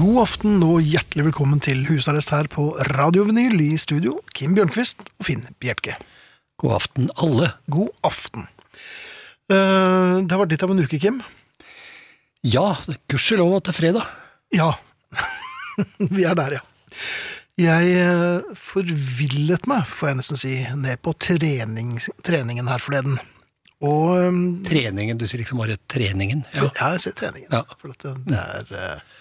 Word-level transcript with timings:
God 0.00 0.16
aften 0.22 0.62
og 0.64 0.80
hjertelig 0.86 1.26
velkommen 1.28 1.60
til 1.62 1.82
husarrest 1.88 2.32
her 2.32 2.48
på 2.52 2.70
Radio 2.94 3.26
Vinyl 3.28 3.60
i 3.60 3.74
studio. 3.80 4.16
Kim 4.36 4.54
Bjørnquist 4.56 5.02
og 5.18 5.26
Finn 5.28 5.42
Bjerke. 5.60 5.96
God 6.60 6.76
aften, 6.78 7.08
alle. 7.20 7.50
God 7.72 7.90
aften. 8.06 8.46
Eh, 9.50 10.20
Det 10.24 10.30
har 10.32 10.40
vært 10.40 10.54
litt 10.54 10.64
av 10.64 10.72
en 10.72 10.80
uke, 10.84 11.00
Kim. 11.00 11.20
Ja, 12.44 12.76
gudskjelov 13.12 13.58
at 13.58 13.68
det 13.68 13.74
er 13.74 13.78
fredag. 13.80 14.06
Ja, 14.56 14.70
vi 16.16 16.24
er 16.24 16.34
der, 16.38 16.58
ja. 16.60 16.62
Jeg 17.60 17.92
eh, 18.00 18.54
forvillet 18.56 19.66
meg, 19.68 19.84
får 19.84 20.12
jeg 20.14 20.20
nesten 20.22 20.40
si, 20.40 20.54
ned 20.80 21.02
på 21.04 21.12
trening, 21.20 21.98
treningen 22.24 22.70
her 22.72 22.80
forleden. 22.80 23.18
Og 23.84 24.16
eh, 24.16 24.40
Treningen, 24.68 25.20
du 25.20 25.26
sier 25.28 25.42
liksom 25.42 25.60
bare 25.60 25.76
treningen. 25.92 26.46
Ja. 26.56 26.70
Ja, 26.72 26.94
jeg 26.96 27.04
ser 27.04 27.18
treningen. 27.20 27.52
Ja. 27.52 27.66
For 27.80 27.92
at 27.92 28.06
det, 28.06 28.14
det 28.30 28.40
er 28.40 28.72
eh, 28.80 29.18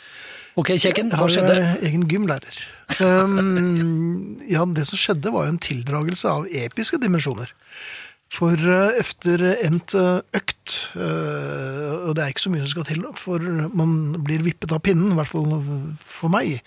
Ok, 0.59 0.73
Kjekken, 0.75 1.11
hva 1.13 1.23
har 1.23 1.31
Jeg 1.31 1.55
eh, 1.55 1.87
egen 1.87 2.05
gymlærer. 2.09 2.61
Um, 2.99 4.39
ja, 4.49 4.65
det 4.75 4.87
som 4.89 4.99
skjedde 4.99 5.31
var 5.31 5.47
jo 5.47 5.55
en 5.55 5.61
tildragelse 5.63 6.31
av 6.31 6.47
episke 6.51 6.99
dimensjoner. 6.99 7.53
For 8.29 8.59
uh, 8.59 8.91
efter 8.99 9.41
endt 9.55 9.95
uh, 9.97 10.19
økt, 10.37 10.75
uh, 10.99 12.09
og 12.09 12.17
det 12.17 12.25
er 12.25 12.33
ikke 12.33 12.45
så 12.45 12.51
mye 12.53 12.65
som 12.65 12.73
skal 12.75 12.89
til, 12.89 13.05
for 13.17 13.45
man 13.71 14.19
blir 14.25 14.43
vippet 14.45 14.73
av 14.75 14.83
pinnen, 14.85 15.13
i 15.13 15.19
hvert 15.21 15.31
fall 15.31 15.55
for 16.03 16.33
meg. 16.33 16.59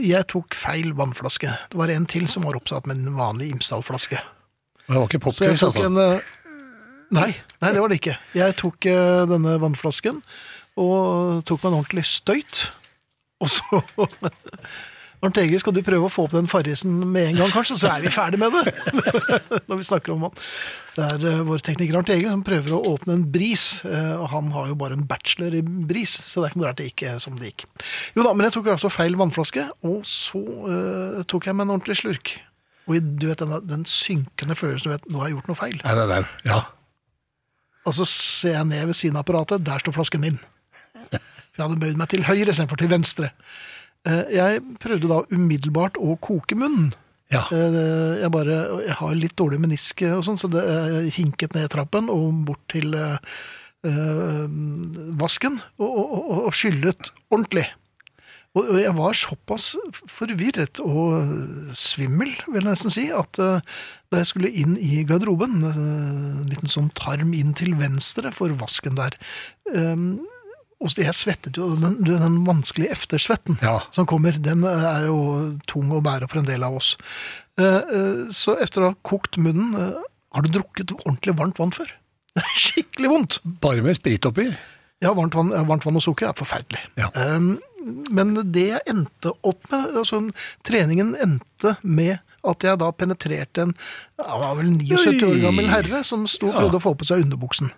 Jeg 0.00 0.28
tok 0.32 0.54
feil 0.56 0.92
vannflaske. 0.96 1.50
Det 1.72 1.78
var 1.78 1.92
en 1.92 2.06
til 2.08 2.28
som 2.30 2.46
var 2.46 2.56
oppsatt 2.56 2.86
med 2.88 3.02
en 3.02 3.18
vanlig 3.18 3.50
Imsdal-flaske. 3.52 4.20
Det 4.86 4.94
var 4.94 5.08
ikke 5.08 5.20
tok 5.22 5.42
altså. 5.52 5.84
en 5.86 5.98
eh, 6.00 6.30
Nei, 7.12 7.28
nei, 7.60 7.70
det 7.74 7.80
var 7.82 7.92
det 7.92 7.98
ikke. 8.00 8.16
Jeg 8.36 8.56
tok 8.56 8.86
eh, 8.88 9.24
denne 9.28 9.58
vannflasken 9.60 10.22
og 10.80 11.42
tok 11.44 11.60
meg 11.60 11.68
en 11.68 11.78
ordentlig 11.82 12.06
støyt. 12.08 12.62
Og 13.42 13.50
så 13.50 13.82
Arnt 15.22 15.38
Egil, 15.38 15.60
skal 15.62 15.74
du 15.76 15.84
prøve 15.86 16.08
å 16.08 16.10
få 16.10 16.24
opp 16.26 16.32
den 16.34 16.48
farrisen 16.50 16.96
med 17.12 17.28
en 17.28 17.36
gang, 17.38 17.50
kanskje? 17.54 17.76
Så 17.78 17.86
er 17.92 18.02
vi 18.02 18.10
ferdig 18.10 18.40
med 18.42 18.56
det! 18.56 18.72
Når 19.70 19.78
vi 19.78 19.84
snakker 19.86 20.16
om 20.16 20.24
han. 20.26 20.40
Det 20.96 21.04
er 21.14 21.26
eh, 21.30 21.44
vår 21.46 21.62
tekniker 21.62 22.00
Arnt 22.00 22.10
Egil 22.10 22.26
som 22.32 22.42
prøver 22.46 22.74
å 22.74 22.80
åpne 22.90 23.14
en 23.20 23.22
bris. 23.30 23.84
eh, 23.86 24.16
og 24.16 24.26
han 24.32 24.50
har 24.56 24.72
jo 24.72 24.78
bare 24.80 24.98
en 24.98 25.06
bachelor 25.06 25.54
i 25.54 25.62
bris, 25.62 26.16
så 26.26 26.42
det 26.42 26.48
er 26.48 26.50
ikke 26.50 26.62
noe 26.64 26.68
rart 26.72 26.80
det 26.82 26.88
gikk 26.90 27.04
som 27.22 27.38
det 27.38 27.52
gikk. 27.52 27.68
Jo 28.16 28.26
da, 28.26 28.32
men 28.34 28.48
jeg 28.48 28.56
tok 28.56 28.72
altså 28.74 28.90
feil 28.90 29.14
vannflaske, 29.20 29.68
og 29.86 30.02
så 30.10 30.42
eh, 30.42 31.22
tok 31.30 31.46
jeg 31.46 31.54
meg 31.54 31.68
en 31.68 31.76
ordentlig 31.76 32.00
slurk. 32.02 32.34
Og 32.90 32.98
du 32.98 33.28
vet 33.30 33.38
den, 33.46 33.54
den 33.70 33.86
synkende 33.86 34.58
følelsen 34.58 34.90
du 34.90 34.96
vet, 34.96 35.06
nå 35.06 35.22
har 35.22 35.30
jeg 35.30 35.36
gjort 35.38 35.52
noe 35.52 35.60
feil. 35.62 35.78
Er 35.86 36.02
det 36.02 36.08
der? 36.16 36.26
Ja. 36.50 36.58
Og 37.86 37.94
så 37.94 38.10
ser 38.10 38.56
jeg 38.58 38.68
ned 38.74 38.90
ved 38.90 38.98
siden 38.98 39.18
av 39.18 39.22
apparatet, 39.22 39.62
der 39.70 39.86
står 39.86 39.94
flasken 40.00 40.26
min. 40.26 40.42
For 41.52 41.62
jeg 41.62 41.68
hadde 41.68 41.82
bøyd 41.84 42.00
meg 42.00 42.08
til 42.12 42.24
høyre 42.24 42.48
istedenfor 42.52 42.80
til 42.80 42.88
venstre. 42.92 43.30
Eh, 44.08 44.24
Jeg 44.34 44.62
prøvde 44.82 45.08
da 45.10 45.20
umiddelbart 45.30 45.98
å 46.00 46.16
koke 46.20 46.56
munnen. 46.58 46.94
ja. 47.30 47.44
Eh, 47.52 48.20
Jeg, 48.22 48.30
bare, 48.32 48.56
jeg 48.86 48.96
har 48.98 49.14
litt 49.14 49.36
dårlig 49.36 49.60
menisk 49.60 50.02
og 50.08 50.24
sånn, 50.24 50.38
så 50.40 50.48
det 50.50 50.64
jeg 50.64 51.12
hinket 51.18 51.54
ned 51.54 51.68
trappen 51.70 52.08
og 52.10 52.44
bort 52.48 52.64
til 52.72 52.94
eh, 52.94 53.18
vasken 55.18 55.60
og, 55.78 55.86
og, 55.88 56.10
og, 56.18 56.42
og 56.48 56.52
skyllet 56.56 57.10
ordentlig. 57.32 57.66
Og 58.52 58.68
jeg 58.82 58.92
var 58.98 59.16
såpass 59.16 59.70
forvirret 60.12 60.76
og 60.84 61.72
svimmel, 61.72 62.34
vil 62.52 62.60
jeg 62.60 62.66
nesten 62.68 62.92
si, 62.92 63.06
at 63.16 63.32
da 63.40 64.18
jeg 64.20 64.28
skulle 64.28 64.50
inn 64.52 64.74
i 64.76 64.98
garderoben, 65.08 65.62
en 65.64 66.50
liten 66.50 66.68
sånn 66.68 66.90
tarm 66.92 67.32
inn 67.32 67.54
til 67.56 67.72
venstre 67.80 68.28
for 68.36 68.52
vasken 68.60 68.98
der, 69.00 69.16
og 70.82 70.94
jeg 70.98 71.14
svettet 71.14 71.56
jo, 71.60 71.70
den, 71.78 71.96
den 72.04 72.40
vanskelige 72.46 72.90
eftersvetten 72.96 73.58
Ja. 73.62 73.78
som 73.94 74.06
kommer, 74.10 74.34
den 74.42 74.64
er 74.68 75.06
jo 75.06 75.18
tung 75.70 75.92
å 75.94 76.02
bære 76.04 76.28
for 76.28 76.42
en 76.42 76.48
del 76.48 76.62
av 76.66 76.76
oss. 76.80 76.96
Eh, 77.60 77.64
eh, 77.64 78.22
Så 78.34 78.56
etter 78.60 78.82
å 78.82 78.90
ha 78.92 78.98
kokt 79.06 79.38
munnen, 79.38 79.74
eh, 79.78 80.02
har 80.34 80.42
du 80.42 80.48
drukket 80.50 80.92
ordentlig 81.04 81.36
varmt 81.38 81.58
vann 81.62 81.72
før? 81.74 81.86
Det 82.34 82.42
er 82.42 82.58
skikkelig 82.58 83.10
vondt! 83.12 83.38
Bare 83.62 83.82
med 83.84 83.96
sprit 83.98 84.24
oppi. 84.26 84.48
Ja, 85.02 85.10
varmt 85.18 85.34
vann, 85.34 85.50
varmt 85.66 85.84
vann 85.84 85.98
og 85.98 86.02
sukker 86.04 86.28
er 86.30 86.36
forferdelig. 86.38 86.78
Ja. 86.96 87.08
Um, 87.18 87.56
men 88.14 88.36
det 88.54 88.68
jeg 88.68 88.84
endte 88.86 89.32
opp 89.42 89.64
med, 89.72 89.96
altså 89.98 90.20
treningen 90.64 91.16
endte 91.18 91.72
med 91.82 92.20
at 92.46 92.62
jeg 92.62 92.78
da 92.78 92.88
penetrerte 92.94 93.64
en 93.66 93.72
jeg 93.74 94.38
var 94.42 94.54
vel 94.58 94.70
79 94.78 95.26
år 95.26 95.40
gammel 95.42 95.68
herre 95.70 96.04
som 96.06 96.22
sto 96.30 96.48
og 96.48 96.54
Ja. 96.54 96.60
prøvde 96.62 96.78
å 96.78 96.84
få 96.86 96.92
på 96.98 97.06
seg 97.08 97.24
underbuksen. 97.26 97.72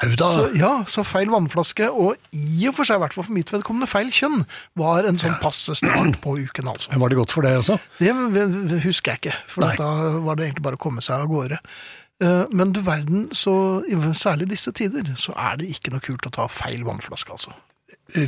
Så, 0.00 0.46
ja, 0.58 0.70
så 0.90 1.04
feil 1.06 1.30
vannflaske, 1.30 1.86
og 1.90 2.16
i 2.34 2.66
og 2.66 2.74
for 2.74 2.88
seg, 2.88 2.98
i 2.98 3.02
hvert 3.04 3.14
fall 3.14 3.26
for 3.28 3.36
mitt 3.36 3.50
vedkommende, 3.52 3.86
feil 3.90 4.10
kjønn, 4.10 4.44
var 4.80 5.06
en 5.06 5.18
sånn 5.20 5.36
passe 5.42 5.76
start 5.78 6.18
på 6.24 6.36
uken, 6.42 6.68
altså. 6.72 6.90
Var 6.98 7.12
det 7.12 7.18
godt 7.20 7.34
for 7.34 7.46
deg 7.46 7.60
også? 7.60 7.76
Det 8.00 8.80
husker 8.86 9.12
jeg 9.14 9.22
ikke, 9.22 9.36
for 9.52 9.66
Nei. 9.66 9.74
da 9.78 9.90
var 10.24 10.36
det 10.40 10.48
egentlig 10.48 10.64
bare 10.66 10.80
å 10.80 10.82
komme 10.82 11.04
seg 11.04 11.22
av 11.22 11.30
gårde. 11.30 11.60
Eh, 12.22 12.44
Men 12.50 12.72
du 12.72 12.80
verden, 12.86 13.28
så, 13.32 13.54
særlig 14.14 14.48
i 14.48 14.54
disse 14.56 14.72
tider, 14.72 15.12
så 15.16 15.34
er 15.38 15.56
det 15.62 15.70
ikke 15.70 15.92
noe 15.94 16.00
kult 16.04 16.26
å 16.26 16.34
ta 16.34 16.48
feil 16.50 16.82
vannflaske, 16.88 17.30
altså. 17.38 17.54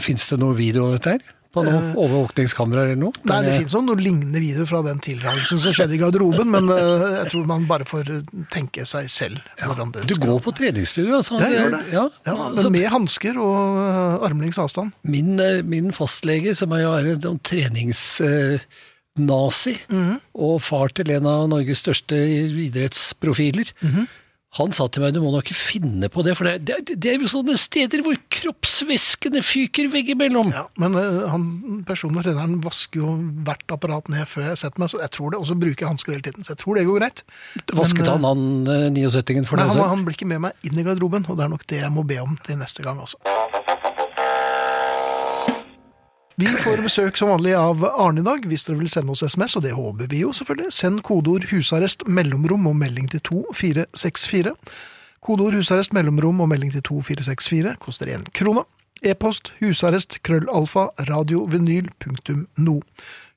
Fins 0.00 0.28
det 0.30 0.38
noe 0.40 0.54
video 0.56 0.86
av 0.88 0.98
dette 0.98 1.16
her? 1.16 1.24
På 1.54 1.62
noen 1.64 1.92
overvåkningskameraer 1.94 2.88
eller 2.92 2.96
noe? 3.04 3.12
Eh. 3.14 3.20
Nei, 3.30 3.38
det 3.46 3.52
finnes 3.60 3.74
noen 3.86 4.00
lignende 4.02 4.40
videoer 4.42 4.66
fra 4.66 4.80
den 4.82 4.98
tildragelsen 5.04 5.58
som 5.62 5.72
skjedde 5.76 5.94
i 5.94 5.98
garderoben, 6.02 6.50
men 6.50 6.68
eh, 6.74 7.04
jeg 7.20 7.26
tror 7.30 7.46
man 7.46 7.66
bare 7.70 7.84
får 7.86 8.04
tenke 8.50 8.82
seg 8.90 9.06
selv 9.12 9.38
hvordan 9.62 9.92
det 9.94 10.02
Du 10.10 10.16
går 10.18 10.40
på 10.42 10.50
treningsstudio, 10.58 11.14
altså? 11.20 11.38
Ja, 11.38 11.46
jeg 11.48 11.60
gjør 11.62 11.70
det. 11.78 11.84
Ja, 11.94 12.08
Ja, 12.26 12.34
altså, 12.50 12.66
men 12.70 12.80
med 12.80 12.90
hansker 12.90 13.38
og 13.38 13.78
eh, 13.84 14.26
armlengdes 14.28 14.58
avstand. 14.58 14.90
min, 15.04 15.38
eh, 15.40 15.62
min 15.62 15.92
fastlege, 15.94 16.54
som 16.58 16.72
er 16.72 16.80
jo 16.82 16.92
en 17.14 17.38
treningsnazi, 17.38 19.76
Mhm. 19.88 20.20
og 20.34 20.60
far 20.62 20.88
til 20.88 21.10
en 21.14 21.26
av 21.26 21.48
Norges 21.48 21.78
største 21.84 22.16
idrettsprofiler, 22.66 23.70
Mhm. 23.82 24.08
Han 24.58 24.74
sa 24.74 24.86
til 24.92 25.02
meg 25.04 25.14
du 25.16 25.20
må 25.24 25.32
nok 25.34 25.48
ikke 25.48 25.58
finne 25.58 26.10
på 26.12 26.22
det, 26.26 26.36
for 26.38 26.48
det, 26.48 26.62
det, 26.68 26.98
det 27.00 27.12
er 27.14 27.22
jo 27.22 27.30
sånne 27.30 27.56
steder 27.58 28.04
hvor 28.04 28.18
kroppsvæskene 28.36 29.42
fyker 29.44 29.90
veggimellom. 29.92 30.52
Ja, 30.54 30.66
men 30.80 30.98
eh, 31.00 31.20
han, 31.30 31.48
personen 31.88 32.20
og 32.20 32.26
treneren 32.26 32.60
vasker 32.64 33.02
jo 33.02 33.16
hvert 33.46 33.74
apparat 33.74 34.10
ned 34.12 34.28
før 34.30 34.50
jeg 34.52 34.62
setter 34.62 34.84
meg, 34.84 34.92
så 34.92 35.02
jeg 35.02 35.14
tror 35.16 35.34
det, 35.34 35.42
og 35.42 35.50
så 35.50 35.58
bruker 35.58 35.86
jeg 35.86 35.90
hansker 35.90 36.16
hele 36.16 36.26
tiden, 36.28 36.46
så 36.46 36.54
jeg 36.54 36.62
tror 36.62 36.78
det 36.78 36.86
går 36.88 37.02
greit. 37.02 37.24
Vasket 37.74 38.06
Men, 38.06 38.12
han 38.14 38.24
han 38.34 38.66
eh, 38.68 38.88
79-ingen 38.94 39.48
for 39.48 39.60
Nei, 39.60 39.68
deg 39.68 39.80
han, 39.80 39.92
han 39.96 40.06
blir 40.06 40.18
ikke 40.18 40.30
med 40.30 40.46
meg 40.48 40.66
inn 40.66 40.78
i 40.78 40.86
garderoben, 40.86 41.26
og 41.28 41.38
det 41.38 41.46
er 41.46 41.54
nok 41.56 41.68
det 41.70 41.82
jeg 41.82 41.94
må 41.94 42.06
be 42.08 42.20
om 42.22 42.38
til 42.46 42.60
neste 42.60 42.84
gang 42.86 43.00
også. 43.02 43.20
Vi 46.36 46.46
får 46.46 46.80
besøk 46.82 47.18
som 47.18 47.28
vanlig 47.30 47.52
av 47.54 47.84
Arne 47.86 48.18
i 48.18 48.26
dag, 48.26 48.46
hvis 48.50 48.64
dere 48.66 48.80
vil 48.80 48.88
sende 48.90 49.14
oss 49.14 49.22
SMS, 49.22 49.54
og 49.54 49.62
det 49.62 49.76
håper 49.76 50.08
vi 50.10 50.24
jo 50.24 50.32
selvfølgelig. 50.34 50.72
Send 50.74 51.02
kodeord 51.06 51.46
'husarrest', 51.46 52.02
mellomrom 52.10 52.66
og 52.66 52.74
melding 52.76 53.06
til 53.10 53.20
2464. 53.20 54.54
Kodeord 55.22 55.54
'husarrest', 55.54 55.94
mellomrom 55.94 56.40
og 56.40 56.48
melding 56.48 56.72
til 56.72 56.82
2464 56.82 57.76
koster 57.78 58.06
én 58.10 58.26
krone. 58.34 58.64
E-post 59.02 59.52
husarrest 59.60 60.22
krøllalfa 60.22 60.88
radiovinyl.no. 60.98 62.80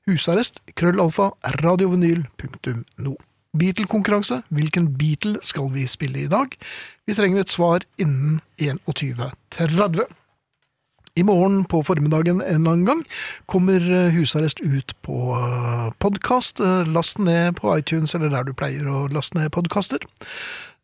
Husarrest 0.06 0.58
krøllalfa 0.74 1.30
radiovinyl.no. 1.62 3.16
Beatle-konkurranse. 3.58 4.42
Hvilken 4.48 4.98
Beatle 4.98 5.38
skal 5.42 5.70
vi 5.72 5.86
spille 5.86 6.24
i 6.24 6.26
dag? 6.26 6.46
Vi 7.06 7.14
trenger 7.14 7.40
et 7.40 7.50
svar 7.50 7.86
innen 7.98 8.40
21.30. 8.58 10.10
I 11.18 11.24
morgen 11.26 11.64
på 11.66 11.80
formiddagen 11.82 12.38
en 12.38 12.60
eller 12.60 12.76
annen 12.76 12.86
gang 12.86 13.02
kommer 13.50 13.82
eh, 13.82 14.12
Husarrest 14.14 14.60
ut 14.60 14.92
på 15.02 15.16
podkast. 15.98 16.60
Last 16.86 17.18
den 17.18 17.26
ned 17.26 17.56
på 17.58 17.72
iTunes 17.74 18.14
eller 18.14 18.30
der 18.30 18.46
du 18.46 18.54
pleier 18.54 18.86
å 18.86 19.06
laste 19.10 19.34
ned 19.38 19.50
podkaster. 19.56 20.04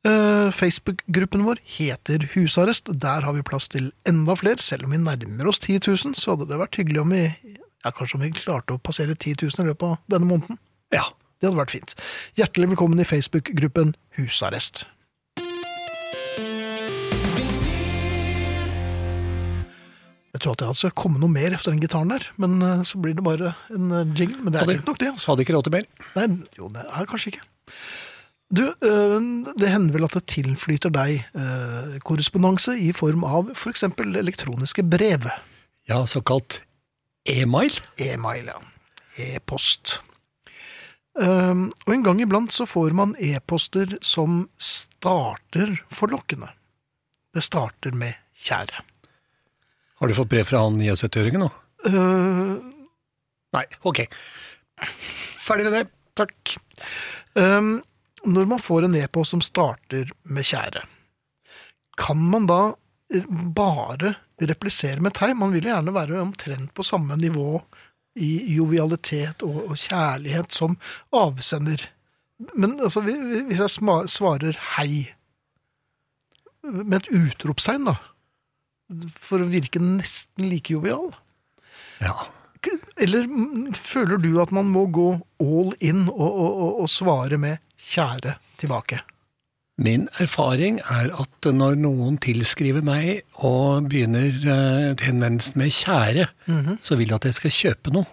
Eh, 0.05 0.49
Facebook-gruppen 0.53 1.45
vår 1.47 1.61
heter 1.77 2.27
Husarrest. 2.35 2.91
Der 2.91 3.23
har 3.23 3.37
vi 3.37 3.45
plass 3.47 3.69
til 3.73 3.93
enda 4.09 4.35
flere. 4.37 4.59
Selv 4.61 4.89
om 4.89 4.97
vi 4.97 4.99
nærmer 5.05 5.49
oss 5.49 5.63
10 5.63 5.81
000, 5.87 6.17
så 6.19 6.35
hadde 6.35 6.49
det 6.51 6.59
vært 6.61 6.81
hyggelig 6.81 7.05
om 7.05 7.15
vi 7.15 7.23
ja, 7.31 7.93
kanskje 7.93 8.19
om 8.19 8.25
vi 8.27 8.33
klarte 8.35 8.75
å 8.75 8.83
passere 8.83 9.15
10 9.15 9.39
000 9.47 9.65
i 9.65 9.69
løpet 9.71 9.87
av 9.93 10.17
denne 10.17 10.29
måneden. 10.29 10.59
Ja, 10.95 11.13
Det 11.41 11.51
hadde 11.51 11.61
vært 11.61 11.77
fint. 11.77 11.95
Hjertelig 12.41 12.73
velkommen 12.73 13.01
i 13.01 13.07
Facebook-gruppen 13.09 13.95
Husarrest. 14.19 14.87
Tror 20.45 20.53
at 20.59 20.61
det 20.61 20.75
skal 20.77 20.93
komme 20.99 21.17
noe 21.23 21.33
mer 21.33 21.55
efter 21.57 21.73
den 21.73 21.81
gitaren 21.81 22.11
der, 22.13 22.25
men 22.37 22.59
eh, 22.61 22.83
så 22.85 22.99
blir 23.01 23.15
det 23.17 23.25
bare 23.25 23.55
en 23.73 23.87
eh, 23.97 24.11
jingle. 24.19 24.43
Men 24.45 24.53
det 24.53 24.59
er 24.61 24.67
Hadde- 24.67 24.75
fint 24.77 24.91
nok, 24.91 24.99
det. 25.01 25.09
altså. 25.15 25.31
Hadde 25.33 25.45
ikke 25.47 25.55
råd 25.57 25.65
til 25.69 25.73
mer. 25.79 25.87
Nei, 26.19 26.27
jo, 26.59 26.69
det 26.75 26.83
er 26.85 27.09
kanskje 27.09 27.33
ikke. 27.33 27.47
Du, 28.55 28.63
øh, 28.85 29.17
det 29.59 29.71
hender 29.73 29.97
vel 29.97 30.05
at 30.05 30.15
det 30.19 30.27
tilflyter 30.31 30.93
deg 30.93 31.25
korrespondanse 32.05 32.77
i 32.79 32.91
form 32.95 33.25
av 33.25 33.55
for 33.57 33.73
eksempel 33.73 34.15
elektroniske 34.21 34.85
brev. 34.87 35.31
Ja, 35.89 36.03
såkalt 36.07 36.61
e-mail. 37.27 37.73
E-mail, 37.97 38.53
ja. 38.53 38.61
E-post. 39.17 39.99
Og 41.17 41.91
en 41.95 42.03
gang 42.05 42.21
iblant 42.21 42.53
så 42.53 42.67
får 42.67 42.93
man 42.99 43.15
e-poster 43.23 43.97
som 44.05 44.45
starter 44.59 45.77
forlokkende. 45.95 46.49
Det 47.35 47.43
starter 47.47 47.95
med 47.97 48.19
kjære. 48.45 48.83
Har 50.05 50.11
du 50.13 50.17
fått 50.19 50.29
brev 50.29 50.45
fra 50.45 50.61
han 50.61 50.75
79-åringen 50.77 51.41
nå? 51.41 51.47
Uh, 51.89 52.59
Nei, 53.57 53.63
ok. 53.89 54.03
Ferdig 55.41 55.65
med 55.65 55.73
det. 55.79 55.85
Takk. 56.19 56.57
Um, 57.39 57.79
når 58.29 58.49
man 58.51 58.61
får 58.61 58.85
en 58.85 58.97
e-post 58.99 59.33
som 59.33 59.41
starter 59.45 60.11
med 60.29 60.45
kjære, 60.45 60.83
kan 61.97 62.21
man 62.21 62.45
da 62.51 62.59
bare 63.57 64.15
replisere 64.45 65.01
med 65.05 65.15
tegn? 65.17 65.39
Man 65.41 65.55
vil 65.55 65.65
jo 65.69 65.73
gjerne 65.73 65.95
være 65.97 66.21
omtrent 66.21 66.73
på 66.77 66.85
samme 66.85 67.17
nivå 67.21 67.61
i 68.21 68.33
jovialitet 68.59 69.43
og, 69.47 69.61
og 69.71 69.79
kjærlighet 69.81 70.53
som 70.55 70.77
avsender. 71.15 71.87
Men 72.53 72.77
altså, 72.83 73.01
vi- 73.07 73.17
vi- 73.31 73.45
hvis 73.49 73.63
jeg 73.65 74.09
svarer 74.11 74.59
hei 74.77 75.07
med 76.65 76.99
et 77.01 77.09
utropstegn, 77.15 77.87
da, 77.89 77.97
for 79.21 79.43
å 79.43 79.51
virke 79.51 79.81
nesten 79.83 80.49
like 80.51 80.73
jovial 80.73 81.13
Ja. 82.03 82.27
eller 83.01 83.27
mm, 83.29 83.75
føler 83.75 84.21
du 84.21 84.41
at 84.43 84.53
man 84.53 84.69
må 84.73 84.87
gå 84.93 85.09
all 85.41 85.75
in 85.81 86.07
og, 86.09 86.31
og, 86.31 86.81
og, 86.83 86.89
svare 86.89 87.39
med 87.39 87.59
'kjære' 87.79 88.37
tilbake? 88.59 89.01
Min 89.77 90.09
erfaring 90.23 90.79
er 90.79 91.11
at 91.11 91.49
når 91.51 91.75
noen 91.75 92.19
tilskriver 92.23 92.85
meg 92.85 93.25
og 93.35 93.89
begynner 93.91 94.31
eh, 94.31 94.95
henvendelsen 95.03 95.59
med 95.59 95.73
'kjære', 95.73 96.29
så 96.81 96.97
vil 96.97 97.09
de 97.09 97.15
at 97.15 97.25
jeg 97.25 97.35
skal 97.35 97.51
kjøpe 97.51 97.91
noe. 97.91 98.07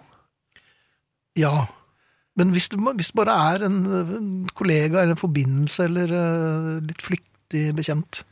Ja. 1.36 1.66
Men 2.36 2.50
hvis 2.50 2.68
det, 2.68 2.80
hvis 2.80 3.12
det 3.12 3.16
bare 3.16 3.36
er 3.54 3.64
en, 3.66 3.78
en 3.86 4.48
kollega 4.54 5.02
eller 5.02 5.14
en 5.14 5.20
forbindelse 5.20 5.84
eller 5.84 6.12
eh, 6.18 6.80
litt 6.88 7.02
flyktig 7.02 7.74
bekjent 7.76 8.24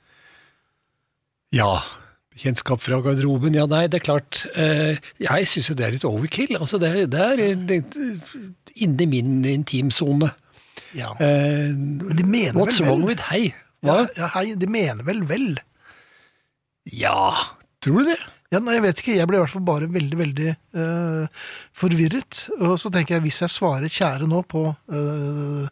Ja. 1.52 1.80
Kjennskap 2.38 2.80
fra 2.80 3.00
garderoben, 3.02 3.54
ja 3.58 3.66
nei, 3.66 3.86
det 3.90 4.00
er 4.00 4.04
klart. 4.06 4.44
eh, 4.54 4.98
jeg 5.18 5.48
syns 5.50 5.68
jo 5.70 5.74
det 5.74 5.86
er 5.86 5.92
litt 5.96 6.04
overkill. 6.06 6.54
Altså, 6.60 6.78
det 6.78 6.88
er, 6.88 7.06
det 7.10 7.20
er 7.20 7.56
litt 7.56 7.96
inni 8.80 9.06
min 9.10 9.40
intimsone. 9.44 10.30
Ja. 10.94 11.10
Eh, 11.20 11.74
Men 11.74 12.16
de 12.16 12.24
mener 12.24 12.54
what's 12.54 12.78
vel 12.80 12.88
wrong 12.88 13.02
with 13.08 13.20
hei? 13.30 13.52
Ja, 13.82 13.92
Hva? 14.04 14.08
ja, 14.16 14.28
hei, 14.36 14.54
de 14.54 14.66
mener 14.70 15.02
vel 15.04 15.24
vel? 15.26 15.58
Ja, 16.90 17.34
tror 17.82 18.04
du 18.04 18.12
det? 18.12 18.18
Ja, 18.50 18.58
nei, 18.58 18.74
jeg 18.78 18.82
vet 18.82 19.00
ikke. 19.02 19.14
Jeg 19.18 19.28
ble 19.30 19.38
i 19.38 19.42
hvert 19.44 19.52
fall 19.52 19.66
bare 19.66 19.86
veldig, 19.90 20.16
veldig 20.18 20.52
uh, 20.74 21.26
forvirret. 21.76 22.48
Og 22.58 22.78
så 22.82 22.90
tenker 22.90 23.14
jeg, 23.18 23.22
hvis 23.28 23.42
jeg 23.44 23.52
svarer 23.54 23.86
'kjære' 23.86 24.26
nå 24.26 24.40
på 24.50 24.64
uh, 24.90 25.68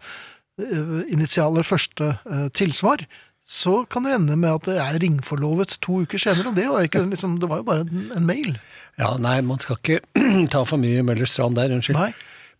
initialer 1.10 1.66
første 1.66 2.12
uh, 2.22 2.46
tilsvar, 2.54 3.02
så 3.48 3.78
kan 3.88 4.04
det 4.04 4.12
ende 4.12 4.36
med 4.36 4.50
at 4.58 4.66
jeg 4.68 4.76
er 4.84 4.98
ringforlovet 5.00 5.78
to 5.84 6.02
uker 6.04 6.20
senere. 6.20 6.50
Og 6.50 6.56
det 6.58 6.66
var, 6.68 6.84
ikke, 6.84 7.00
liksom, 7.08 7.38
det 7.40 7.48
var 7.48 7.62
jo 7.62 7.68
bare 7.70 7.86
en, 7.86 8.10
en 8.16 8.26
mail. 8.28 8.58
Ja, 9.00 9.14
nei, 9.16 9.38
man 9.46 9.62
skal 9.62 9.78
ikke 9.80 10.02
ta 10.52 10.64
for 10.68 10.80
mye 10.82 11.04
Møllers 11.06 11.32
Strand 11.32 11.56
der, 11.56 11.72
unnskyld. 11.72 11.96
Nei. 11.96 12.10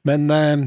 Men 0.09 0.31
eh, 0.33 0.65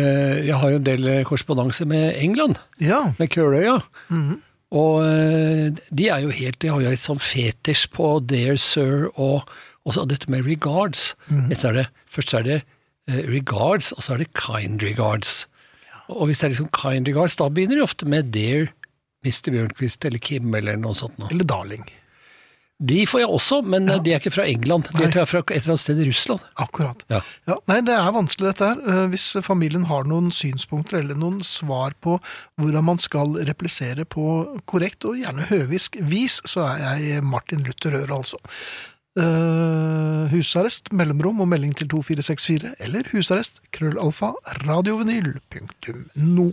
eh, 0.00 0.40
jeg 0.48 0.58
har 0.58 0.74
jo 0.74 0.80
en 0.80 0.88
del 0.88 1.06
korrespondanse 1.28 1.86
med 1.86 2.16
England, 2.18 2.58
Ja. 2.82 3.12
med 3.18 3.30
Køløya. 3.30 3.78
-hmm. 4.10 4.42
Og 4.74 5.04
eh, 5.06 5.70
de 5.98 6.08
er 6.08 6.18
jo 6.24 6.34
helt, 6.34 6.58
de 6.62 6.68
har 6.72 6.82
jo 6.82 6.90
et 6.90 7.06
sånn 7.06 7.22
fetisj 7.22 7.88
på 7.94 8.18
dear 8.26 8.56
sir 8.56 9.06
og 9.14 9.46
også 9.86 10.06
dette 10.08 10.30
med 10.30 10.46
regards. 10.46 11.14
Mm 11.28 11.50
-hmm. 11.50 11.72
det, 11.72 11.88
først 12.10 12.34
er 12.34 12.42
det 12.42 12.62
eh, 13.08 13.22
regards, 13.30 13.92
og 13.92 14.02
så 14.02 14.14
er 14.14 14.16
det 14.18 14.34
kind 14.34 14.82
regards. 14.82 15.46
Og 16.08 16.26
hvis 16.26 16.38
det 16.38 16.44
er 16.44 16.48
liksom 16.48 16.68
kind 16.72 17.08
regards, 17.08 17.36
da 17.36 17.48
begynner 17.48 17.76
de 17.76 17.82
ofte 17.82 18.06
med 18.06 18.32
dear 18.32 18.66
Mr. 19.24 19.50
Bjørnquist 19.54 20.04
eller 20.04 20.22
Kim 20.22 20.54
eller 20.54 20.78
noe 20.80 20.96
sånt 20.98 21.18
noe. 21.18 21.32
Eller 21.32 21.48
darling. 21.48 21.84
De 22.82 23.04
får 23.06 23.22
jeg 23.22 23.30
også, 23.30 23.60
men 23.70 23.86
ja. 23.86 23.96
de 24.02 24.12
er 24.12 24.18
ikke 24.18 24.32
fra 24.34 24.44
England. 24.50 24.88
De 24.98 25.04
er 25.06 25.28
fra 25.30 25.40
et 25.44 25.52
eller 25.54 25.76
annet 25.76 25.82
sted 25.84 26.00
i 26.02 26.08
Russland. 26.08 26.42
Akkurat. 26.60 27.04
Ja. 27.12 27.20
Ja, 27.46 27.56
nei, 27.70 27.78
det 27.86 27.94
er 27.94 28.16
vanskelig 28.16 28.50
dette 28.50 28.70
her. 28.72 28.80
Eh, 28.82 29.04
Hvis 29.12 29.28
familien 29.46 29.86
har 29.88 30.08
noen 30.10 30.32
synspunkter 30.34 30.98
eller 30.98 31.18
noen 31.18 31.38
svar 31.46 31.94
på 32.02 32.18
hvordan 32.60 32.88
man 32.90 32.98
skal 33.02 33.38
replisere 33.46 34.04
på 34.04 34.26
korrekt 34.70 35.06
og 35.06 35.20
gjerne 35.22 35.46
høvisk 35.52 36.00
vis, 36.02 36.40
så 36.50 36.66
er 36.74 36.98
jeg 37.04 37.22
Martin 37.24 37.62
Luther 37.64 37.94
Øre, 38.02 38.18
altså. 38.18 38.42
Uh, 39.14 40.26
husarrest, 40.32 40.88
mellomrom 40.90 41.44
og 41.44 41.46
melding 41.52 41.70
til 41.78 41.86
2464, 41.92 42.72
eller 42.82 43.06
husarrest, 43.12 43.60
krøllalfa, 43.70 44.32
radiovenyl, 44.64 45.36
punktum 45.54 46.08
no. 46.18 46.48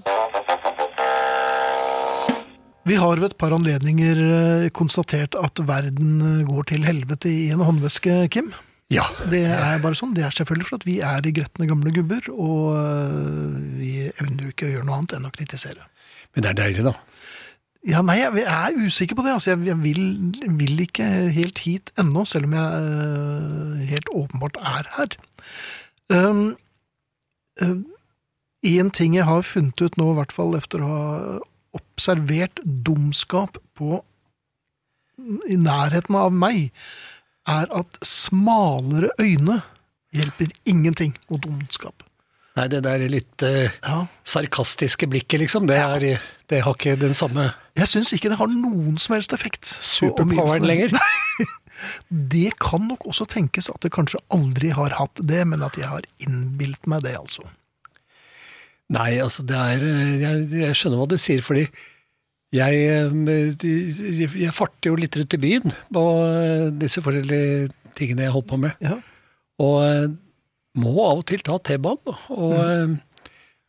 Vi 2.87 2.97
har 2.97 3.19
ved 3.21 3.29
et 3.29 3.37
par 3.37 3.53
anledninger 3.53 4.19
eh, 4.25 4.69
konstatert 4.73 5.35
at 5.37 5.61
verden 5.67 6.15
eh, 6.25 6.45
går 6.47 6.65
til 6.71 6.85
helvete 6.87 7.29
i 7.29 7.51
en 7.53 7.61
håndveske, 7.61 8.25
Kim. 8.33 8.49
Ja. 8.91 9.05
Det 9.29 9.43
er 9.45 9.83
bare 9.83 9.95
sånn. 9.95 10.15
Det 10.17 10.25
er 10.25 10.33
selvfølgelig 10.35 10.67
for 10.67 10.81
at 10.81 10.87
vi 10.87 10.97
er 11.05 11.27
i 11.27 11.33
gretne 11.35 11.67
gamle 11.69 11.93
gubber, 11.95 12.25
og 12.33 12.73
øh, 12.75 13.53
vi 13.77 13.93
evner 14.09 14.47
jo 14.47 14.51
ikke 14.51 14.67
å 14.67 14.73
gjøre 14.73 14.87
noe 14.89 14.97
annet 14.97 15.15
enn 15.17 15.29
å 15.29 15.33
kritisere. 15.35 15.85
Men 16.33 16.43
det 16.45 16.51
er 16.51 16.59
deilig, 16.59 16.87
da. 16.89 16.95
Ja, 17.87 18.01
nei, 18.05 18.19
jeg 18.19 18.43
er 18.45 18.75
usikker 18.77 19.17
på 19.17 19.23
det. 19.25 19.37
Altså, 19.37 19.53
jeg, 19.53 19.77
vil, 19.81 20.03
vil 20.59 20.83
ikke 20.83 21.05
helt 21.33 21.61
hit 21.63 21.93
ennå, 22.01 22.25
selv 22.29 22.49
om 22.49 22.57
jeg 22.57 23.87
helt 23.93 24.11
åpenbart 24.13 24.59
er 24.59 24.89
her. 24.97 25.15
Um, 26.11 26.43
øh, 27.61 27.79
en 28.73 28.91
ting 28.93 29.15
jeg 29.15 29.25
har 29.25 29.47
funnet 29.47 29.81
ut 29.81 29.97
nå, 29.97 30.11
i 30.11 30.19
hvert 30.19 30.35
fall 30.35 30.57
etter 30.57 30.83
å 30.83 30.91
ha 30.91 31.39
observert 31.77 32.59
dumskap 32.63 33.59
på 33.77 34.01
i 35.49 35.57
nærheten 35.59 36.17
av 36.17 36.31
meg, 36.33 36.71
er 37.49 37.69
at 37.73 37.99
smalere 38.05 39.11
øyne 39.21 39.61
hjelper 40.15 40.49
ingenting 40.67 41.13
mot 41.29 41.41
dumskap. 41.43 42.03
Nei, 42.57 42.65
det 42.67 42.81
der 42.83 43.03
litt 43.07 43.43
eh, 43.47 43.71
Ja, 43.85 44.05
sarkastiske 44.27 45.07
blikket, 45.07 45.39
liksom, 45.39 45.69
det, 45.69 45.77
er, 45.79 46.25
det 46.51 46.63
har 46.65 46.75
ikke 46.75 46.97
den 46.99 47.15
samme 47.15 47.53
jeg 47.79 47.87
syns 47.87 48.11
ikke 48.15 48.31
det 48.33 48.39
har 48.41 48.51
noen 48.51 48.97
som 48.99 49.15
helst 49.15 49.33
effekt. 49.35 49.63
superpoweren 49.79 50.65
lenger? 50.67 50.91
lenger. 50.91 51.57
Det 52.35 52.51
kan 52.61 52.83
nok 52.85 53.07
også 53.09 53.25
tenkes 53.25 53.71
at 53.71 53.81
det 53.81 53.89
kanskje 53.95 54.19
aldri 54.29 54.69
har 54.75 54.93
hatt 54.99 55.17
det, 55.25 55.39
men 55.49 55.63
at 55.65 55.79
jeg 55.79 55.87
har 55.89 56.05
innbilt 56.21 56.85
meg 56.91 57.01
det, 57.07 57.15
altså. 57.17 57.47
Nei, 58.91 59.11
altså 59.23 59.43
det 59.47 59.55
er 59.55 59.83
eh, 59.87 60.15
Jeg, 60.19 60.47
jeg 60.65 60.75
skjønner 60.77 60.99
hva 60.99 61.07
du 61.11 61.17
sier, 61.21 61.43
fordi 61.45 61.67
jeg, 62.51 62.79
eh, 62.91 64.31
jeg 64.43 64.51
farter 64.57 64.91
jo 64.91 64.97
litt 64.99 65.15
rundt 65.15 65.35
i 65.37 65.39
byen 65.39 65.71
på 65.95 66.01
eh, 66.25 66.65
disse 66.81 66.99
forskjellige 67.03 67.69
tingene 67.95 68.25
jeg 68.27 68.33
holdt 68.35 68.49
på 68.49 68.59
med. 68.59 68.75
Ja. 68.83 68.97
Og 69.63 70.17
må 70.81 70.91
av 71.05 71.21
og 71.21 71.25
til 71.29 71.39
ta 71.43 71.57
T-banen. 71.59 72.17
Og 72.31 72.57
Mm. 72.59 72.97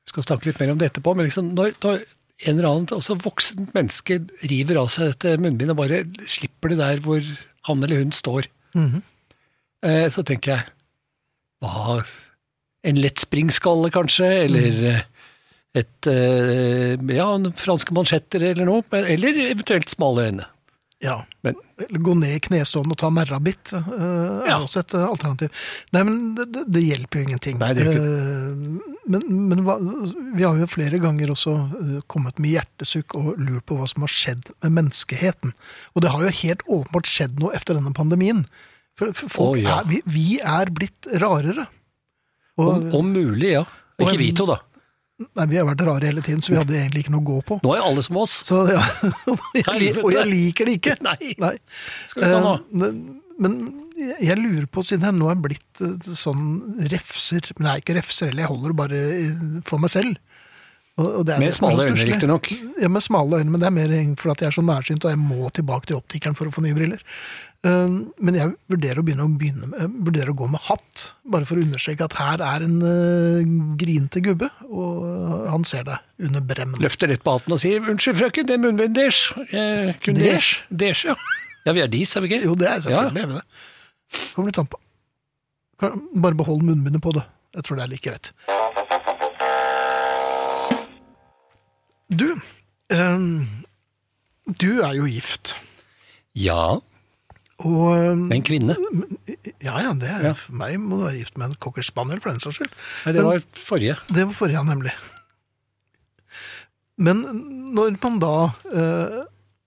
skal 0.09 0.25
snakke 0.27 0.47
litt 0.51 0.59
mer 0.59 0.73
om 0.73 0.79
det 0.79 0.89
etterpå, 0.91 1.15
men 1.15 1.29
liksom 1.29 1.53
når, 1.55 1.77
når 1.83 2.01
en 2.43 2.57
eller 2.59 2.69
annen 2.73 2.87
også 2.97 3.15
voksent 3.23 3.71
menneske 3.75 4.17
river 4.51 4.81
av 4.81 4.89
seg 4.91 5.13
dette 5.13 5.37
munnbindet 5.39 5.77
og 5.77 5.79
bare 5.79 6.01
slipper 6.27 6.73
det 6.73 6.79
der 6.83 7.03
hvor 7.05 7.23
han 7.69 7.83
eller 7.87 8.03
hun 8.03 8.11
står, 8.15 8.51
mm 8.75 9.01
så 9.83 10.23
tenker 10.23 10.53
jeg 10.53 10.65
hva 11.63 12.05
En 12.87 12.99
lett 13.03 13.19
springskalle, 13.23 13.91
kanskje? 13.95 14.29
Eller 14.45 14.73
Mm. 14.73 15.03
Eh, 15.75 15.81
et 15.83 16.09
eh, 16.11 17.15
Ja, 17.17 17.29
franske 17.57 17.95
mansjetter 17.97 18.43
eller 18.53 18.69
noe. 18.69 18.83
Eller 18.93 19.39
eventuelt 19.51 19.89
smale 19.93 20.29
øyne. 20.31 20.49
Ja. 21.03 21.25
Men 21.43 21.57
Eller 21.83 21.99
gå 21.99 22.15
ned 22.15 22.37
i 22.37 22.41
knestående 22.45 22.95
og 22.95 22.99
ta 23.01 23.09
merrabitt 23.11 23.73
er 23.75 24.47
Ja. 24.47 24.59
også 24.61 24.85
et 24.85 24.95
eh, 24.95 25.07
alternativ. 25.07 25.51
Nei, 25.93 26.03
men 26.07 26.35
det, 26.39 26.47
det, 26.71 26.83
hjelper 26.83 27.19
jo 27.19 27.27
ingenting. 27.27 27.59
Nei, 27.59 27.73
det 27.75 27.87
ikke 27.89 28.03
Eh, 28.03 28.91
men 29.11 29.23
men 29.51 29.65
hva, 29.67 29.75
vi 30.37 30.45
har 30.47 30.55
jo 30.61 30.69
flere 30.71 31.01
ganger 31.03 31.33
også 31.35 31.53
eh, 31.81 31.97
kommet 32.07 32.39
med 32.39 32.55
hjertesukk 32.55 33.17
og 33.19 33.33
lurt 33.41 33.67
på 33.67 33.81
hva 33.81 33.89
som 33.91 34.07
har 34.07 34.13
skjedd 34.15 34.53
med 34.63 34.77
menneskeheten. 34.79 35.55
Og 35.95 36.05
det 36.05 36.13
har 36.15 36.23
jo 36.23 36.37
helt 36.43 36.63
åpenbart 36.69 37.11
skjedd 37.11 37.41
noe 37.43 37.51
efter 37.59 37.75
denne 37.75 37.93
pandemien. 37.97 38.45
For, 38.95 39.11
for 39.17 39.33
folk 39.33 39.59
Å, 39.59 39.63
ja. 39.65 39.81
er, 39.81 39.89
vi, 39.91 40.03
vi 40.07 40.39
er 40.39 40.71
blitt 40.71 41.09
rarere. 41.19 41.67
Og, 42.61 42.69
om, 42.69 42.91
om 43.01 43.11
mulig, 43.11 43.57
ja. 43.57 43.65
Ikke 43.99 44.21
vi 44.21 44.31
to, 44.37 44.47
da. 44.47 44.61
Nei, 45.39 45.47
vi 45.51 45.59
har 45.61 45.67
vært 45.69 45.85
rare 45.87 46.09
hele 46.09 46.25
tiden, 46.25 46.43
så 46.45 46.55
vi 46.55 46.59
hadde 46.61 46.77
egentlig 46.79 47.05
ikke 47.05 47.15
noe 47.15 47.25
å 47.25 47.29
gå 47.29 47.39
på. 47.49 47.59
Nå 47.65 47.75
er 47.77 47.85
alle 47.85 48.03
som 48.05 48.19
oss. 48.23 48.35
Så, 48.49 48.63
ja, 48.73 48.83
jeg, 49.59 49.95
og 50.03 50.11
jeg 50.15 50.27
liker 50.31 50.69
det 50.69 50.79
ikke. 50.81 50.97
Nei. 51.09 51.35
Nei. 51.43 51.55
Skal 52.11 52.27
vi 52.27 52.33
ta 52.33 52.43
nå? 52.45 52.57
Eh, 52.61 52.99
men- 53.43 53.63
jeg 54.03 54.39
lurer 54.41 54.67
på, 54.73 54.83
siden 54.87 55.05
jeg 55.07 55.15
nå 55.15 55.29
er 55.31 55.41
blitt 55.43 55.81
eh, 55.85 56.13
sånn 56.17 56.45
refser 56.91 57.45
Men 57.59 57.69
jeg 57.69 57.73
er 57.75 57.83
ikke 57.85 57.97
refser 57.99 58.31
heller, 58.31 58.47
jeg 58.47 58.53
holder 58.55 58.77
bare 58.79 59.01
eh, 59.15 59.43
for 59.69 59.83
meg 59.83 59.93
selv. 59.93 60.17
Og, 61.01 61.07
og 61.21 61.27
det 61.29 61.39
Med 61.41 61.49
det 61.53 61.57
smale 61.57 61.87
øyne, 61.87 62.07
riktignok. 62.09 62.51
Ja, 62.81 62.89
med 62.93 63.05
smale 63.05 63.41
øyne, 63.41 63.53
men 63.53 63.63
det 63.63 63.69
er 63.69 63.77
mer 63.77 63.95
fordi 64.21 64.45
jeg 64.45 64.51
er 64.51 64.57
så 64.59 64.65
nærsynt 64.67 65.07
og 65.07 65.15
jeg 65.15 65.21
må 65.21 65.49
tilbake 65.57 65.89
til 65.89 66.01
optikeren 66.01 66.37
for 66.37 66.49
å 66.51 66.55
få 66.55 66.65
nye 66.65 66.77
briller. 66.77 67.05
Eh, 67.63 67.89
Men 68.19 68.35
jeg 68.35 68.55
vurderer 68.73 68.99
å 68.99 69.05
begynne 69.07 69.23
å, 69.27 69.31
begynne 69.39 69.69
med, 69.71 69.93
vurderer 70.07 70.33
å 70.33 70.37
gå 70.39 70.49
med 70.51 70.61
hatt, 70.67 71.03
bare 71.31 71.47
for 71.47 71.57
å 71.61 71.63
understreke 71.63 72.05
at 72.09 72.17
her 72.19 72.43
er 72.43 72.65
en 72.67 72.81
uh, 72.83 73.77
grinte 73.79 74.19
gubbe, 74.25 74.49
og 74.67 75.47
han 75.53 75.63
ser 75.69 75.85
deg 75.87 76.27
under 76.27 76.43
bremmen. 76.43 76.81
Løfter 76.83 77.13
litt 77.13 77.23
på 77.23 77.37
hatten 77.37 77.55
og 77.55 77.61
sier 77.63 77.79
'unnskyld, 77.81 78.19
frøken, 78.19 78.47
det 78.51 78.57
er 78.57 78.63
munnbind 78.65 78.97
deres'. 78.99 79.23
Eh, 79.55 79.95
Deres? 80.11 80.49
Deres, 80.75 81.05
ja. 81.07 81.15
Ja, 81.65 81.73
vi 81.73 81.81
er 81.85 81.87
dis, 81.93 82.17
er 82.17 82.21
vi 82.25 82.33
ikke? 82.33 82.43
Jo, 82.45 82.55
det 82.59 82.67
er 82.69 82.81
selvfølgelig 82.83 83.23
Ja. 83.23 83.27
det. 83.39 83.43
Kommer 84.35 84.51
litt 84.51 84.59
an 84.59 84.67
på. 84.67 84.79
Bare 86.23 86.35
behold 86.35 86.63
munnbindet 86.67 87.01
på 87.03 87.13
det. 87.15 87.23
Jeg 87.55 87.63
tror 87.65 87.77
det 87.77 87.83
er 87.85 87.89
like 87.95 88.11
greit. 88.11 88.33
Du, 92.11 92.37
um, 92.91 93.65
du 94.61 94.83
er 94.83 94.93
jo 94.99 95.07
gift. 95.09 95.55
Ja, 96.35 96.81
Og 97.61 97.83
ehm, 97.95 98.25
en 98.33 98.43
kvinne. 98.47 98.77
Ja, 99.63 99.77
ja, 99.85 99.93
det 99.95 100.09
er, 100.09 100.23
Ja. 100.31 100.33
for 100.35 100.57
meg 100.59 100.79
må 100.81 100.99
du 100.99 101.05
være 101.05 101.19
gift 101.21 101.37
med 101.39 101.51
en 101.51 101.59
cocker 101.63 101.85
spaniel, 101.87 102.21
for 102.21 102.33
den 102.33 102.41
saks 102.41 102.59
skyld. 102.59 102.73
Nei, 103.07 103.13
det 103.13 103.25
var 103.27 103.45
forrige. 103.55 103.99
Det 104.09 104.27
var 104.27 104.35
forrige, 104.39 104.65
nemlig. 104.67 104.95
Men 107.03 107.23
når 107.75 107.97
man 108.03 108.19
da 108.23 108.33
eh, 108.73 109.21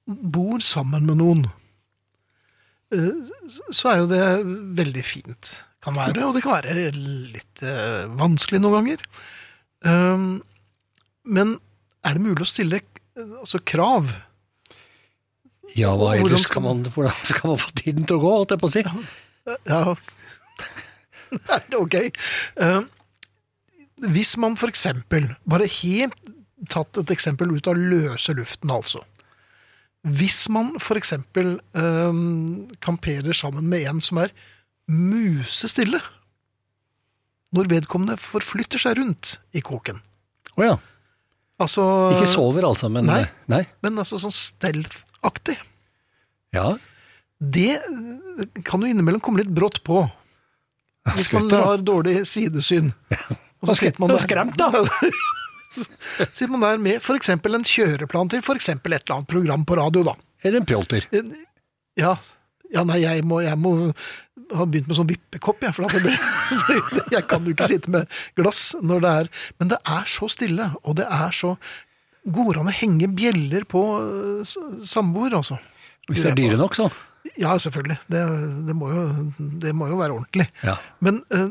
bor 0.06 0.60
sammen 0.66 1.08
med 1.10 1.18
noen, 1.22 1.46
eh, 2.94 3.32
så 3.72 3.94
er 3.94 4.02
jo 4.04 4.12
det 4.12 4.26
veldig 4.82 5.06
fint. 5.06 5.54
Kan 5.86 5.98
være, 6.00 6.26
og 6.26 6.34
det 6.34 6.42
kan 6.42 6.56
være 6.58 6.92
litt 6.96 7.62
eh, 7.62 8.06
vanskelig 8.18 8.62
noen 8.64 8.80
ganger. 8.80 9.04
Um, 9.86 10.42
men 11.26 11.60
er 12.06 12.18
det 12.18 12.24
mulig 12.26 12.42
å 12.42 12.50
stille 12.50 12.80
eh, 12.82 13.36
altså, 13.42 13.62
krav? 13.62 14.10
Ja, 15.76 15.96
hva 15.98 16.14
ellers 16.16 16.46
skal 16.48 16.64
man, 16.64 16.84
hvordan 16.94 17.16
skal 17.26 17.52
man 17.52 17.62
få 17.62 17.72
tiden 17.76 18.06
til 18.08 18.20
å 18.20 18.24
gå, 18.24 18.34
holdt 18.38 18.54
jeg 18.54 18.62
på 18.62 18.70
å 18.70 18.74
si? 18.76 18.84
Ja, 19.68 19.82
er 21.58 21.78
ok? 21.80 21.98
Eh, 22.64 22.80
hvis 24.14 24.36
man 24.42 24.56
for 24.60 24.72
eksempel, 24.72 25.32
bare 25.50 25.68
helt 25.82 26.16
tatt 26.72 26.98
et 27.02 27.12
eksempel 27.14 27.52
ut 27.54 27.68
av 27.70 27.78
løse 27.78 28.34
luften 28.38 28.72
altså. 28.74 29.04
Hvis 30.06 30.46
man 30.54 30.76
for 30.84 31.00
eksempel 31.00 31.56
eh, 31.76 32.20
kamperer 32.86 33.36
sammen 33.38 33.68
med 33.72 33.88
en 33.90 34.04
som 34.06 34.22
er 34.22 34.34
musestille, 34.92 36.02
når 37.56 37.72
vedkommende 37.72 38.18
forflytter 38.20 38.82
seg 38.82 39.00
rundt 39.00 39.38
i 39.56 39.64
kåken. 39.64 40.02
Å 40.60 40.66
ja. 40.66 40.76
Altså, 41.62 41.84
Ikke 42.12 42.28
sover 42.28 42.68
altså, 42.68 42.90
men 42.92 43.08
Nei. 43.08 43.22
nei. 43.52 43.62
men 43.86 44.02
altså 44.02 44.20
sånn 44.20 44.34
stealth-aktig. 45.26 45.58
Ja, 46.52 46.78
Det 47.40 47.82
kan 48.64 48.82
jo 48.82 48.88
innimellom 48.88 49.20
komme 49.20 49.40
litt 49.40 49.52
brått 49.52 49.84
på. 49.84 50.10
Hvis 51.14 51.32
man 51.34 51.52
har 51.52 51.78
dårlig 51.78 52.26
sidesyn. 52.28 52.94
Og 53.62 53.68
så 53.68 53.76
sitter 53.76 54.00
man 54.00 54.10
der. 54.10 54.18
skremt, 54.18 54.58
da. 54.58 54.72
sitter 56.32 56.52
man 56.56 56.62
der 56.62 56.78
med 56.78 57.02
f.eks. 57.04 57.30
en 57.30 57.42
kjøreplan 57.42 58.30
til 58.30 58.40
f.eks. 58.40 58.70
et 58.70 58.86
eller 58.86 59.14
annet 59.14 59.28
program 59.28 59.66
på 59.66 59.76
radio, 59.76 60.04
da. 60.04 60.16
Eller 60.42 60.62
en 60.62 60.66
pjolter. 60.66 61.06
Ja, 62.00 62.18
ja 62.74 62.84
nei, 62.84 63.02
jeg 63.04 63.26
må, 63.28 63.42
jeg 63.44 63.60
må 63.60 63.92
ha 64.56 64.66
begynt 64.66 64.88
med 64.90 64.98
sånn 64.98 65.10
vippekopp, 65.10 65.64
jeg. 65.66 65.76
For 65.76 65.92
det, 66.02 66.16
jeg 67.16 67.28
kan 67.30 67.46
jo 67.46 67.54
ikke 67.54 67.70
sitte 67.70 67.94
med 67.94 68.10
glass 68.40 68.72
når 68.82 69.04
det 69.04 69.14
er 69.22 69.30
Men 69.60 69.72
det 69.74 69.80
er 69.84 70.10
så 70.10 70.30
stille, 70.32 70.72
og 70.84 70.98
det 71.00 71.08
er 71.12 71.36
så 71.36 71.56
Går 72.26 72.58
an 72.58 72.70
å 72.72 72.74
henge 72.74 73.08
bjeller 73.14 73.66
på 73.70 73.82
eh, 74.02 74.56
samboer, 74.88 75.36
altså? 75.38 75.60
Hvis 76.10 76.24
det 76.24 76.32
er 76.32 76.40
dyre 76.40 76.58
nok, 76.62 76.78
så. 76.78 76.88
Ja, 77.42 77.56
selvfølgelig. 77.62 77.98
Det, 78.10 78.22
det, 78.68 78.74
må, 78.78 78.90
jo, 78.94 79.04
det 79.62 79.74
må 79.78 79.88
jo 79.90 80.00
være 80.00 80.16
ordentlig. 80.16 80.46
Ja. 80.66 80.76
Men 81.06 81.24
uh, 81.34 81.50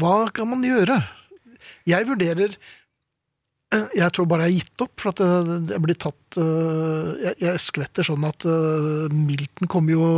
hva- 0.00 0.30
kan 0.36 0.48
man 0.50 0.64
gjøre? 0.64 0.98
Jeg 1.88 2.04
vurderer 2.08 2.52
uh, 3.72 3.88
Jeg 3.96 4.10
tror 4.12 4.28
bare 4.28 4.46
jeg 4.48 4.52
har 4.52 4.58
gitt 4.60 4.84
opp, 4.84 4.92
for 5.00 5.12
at 5.14 5.22
jeg, 5.24 5.60
det 5.72 5.80
blir 5.84 5.96
tatt 6.04 6.38
uh, 6.40 7.14
jeg, 7.24 7.34
jeg 7.46 7.62
skvetter 7.64 8.06
sånn 8.06 8.28
at 8.28 8.44
milten 9.12 9.68
kommer 9.72 9.96
jo 9.96 10.08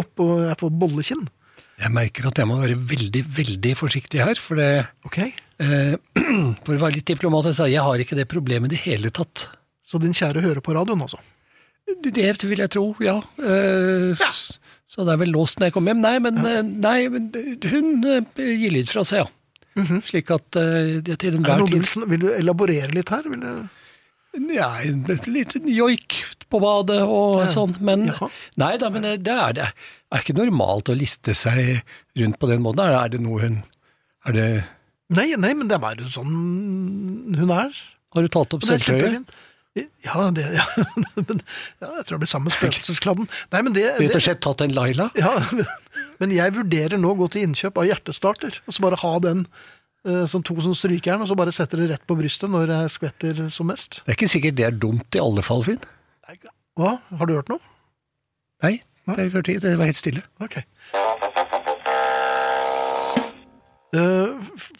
opp, 0.00 0.24
og 0.24 0.46
jeg 0.48 0.60
får 0.64 0.74
bollekinn. 0.84 1.26
Jeg 1.76 1.92
merker 1.92 2.26
at 2.30 2.38
jeg 2.40 2.48
må 2.48 2.56
være 2.62 2.76
veldig, 2.88 3.22
veldig 3.36 3.72
forsiktig 3.76 4.22
her, 4.24 4.38
for 4.40 4.56
det 4.56 4.86
Ok? 5.04 5.18
eh, 5.60 5.96
For 6.64 6.74
å 6.76 6.80
være 6.80 6.96
litt 6.98 7.10
diplomat, 7.12 7.50
så 7.56 7.68
jeg 7.68 7.84
har 7.84 8.00
ikke 8.00 8.16
det 8.16 8.28
problemet 8.32 8.72
i 8.72 8.76
det 8.76 8.84
hele 8.86 9.10
tatt. 9.14 9.48
Så 9.86 10.00
din 10.02 10.16
kjære 10.16 10.42
hører 10.44 10.62
på 10.64 10.74
radioen, 10.76 11.04
altså? 11.04 11.20
Det 11.86 12.16
vil 12.48 12.58
jeg 12.64 12.70
tro, 12.74 12.88
ja. 13.04 13.18
Eh, 13.38 14.16
Ja. 14.18 14.32
Så 14.86 15.02
det 15.04 15.12
er 15.12 15.18
vel 15.20 15.32
låst 15.34 15.58
når 15.58 15.68
jeg 15.68 15.74
kommer 15.74 15.92
hjem. 15.92 16.00
Nei, 16.00 16.18
men, 16.22 16.36
ja. 16.46 16.60
nei, 16.62 17.08
men 17.12 17.26
hun 17.68 18.04
eh, 18.06 18.44
gir 18.56 18.72
lyd 18.72 18.88
fra 18.88 19.02
seg, 19.04 19.26
ja. 19.26 19.32
Slik 20.06 20.30
at 20.32 20.56
uh, 20.56 21.02
det 21.04 21.18
til 21.20 21.34
Er 21.34 21.36
enhver 21.36 21.66
tid 21.68 21.82
vil, 21.84 22.04
vil 22.14 22.22
du 22.22 22.28
elaborere 22.32 22.88
litt 22.96 23.10
her? 23.12 23.26
Vil 23.28 23.42
du? 23.42 23.66
Ja, 24.54 24.70
en 24.80 25.02
liten 25.28 25.68
joik 25.68 26.16
på 26.48 26.60
badet 26.62 27.02
og 27.04 27.42
Ja. 27.42 27.50
sånn, 27.52 27.74
men 27.84 28.06
Jaha. 28.08 28.30
Nei 28.62 28.70
da, 28.80 28.88
men 28.94 29.04
det, 29.04 29.12
det 29.26 29.36
er 29.36 29.52
det. 29.58 29.66
Er 30.14 30.22
ikke 30.22 30.36
normalt 30.36 30.90
å 30.92 30.96
liste 30.96 31.34
seg 31.34 31.82
rundt 32.20 32.38
på 32.38 32.48
den 32.50 32.62
måten? 32.62 32.84
Er 32.86 33.10
det, 33.10 33.20
noe 33.24 33.42
hun 33.42 33.58
Er 34.26 34.36
det 34.36 34.46
Nei, 35.16 35.28
nei, 35.38 35.52
men 35.54 35.68
det 35.70 35.76
er 35.76 35.82
bare 35.82 36.06
sånn 36.10 36.32
hun 37.38 37.52
er. 37.54 37.74
Har 38.14 38.24
du 38.24 38.30
tatt 38.32 38.54
opp 38.56 38.64
Og 38.64 38.70
selvtøyet? 38.70 39.36
Ja, 39.76 40.30
det, 40.32 40.46
ja. 40.56 40.64
Men, 41.28 41.42
ja, 41.82 41.90
jeg 41.98 42.06
tror 42.06 42.16
det 42.16 42.22
blir 42.22 42.30
samme 42.30 42.52
spøkelseskladden. 42.54 43.26
Nei, 43.52 43.60
men 43.60 43.74
det, 43.76 43.82
Rett 44.00 44.16
og 44.16 44.24
slett 44.24 44.40
tatt 44.40 44.62
en 44.64 44.72
Laila? 44.72 45.10
ja, 45.18 45.34
Men 46.22 46.32
jeg 46.32 46.54
vurderer 46.56 46.96
nå 46.96 47.10
å 47.12 47.18
gå 47.18 47.28
til 47.34 47.44
innkjøp 47.44 47.76
av 47.82 47.88
hjertestarter, 47.90 48.56
og 48.64 48.72
så 48.72 48.84
bare 48.86 48.98
ha 49.02 49.12
den 49.26 49.42
eh, 50.08 50.24
som 50.32 50.40
to 50.46 50.56
som 50.64 50.72
strykejern, 50.76 51.20
og 51.26 51.28
så 51.28 51.36
bare 51.36 51.52
setter 51.52 51.82
det 51.82 51.90
rett 51.92 52.06
på 52.08 52.16
brystet 52.16 52.48
når 52.54 52.72
jeg 52.72 52.94
skvetter 52.96 53.42
som 53.52 53.68
mest. 53.68 54.00
Det 54.06 54.14
er 54.14 54.16
ikke 54.16 54.32
sikkert 54.32 54.56
det 54.56 54.68
er 54.70 54.80
dumt 54.86 55.18
i 55.18 55.20
alle 55.20 55.44
fall, 55.44 55.66
Finn. 55.68 55.84
Hva? 56.80 56.96
Har 57.20 57.28
du 57.28 57.36
hørt 57.36 57.52
noe? 57.52 57.60
Nei, 58.64 58.78
det, 59.06 59.28
er- 59.30 59.60
det 59.62 59.76
var 59.78 59.86
helt 59.86 60.00
stille. 60.00 60.22
Ok. 60.42 60.56
Eh, 63.96 64.32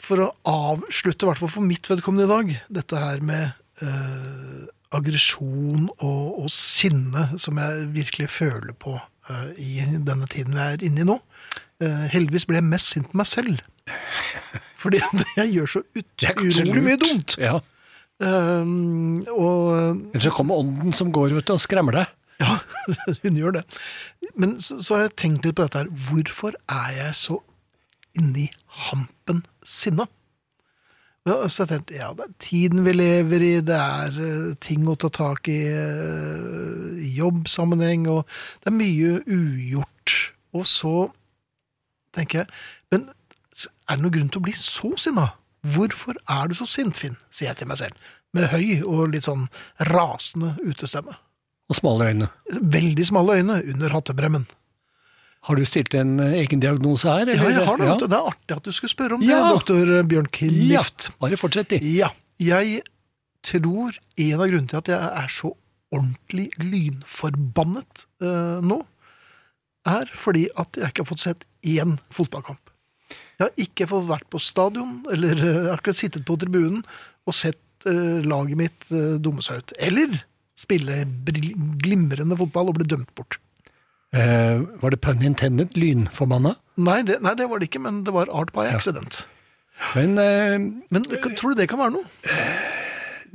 For 0.06 0.22
å 0.22 0.28
avslutte, 0.50 1.24
i 1.24 1.28
hvert 1.30 1.40
fall 1.42 1.50
for 1.52 1.64
mitt 1.66 1.86
vedkommende 1.90 2.26
i 2.26 2.30
dag, 2.32 2.50
dette 2.80 3.00
her 3.00 3.22
med 3.26 3.52
eh, 3.82 4.66
aggresjon 4.96 5.88
og, 5.96 6.24
og 6.44 6.50
sinne 6.52 7.28
som 7.42 7.58
jeg 7.60 7.86
virkelig 7.94 8.28
føler 8.34 8.74
på 8.82 8.96
eh, 9.30 9.48
i 9.62 9.70
denne 10.06 10.28
tiden 10.30 10.54
vi 10.58 10.62
er 10.66 10.84
inne 10.86 11.02
i 11.02 11.08
nå. 11.08 11.16
Eh, 11.82 12.04
heldigvis 12.12 12.46
ble 12.48 12.60
jeg 12.60 12.68
mest 12.70 12.92
sint 12.94 13.08
på 13.12 13.18
meg 13.22 13.30
selv. 13.30 13.62
Fordi 14.82 15.00
jeg 15.38 15.48
gjør 15.56 15.72
så 15.78 15.82
ut, 15.96 16.06
utrolig 16.26 16.84
mye 16.84 17.00
dumt. 17.00 17.34
Ja. 17.42 17.56
Eh, 18.22 18.70
og 19.34 20.12
Eller 20.12 20.26
så 20.28 20.34
kommer 20.34 20.62
ånden 20.62 20.94
som 20.96 21.10
går 21.14 21.34
vet 21.38 21.48
du, 21.50 21.56
og 21.56 21.62
skremmer 21.62 22.02
deg. 22.02 22.14
Ja, 22.42 22.58
hun 23.22 23.38
gjør 23.38 23.58
det. 23.60 23.64
Men 24.34 24.58
så, 24.60 24.80
så 24.80 24.96
har 24.96 25.06
jeg 25.06 25.16
tenkt 25.22 25.46
litt 25.46 25.56
på 25.58 25.66
dette 25.66 25.84
her. 25.84 25.92
Hvorfor 26.08 26.58
er 26.68 26.92
jeg 26.96 27.16
så 27.18 27.40
inni 28.16 28.50
hampen 28.86 29.44
sinna? 29.64 30.08
Så 31.26 31.64
jeg 31.64 31.70
tenkte, 31.72 31.96
ja, 31.98 32.12
det 32.14 32.22
er 32.22 32.34
tiden 32.38 32.84
vi 32.86 32.92
lever 32.94 33.42
i, 33.42 33.54
det 33.66 33.74
er 33.74 34.18
eh, 34.22 34.52
ting 34.62 34.84
å 34.86 34.94
ta 34.94 35.08
tak 35.10 35.48
i 35.50 35.58
eh, 35.66 37.00
i 37.02 37.10
jobbsammenheng, 37.18 38.06
og 38.12 38.22
det 38.62 38.70
er 38.70 38.76
mye 38.76 39.16
ugjort. 39.26 40.14
Og 40.54 40.66
så 40.70 40.94
tenker 42.14 42.44
jeg, 42.44 42.62
men 42.94 43.08
er 43.10 43.96
det 43.96 44.02
noen 44.04 44.14
grunn 44.14 44.30
til 44.30 44.42
å 44.42 44.46
bli 44.46 44.54
så 44.60 44.92
sinna? 45.00 45.32
Hvorfor 45.66 46.18
er 46.30 46.46
du 46.46 46.54
så 46.54 46.66
sint, 46.70 46.98
Finn? 47.02 47.18
sier 47.30 47.50
jeg 47.50 47.60
til 47.60 47.70
meg 47.70 47.80
selv. 47.82 48.08
Med 48.36 48.50
høy 48.52 48.84
og 48.86 49.10
litt 49.14 49.26
sånn 49.26 49.48
rasende 49.90 50.54
utestemme. 50.62 51.16
Og 51.66 51.78
smale 51.80 52.10
øyne. 52.12 52.28
Veldig 52.76 53.06
smale 53.08 53.40
øyne 53.40 53.58
under 53.74 53.94
hattebremmen. 53.96 54.46
Har 55.46 55.58
du 55.58 55.64
stilt 55.66 55.94
en 55.94 56.18
eh, 56.22 56.40
egen 56.42 56.62
diagnose 56.62 57.08
her? 57.10 57.30
Ja, 57.30 57.48
jeg 57.50 57.66
har 57.66 57.78
det. 57.78 57.86
Ja. 57.86 57.96
Det 58.02 58.12
er 58.12 58.30
artig 58.32 58.56
at 58.56 58.66
du 58.66 58.72
skulle 58.74 58.90
spørre 58.90 59.18
om 59.18 59.22
Ja. 59.22 59.42
det, 59.44 59.54
doktor 59.60 60.02
Bjørn 60.02 60.28
Ja, 60.70 60.82
bare 61.20 61.36
fortsett, 61.36 61.70
de. 61.70 61.78
Ja. 61.82 62.10
Jeg 62.38 62.82
tror 63.46 63.94
en 64.16 64.40
av 64.40 64.48
grunnene 64.50 64.68
til 64.68 64.80
at 64.82 64.88
jeg 64.90 65.10
er 65.22 65.28
så 65.32 65.52
ordentlig 65.94 66.50
lynforbannet 66.58 68.06
uh, 68.22 68.58
nå, 68.64 68.80
er 69.86 70.10
fordi 70.18 70.48
at 70.58 70.76
jeg 70.76 70.90
ikke 70.90 71.04
har 71.04 71.10
fått 71.12 71.22
sett 71.22 71.44
én 71.62 71.94
fotballkamp. 72.10 72.72
Jeg 73.38 73.44
har 73.44 73.52
ikke 73.60 73.86
fått 73.90 74.08
vært 74.08 74.26
på 74.32 74.40
stadion, 74.42 74.98
eller 75.12 75.38
eh, 75.38 75.60
jeg 75.60 75.68
har 75.70 75.82
ikke 75.82 75.94
sittet 75.94 76.24
på 76.26 76.38
tribunen 76.40 76.82
og 77.26 77.36
sett 77.36 77.86
uh, 77.86 78.18
laget 78.24 78.58
mitt 78.58 78.88
uh, 78.90 79.14
dumme 79.22 79.44
seg 79.44 79.62
ut. 79.62 79.76
Eller 79.78 80.18
spille 80.56 81.02
glimrende 81.82 82.36
fotball 82.40 82.70
og 82.72 82.78
bli 82.78 82.86
dømt 82.88 83.10
bort. 83.18 83.38
Eh, 84.16 84.62
var 84.80 84.90
det 84.94 85.00
pun 85.04 85.20
intended? 85.22 85.74
Lynforbanna? 85.76 86.54
Nei 86.80 87.02
det, 87.02 87.20
nei, 87.24 87.34
det 87.36 87.48
var 87.50 87.58
det 87.60 87.68
ikke, 87.70 87.82
men 87.84 88.04
det 88.06 88.12
var 88.14 88.30
art 88.32 88.52
by 88.56 88.66
accident. 88.70 89.24
Men 89.94 90.16
eh, 90.18 90.56
Men 90.90 91.02
det- 91.02 91.20
tror 91.36 91.52
du 91.52 91.60
det 91.60 91.68
kan 91.68 91.78
være 91.78 91.92
noe? 91.98 92.04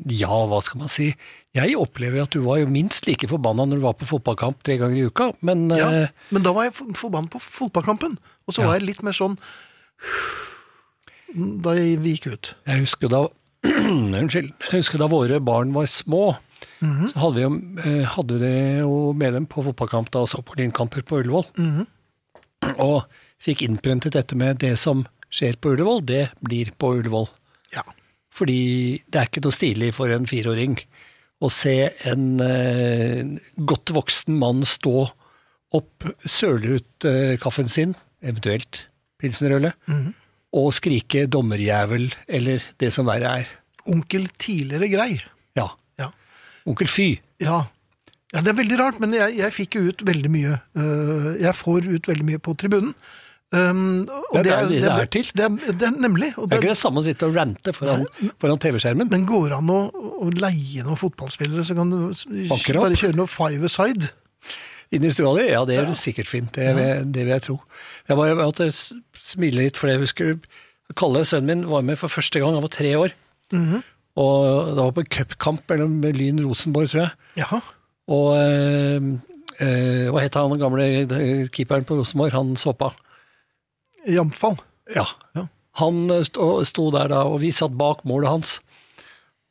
ja, 0.07 0.33
hva 0.49 0.61
skal 0.63 0.79
man 0.79 0.89
si? 0.89 1.11
Jeg 1.53 1.75
opplever 1.77 2.23
at 2.23 2.31
du 2.33 2.39
var 2.41 2.57
jo 2.61 2.65
minst 2.71 3.05
like 3.05 3.27
forbanna 3.29 3.65
når 3.67 3.77
du 3.77 3.83
var 3.83 3.93
på 3.99 4.07
fotballkamp 4.09 4.63
tre 4.63 4.77
ganger 4.81 4.97
i 4.97 5.05
uka, 5.11 5.33
men 5.41 5.69
Ja, 5.69 5.89
eh, 5.91 6.07
men 6.31 6.41
da 6.41 6.53
var 6.55 6.63
jeg 6.69 6.73
forbanna 6.97 7.29
på 7.29 7.41
fotballkampen. 7.43 8.17
Og 8.47 8.53
så 8.55 8.61
Ja. 8.63 8.67
var 8.71 8.79
jeg 8.79 8.87
litt 8.87 9.03
mer 9.03 9.11
sånn 9.13 9.37
Da 11.35 11.71
vi 11.75 12.15
gikk 12.17 12.27
ut. 12.33 12.53
jeg 12.67 12.79
husker 12.83 13.07
da 13.11 13.27
Unnskyld. 13.63 14.49
Jeg 14.71 14.81
husker 14.81 14.97
da 14.97 15.07
våre 15.07 15.37
barn 15.43 15.71
var 15.73 15.85
små, 15.85 16.37
så 16.81 17.23
hadde 17.23 17.37
vi, 17.37 17.43
jo, 17.45 17.51
eh, 17.85 18.05
hadde 18.15 18.39
det 18.41 18.55
jo 18.81 18.95
med 19.17 19.35
dem 19.37 19.47
på 19.49 19.63
fotballkamp 19.65 20.11
da, 20.13 20.25
så 20.29 20.41
på 20.45 20.57
Lynkamper 20.59 21.05
på 21.07 21.21
Ullevål. 21.21 21.49
Og 22.83 23.05
fikk 23.41 23.63
innprentet 23.65 24.17
dette 24.17 24.37
med 24.37 24.61
det 24.61 24.75
som 24.81 25.05
skjer 25.33 25.57
på 25.61 25.73
Ullevål, 25.75 26.03
det 26.05 26.23
blir 26.45 26.73
på 26.77 26.95
Ullevål. 26.99 27.29
Ja. 27.75 27.85
Fordi 28.33 29.01
det 29.07 29.19
er 29.19 29.29
ikke 29.29 29.43
noe 29.45 29.55
stilig 29.55 29.93
for 29.97 30.13
en 30.13 30.29
fireåring 30.29 30.77
å 31.41 31.49
se 31.49 31.75
en 32.09 32.25
eh, 32.45 33.25
godt 33.57 33.93
voksen 33.95 34.37
mann 34.37 34.61
stå 34.67 35.09
opp, 35.77 36.05
søle 36.27 36.77
ut 36.77 37.07
eh, 37.07 37.37
kaffen 37.41 37.71
sin, 37.71 37.95
eventuelt 38.21 38.85
pilsnerølet, 39.21 39.77
og 40.57 40.73
skrike 40.75 41.27
'dommerjævel' 41.29 42.11
eller 42.27 42.63
det 42.81 42.89
som 42.93 43.07
verre 43.07 43.41
er. 43.41 43.51
Onkel 43.89 44.27
tidligere 44.37 44.89
grei. 44.91 45.11
Ja. 46.61 46.65
Ja. 46.65 46.71
Onkel 46.71 46.87
Fy. 46.91 47.09
Ja. 47.41 47.65
ja, 48.33 48.41
det 48.41 48.53
er 48.53 48.57
veldig 48.59 48.77
rart, 48.79 49.01
men 49.01 49.15
jeg, 49.17 49.35
jeg 49.39 49.53
fikk 49.55 49.79
jo 49.79 49.89
ut 49.89 50.05
veldig 50.05 50.31
mye. 50.31 50.61
Uh, 50.77 51.33
jeg 51.41 51.57
får 51.57 51.89
ut 51.89 52.09
veldig 52.11 52.27
mye 52.27 52.41
på 52.43 52.55
tribunen. 52.59 52.93
Um, 53.51 54.05
det 54.31 54.45
er 54.47 54.69
det 54.69 54.77
det 54.79 54.91
er 54.93 55.09
til. 55.11 55.29
Det 55.35 55.43
er, 55.43 55.73
det 55.75 55.87
er 55.89 55.95
nemlig. 55.99 56.29
Det 56.37 56.55
er 56.55 56.61
ikke 56.61 56.71
det 56.71 56.79
samme 56.79 57.01
å 57.01 57.03
sitte 57.03 57.27
og 57.27 57.35
rante 57.35 57.73
foran, 57.75 58.05
foran 58.39 58.61
TV-skjermen. 58.63 59.09
men 59.11 59.25
går 59.27 59.49
det 59.51 59.57
an 59.57 59.73
å, 59.73 59.79
å 59.91 60.29
leie 60.31 60.85
noen 60.85 60.99
fotballspillere, 60.99 61.65
så 61.67 61.75
kan 61.75 61.91
du 61.91 62.13
bare 62.47 62.95
kjøre 63.01 63.17
noe 63.17 63.27
five-a-side. 63.27 64.13
Inn 64.95 65.07
i 65.07 65.11
stua 65.11 65.33
di? 65.35 65.49
Ja, 65.49 65.65
det 65.67 65.75
gjør 65.77 65.91
ja. 65.91 65.97
sikkert 65.99 66.31
fint. 66.31 66.55
Det, 66.55 66.87
det 67.11 67.25
vil 67.25 67.33
jeg 67.33 67.45
tro. 67.47 67.57
Jeg 68.07 68.19
bare 68.19 68.37
måtte 68.39 68.69
smile 68.71 69.65
litt, 69.65 69.79
for 69.79 69.91
jeg 69.91 70.03
husker 70.03 70.37
Kalle, 70.99 71.21
sønnen 71.23 71.47
min, 71.47 71.69
var 71.71 71.83
med 71.87 71.99
for 71.99 72.11
første 72.11 72.39
gang. 72.41 72.55
Han 72.55 72.65
var 72.65 72.73
tre 72.73 72.95
år. 72.99 73.13
Mhm. 73.55 73.83
Og 74.19 74.73
det 74.75 74.81
var 74.81 74.95
på 74.95 75.03
en 75.05 75.13
cupkamp 75.17 75.71
mellom 75.71 76.01
Lyn 76.15 76.41
Rosenborg, 76.43 76.89
tror 76.91 77.05
jeg. 77.05 77.13
Jaha. 77.39 77.61
Og 78.11 78.27
eh, 78.35 79.07
eh, 79.63 80.09
hva 80.11 80.23
het 80.23 80.35
han 80.35 80.51
den 80.51 80.61
gamle 80.61 80.87
eh, 81.05 81.45
keeperen 81.53 81.87
på 81.87 81.99
Rosenborg? 81.99 82.35
Han 82.35 82.57
såpa. 82.59 82.91
Jamfall. 84.09 84.57
Ja. 84.95 85.05
Ja. 85.37 85.47
Han 85.79 86.09
eh, 86.11 86.25
sto, 86.27 86.53
sto 86.67 86.89
der 86.95 87.13
da, 87.13 87.23
og 87.29 87.39
vi 87.45 87.53
satt 87.55 87.77
bak 87.79 88.03
målet 88.09 88.33
hans. 88.33 88.57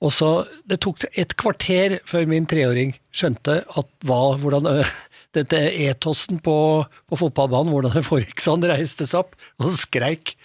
Og 0.00 0.12
så, 0.17 0.31
Det 0.64 0.81
tok 0.81 1.05
et 1.12 1.37
kvarter 1.37 1.99
før 2.09 2.29
min 2.29 2.49
treåring 2.49 2.95
skjønte 3.12 3.62
at 3.69 3.88
hva, 4.09 4.37
hvordan 4.40 4.69
dette 5.37 5.61
etosen 5.87 6.40
på, 6.43 6.57
på 7.09 7.19
fotballbanen, 7.21 7.73
hvordan 7.73 7.97
det 7.97 8.07
foregikk. 8.09 8.40
Så 8.40 8.57
han 8.57 8.69
reiste 8.69 9.07
seg 9.09 9.25
opp 9.25 9.37
og 9.61 9.73
skreik 9.73 10.37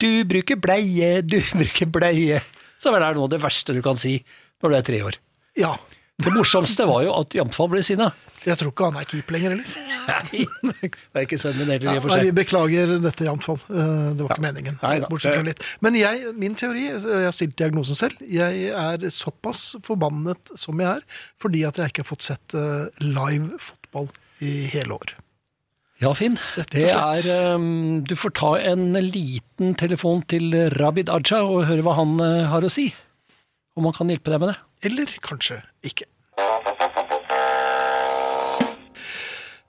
'Du 0.00 0.24
bruker 0.24 0.56
bleie, 0.56 1.20
du 1.22 1.38
bruker 1.52 1.86
bleie'. 1.86 2.42
Så 2.80 2.90
er 2.94 3.00
det 3.02 3.12
noe 3.18 3.28
av 3.28 3.32
det 3.34 3.42
verste 3.42 3.76
du 3.76 3.82
kan 3.84 3.98
si 4.00 4.18
når 4.62 4.72
du 4.72 4.76
er 4.80 4.86
tre 4.90 5.02
år. 5.10 5.20
Ja. 5.60 5.74
Det 6.20 6.32
morsomste 6.34 6.84
var 6.84 7.00
jo 7.06 7.14
at 7.16 7.32
Jamtfall 7.32 7.70
ble 7.72 7.80
sinna. 7.84 8.10
Jeg 8.44 8.56
tror 8.60 8.70
ikke 8.72 8.88
han 8.90 8.96
er 9.00 9.06
keep 9.08 9.30
lenger, 9.32 9.54
eller? 9.56 9.78
Nei, 10.10 10.42
det 10.80 11.16
er 11.16 11.24
ikke 11.26 11.38
sønnen 11.40 11.60
min 11.62 11.70
heller, 11.74 11.92
i 11.94 12.00
og 12.00 12.04
for 12.06 12.12
nei, 12.12 12.26
vi 12.26 12.32
beklager 12.36 12.92
dette, 13.04 13.24
Jamtfall. 13.24 13.56
Eh, 13.68 14.02
Det 14.16 14.24
var 14.26 14.34
ikke 14.34 14.44
meningen. 14.44 14.76
Bortsett 15.08 15.36
fra 15.38 15.44
litt. 15.46 15.64
Men 15.84 15.96
jeg, 15.96 16.32
min 16.40 16.56
teori, 16.60 16.86
jeg 16.90 17.24
har 17.28 17.36
stilt 17.36 17.56
diagnosen 17.60 17.96
selv, 17.96 18.20
jeg 18.24 18.68
er 18.72 19.06
såpass 19.16 19.62
forbannet 19.86 20.52
som 20.60 20.80
jeg 20.80 20.90
er, 21.00 21.04
fordi 21.40 21.64
at 21.68 21.80
jeg 21.80 21.92
ikke 21.92 22.04
har 22.04 22.10
fått 22.12 22.26
sett 22.28 22.56
eh, 22.56 22.88
live 23.04 23.60
fotball 23.70 24.08
i 24.44 24.54
hele 24.72 24.96
år. 25.00 25.14
Ja, 26.00 26.14
Finn. 26.16 26.38
Det 26.72 26.86
er 26.88 27.26
um, 27.54 28.00
Du 28.08 28.14
får 28.16 28.32
ta 28.38 28.54
en 28.56 28.94
liten 29.04 29.74
telefon 29.76 30.22
til 30.32 30.54
Rabid 30.80 31.12
Aja 31.12 31.42
og 31.44 31.66
høre 31.68 31.84
hva 31.84 31.98
han 31.98 32.14
uh, 32.22 32.48
har 32.48 32.64
å 32.64 32.70
si. 32.72 32.86
Om 33.76 33.90
han 33.90 33.96
kan 33.98 34.08
hjelpe 34.08 34.32
deg 34.32 34.40
med 34.40 34.54
det. 34.54 34.56
Eller 34.88 35.12
kanskje 35.20 35.60
ikke. 35.84 36.08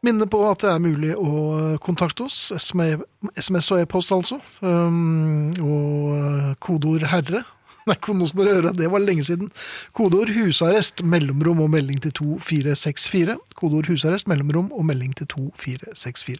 Minne 0.01 0.25
på 0.31 0.39
at 0.47 0.63
det 0.63 0.71
er 0.71 0.79
mulig 0.81 1.11
å 1.19 1.75
kontakte 1.83 2.25
oss. 2.29 2.39
SMS 2.55 3.67
og 3.75 3.83
e-post, 3.83 4.15
altså. 4.15 4.39
Um, 4.63 5.51
og 5.59 6.55
kodeord 6.63 7.05
'herre'. 7.11 7.43
Nei, 7.89 7.97
øre, 7.97 8.77
det 8.77 8.91
var 8.91 9.01
lenge 9.01 9.23
siden. 9.25 9.49
Kodeord 9.97 10.29
'husarrest', 10.29 11.03
mellomrom 11.03 11.61
og 11.61 11.69
melding 11.69 12.01
til 12.01 12.11
2464. 12.13 13.37
Kodeord 13.55 13.85
'husarrest', 13.89 14.27
mellomrom 14.27 14.71
og 14.71 14.85
melding 14.85 15.17
til 15.17 15.27
2464. 15.27 16.37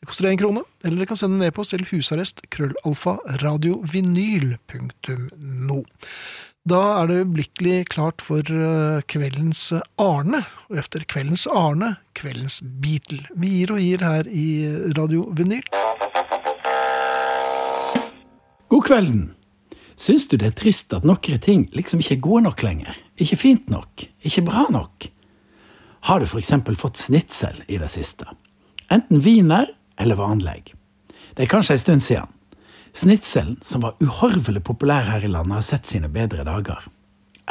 Det 0.00 0.08
koster 0.08 0.30
én 0.30 0.36
krone, 0.36 0.60
eller 0.84 0.96
dere 0.96 1.06
kan 1.06 1.16
sende 1.16 1.36
en 1.36 1.42
e-post 1.46 1.70
til 1.70 1.86
husarrest 1.90 2.40
krøllalfa 2.50 3.16
radiovinyl.no. 3.42 5.82
Da 6.64 7.02
er 7.02 7.06
det 7.06 7.16
øyeblikkelig 7.20 7.86
klart 7.92 8.22
for 8.24 8.40
eh, 8.40 9.02
kveldens 9.06 9.72
Arne, 9.98 10.44
og 10.70 10.78
efter 10.78 11.04
kveldens 11.04 11.46
Arne, 11.46 11.96
kveldens 12.14 12.62
Beatle. 12.82 13.26
Vi 13.36 13.48
gir 13.48 13.72
og 13.72 13.78
gir 13.78 13.98
her 14.00 14.22
i 14.26 14.68
Radio 14.98 15.32
Vinyl. 15.36 15.62
God 18.68 18.82
kvelden. 18.82 19.34
Syns 19.96 20.26
du 20.28 20.36
det 20.36 20.48
er 20.50 20.56
trist 20.58 20.92
at 20.96 21.06
noen 21.06 21.40
ting 21.42 21.68
liksom 21.76 22.00
ikke 22.02 22.16
er 22.16 22.24
gode 22.26 22.44
nok 22.48 22.62
lenger? 22.66 22.96
Ikke 23.20 23.38
fint 23.38 23.70
nok? 23.70 24.06
Ikke 24.26 24.42
bra 24.46 24.66
nok? 24.74 25.08
Har 26.04 26.20
du 26.20 26.26
f.eks. 26.26 26.52
fått 26.76 27.00
snitsel 27.00 27.62
i 27.68 27.78
det 27.80 27.88
siste? 27.92 28.26
Enten 28.92 29.22
wiener 29.24 29.70
eller 29.96 30.18
vanlig. 30.18 30.74
Det 31.34 31.46
er 31.46 31.50
kanskje 31.50 31.78
en 31.78 31.82
stund 31.82 32.04
siden. 32.04 32.30
Snitselen, 32.94 33.56
som 33.62 33.82
var 33.82 33.96
uhorvelig 34.02 34.62
populær 34.62 35.08
her 35.08 35.24
i 35.24 35.30
landet, 35.30 35.56
har 35.56 35.66
sett 35.66 35.88
sine 35.90 36.10
bedre 36.12 36.44
dager. 36.46 36.84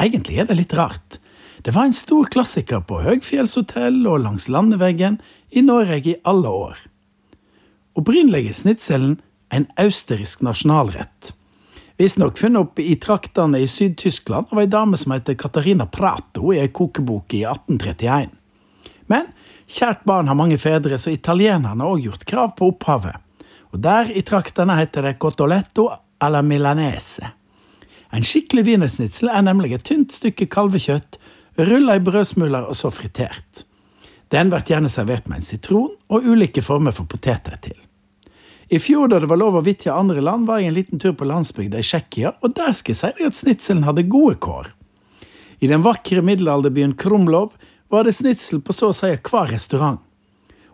Egentlig 0.00 0.38
er 0.40 0.48
det 0.48 0.56
litt 0.56 0.72
rart. 0.76 1.18
Det 1.64 1.74
var 1.74 1.88
en 1.88 1.96
stor 1.96 2.28
klassiker 2.32 2.80
på 2.84 3.02
høgfjellshotell 3.04 4.06
og 4.06 4.22
langs 4.24 4.48
landeveggen 4.48 5.18
i 5.50 5.62
Norge 5.64 6.00
i 6.14 6.16
alle 6.24 6.48
år. 6.48 6.80
Opprinnelig 7.98 8.48
er 8.50 8.58
snitselen 8.58 9.18
en 9.54 9.66
austerisk 9.80 10.42
nasjonalrett. 10.42 11.32
Visstnok 11.96 12.38
funnet 12.38 12.60
opp 12.60 12.78
i 12.78 12.96
traktene 12.96 13.60
i 13.62 13.66
Syd-Tyskland 13.70 14.50
av 14.50 14.58
ei 14.58 14.66
dame 14.66 14.98
som 14.98 15.12
heter 15.14 15.36
Katarina 15.38 15.86
Prato 15.86 16.50
i 16.50 16.58
ei 16.58 16.72
kokebok 16.74 17.36
i 17.38 17.44
1831. 17.46 18.32
Men 19.06 19.28
kjært 19.70 20.02
barn 20.08 20.26
har 20.26 20.38
mange 20.38 20.58
fedre, 20.58 20.98
så 20.98 21.12
italienerne 21.14 21.78
har 21.84 21.92
òg 21.94 22.08
gjort 22.08 22.26
krav 22.26 22.56
på 22.58 22.72
opphavet. 22.72 23.20
Og 23.70 23.78
der 23.86 24.10
i 24.10 24.24
traktene 24.26 24.74
heter 24.80 25.06
det 25.06 25.20
cotoletto 25.22 25.86
alla 26.18 26.42
milanese. 26.42 27.30
En 28.14 28.26
skikkelig 28.26 28.66
wienersnitsel 28.66 29.30
er 29.30 29.46
nemlig 29.46 29.76
et 29.76 29.86
tynt 29.86 30.14
stykke 30.14 30.50
kalvekjøtt, 30.50 31.20
rulla 31.62 31.94
i 31.94 32.02
brødsmuler 32.02 32.66
og 32.66 32.74
så 32.78 32.90
fritert. 32.90 33.62
Den 34.34 34.50
blir 34.50 34.66
gjerne 34.66 34.90
servert 34.90 35.28
med 35.30 35.42
en 35.42 35.46
sitron 35.46 35.92
og 36.10 36.26
ulike 36.26 36.62
former 36.62 36.94
for 36.94 37.06
poteter 37.06 37.54
til. 37.62 37.78
I 38.68 38.78
fjor 38.80 39.10
da 39.12 39.20
det 39.20 39.28
var 39.28 39.40
lov 39.40 39.58
å 39.58 39.64
vitje 39.64 39.92
andre 39.92 40.22
land, 40.24 40.46
var 40.48 40.62
jeg 40.62 40.70
en 40.70 40.78
liten 40.78 41.00
tur 41.02 41.12
på 41.16 41.26
landsbygda 41.28 41.80
i 41.80 41.84
Tsjekkia, 41.84 42.34
og 42.40 42.54
der 42.56 42.72
skal 42.72 42.94
jeg 42.94 43.00
si 43.00 43.10
deg 43.18 43.28
at 43.28 43.38
snitselen 43.38 43.84
hadde 43.84 44.06
gode 44.08 44.38
kår. 44.40 44.70
I 45.60 45.68
den 45.70 45.84
vakre 45.84 46.24
middelalderbyen 46.24 46.96
Krumlov 47.00 47.52
var 47.92 48.04
det 48.04 48.16
snitsel 48.16 48.62
på 48.64 48.74
så 48.74 48.90
å 48.90 48.96
si 48.96 49.12
hver 49.12 49.52
restaurant. 49.52 50.00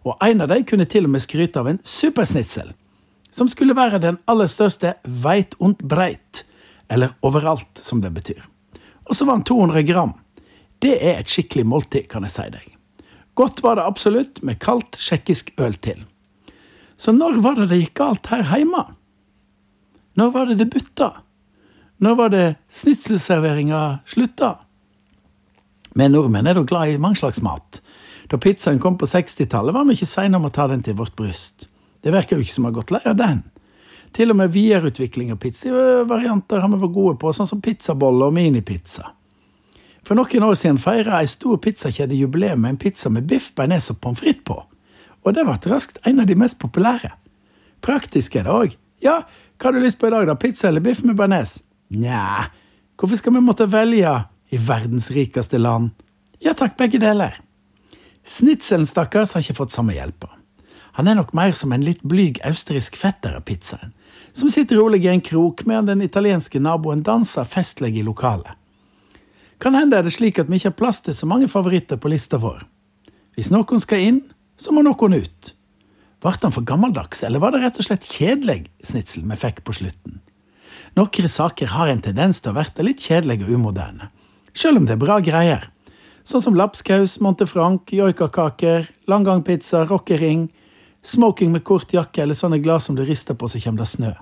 Og 0.06 0.16
en 0.24 0.40
av 0.40 0.48
dem 0.52 0.64
kunne 0.64 0.86
til 0.88 1.08
og 1.08 1.12
med 1.14 1.24
skryte 1.24 1.60
av 1.60 1.68
en 1.68 1.82
supersnitsel, 1.84 2.72
som 3.30 3.50
skulle 3.50 3.76
være 3.76 4.00
den 4.02 4.18
aller 4.30 4.48
største 4.50 4.94
veit 5.04 5.54
und 5.58 5.82
breit, 5.86 6.44
eller 6.90 7.14
overalt, 7.26 7.70
som 7.78 8.00
det 8.02 8.10
betyr. 8.14 8.40
Og 9.10 9.18
så 9.18 9.26
var 9.26 9.38
den 9.38 9.46
200 9.46 9.84
gram. 9.86 10.14
Det 10.80 10.96
er 10.96 11.18
et 11.20 11.30
skikkelig 11.30 11.66
måltid, 11.68 12.08
kan 12.10 12.24
jeg 12.26 12.34
si 12.34 12.46
deg. 12.54 12.66
Godt 13.38 13.62
var 13.62 13.76
det 13.78 13.86
absolutt, 13.86 14.40
med 14.42 14.58
kaldt 14.62 14.98
tsjekkisk 14.98 15.52
øl 15.60 15.76
til. 15.82 16.02
Så 17.00 17.14
når 17.16 17.38
var 17.40 17.56
det 17.56 17.70
det 17.70 17.78
gikk 17.80 17.94
galt 17.96 18.28
her 18.28 18.44
hjemme? 18.44 18.82
Når 20.20 20.32
var 20.34 20.50
det 20.50 20.58
det 20.60 20.68
butta? 20.72 21.14
Når 22.04 22.16
var 22.18 22.32
det 22.32 22.46
snitselserveringa 22.68 24.00
slutta? 24.08 24.50
Vi 25.96 26.08
nordmenn 26.08 26.50
er 26.50 26.58
da 26.58 26.64
glad 26.64 26.92
i 26.92 26.98
mange 27.00 27.16
slags 27.22 27.40
mat. 27.44 27.80
Da 28.30 28.38
pizzaen 28.38 28.78
kom 28.82 28.98
på 29.00 29.08
60-tallet, 29.08 29.74
var 29.74 29.88
vi 29.88 29.96
ikke 29.96 30.10
seine 30.10 30.36
om 30.36 30.44
å 30.46 30.52
ta 30.54 30.68
den 30.70 30.84
til 30.84 30.98
vårt 30.98 31.16
bryst. 31.16 31.66
Det 32.04 32.12
virker 32.12 32.36
jo 32.36 32.44
ikke 32.44 32.54
som 32.54 32.66
vi 32.66 32.70
har 32.70 32.76
gått 32.76 32.92
lei 32.94 33.02
av 33.08 33.16
den. 33.18 33.40
Til 34.14 34.32
og 34.32 34.38
med 34.38 34.52
videreutvikling 34.52 35.32
av 35.32 35.40
pizzavarianter 35.40 36.60
har 36.60 36.70
vi 36.72 36.80
vært 36.82 36.94
gode 36.94 37.16
på, 37.22 37.32
sånn 37.32 37.48
som 37.48 37.62
pizzaboller 37.64 38.28
og 38.28 38.36
minipizza. 38.36 39.08
For 40.04 40.18
noen 40.18 40.46
år 40.46 40.56
siden 40.58 40.80
feira 40.80 41.20
ei 41.20 41.28
stor 41.30 41.60
pizzakjede 41.62 42.18
jubileum 42.18 42.60
med 42.60 42.74
en 42.74 42.80
pizza 42.80 43.10
med 43.12 43.28
biff, 43.30 43.50
bearnés 43.56 43.90
og 43.92 44.00
pommes 44.02 44.20
frites 44.20 44.44
på. 44.44 44.60
Og 45.24 45.36
det 45.36 45.44
ble 45.44 45.56
raskt 45.72 46.00
en 46.08 46.22
av 46.22 46.28
de 46.28 46.36
mest 46.38 46.58
populære. 46.60 47.12
Praktisk 47.84 48.36
er 48.36 48.46
det 48.46 48.54
òg. 48.54 48.76
Ja, 49.04 49.22
hva 49.60 49.68
har 49.68 49.76
du 49.76 49.84
lyst 49.84 49.98
på 50.00 50.08
i 50.08 50.12
dag, 50.12 50.26
da? 50.28 50.36
Pizza 50.36 50.68
eller 50.68 50.84
biff 50.84 51.02
med 51.04 51.16
bearnés? 51.16 51.58
Nja, 51.90 52.50
hvorfor 52.96 53.18
skal 53.20 53.34
vi 53.34 53.44
måtte 53.44 53.68
velge 53.68 54.12
i 54.50 54.58
verdens 54.60 55.10
rikeste 55.12 55.58
land? 55.58 55.90
Ja 56.40 56.54
takk, 56.56 56.76
begge 56.78 57.00
deler. 57.02 57.40
Snitselen, 58.24 58.86
stakkars, 58.88 59.34
har 59.34 59.44
ikke 59.44 59.58
fått 59.58 59.74
samme 59.74 59.96
hjelpa. 59.96 60.30
Han 60.98 61.08
er 61.08 61.16
nok 61.18 61.32
mer 61.36 61.52
som 61.56 61.72
en 61.72 61.84
litt 61.84 62.02
blyg 62.02 62.40
austrisk 62.46 62.96
fetter 62.98 63.36
av 63.38 63.44
pizzaen, 63.48 63.92
som 64.32 64.50
sitter 64.52 64.80
rolig 64.80 65.04
i 65.04 65.10
en 65.12 65.22
krok 65.24 65.64
medan 65.66 65.88
den 65.88 66.02
italienske 66.04 66.60
naboen 66.60 67.04
danser 67.06 67.46
festlig 67.48 67.96
i 67.98 68.04
lokalet. 68.06 68.56
Kan 69.60 69.76
hende 69.76 69.98
er 69.98 70.06
det 70.06 70.14
slik 70.16 70.38
at 70.40 70.48
vi 70.48 70.56
ikke 70.56 70.72
har 70.72 70.78
plass 70.78 71.02
til 71.04 71.14
så 71.14 71.28
mange 71.28 71.48
favoritter 71.48 72.00
på 72.00 72.08
lista 72.08 72.40
vår. 72.40 72.62
Hvis 73.36 73.50
noen 73.52 73.82
skal 73.82 74.04
inn, 74.06 74.20
så 74.60 74.74
må 74.74 74.84
noen 74.84 75.16
ut. 75.16 75.54
Ble 76.20 76.36
han 76.42 76.52
for 76.52 76.66
gammeldags, 76.68 77.22
eller 77.24 77.40
var 77.40 77.54
det 77.54 77.62
rett 77.62 77.78
og 77.80 77.86
slett 77.86 78.08
kjedelig 78.12 78.66
snitsel 78.84 79.24
vi 79.24 79.38
fikk 79.40 79.62
på 79.64 79.76
slutten? 79.78 80.20
Noen 80.98 81.28
saker 81.32 81.72
har 81.72 81.88
en 81.88 82.02
tendens 82.04 82.42
til 82.42 82.52
å 82.52 82.58
bli 82.58 82.88
litt 82.90 83.00
kjedelige 83.00 83.46
og 83.46 83.56
umoderne, 83.56 84.10
selv 84.52 84.80
om 84.80 84.88
det 84.88 84.98
er 84.98 85.04
bra 85.04 85.20
greier. 85.24 85.70
Sånn 86.26 86.42
som 86.44 86.56
lapskaus, 86.58 87.16
Montefranc, 87.24 87.88
joikakaker, 87.94 88.90
langgangpizza, 89.08 89.86
rockering, 89.88 90.50
smoking 91.02 91.54
med 91.54 91.64
kort 91.64 91.94
jakke 91.94 92.22
eller 92.22 92.36
sånne 92.36 92.60
glass 92.60 92.90
som 92.90 92.98
du 92.98 93.06
rister 93.06 93.38
på 93.38 93.48
så 93.48 93.62
kommer 93.62 93.86
det 93.86 93.88
snø. 93.88 94.12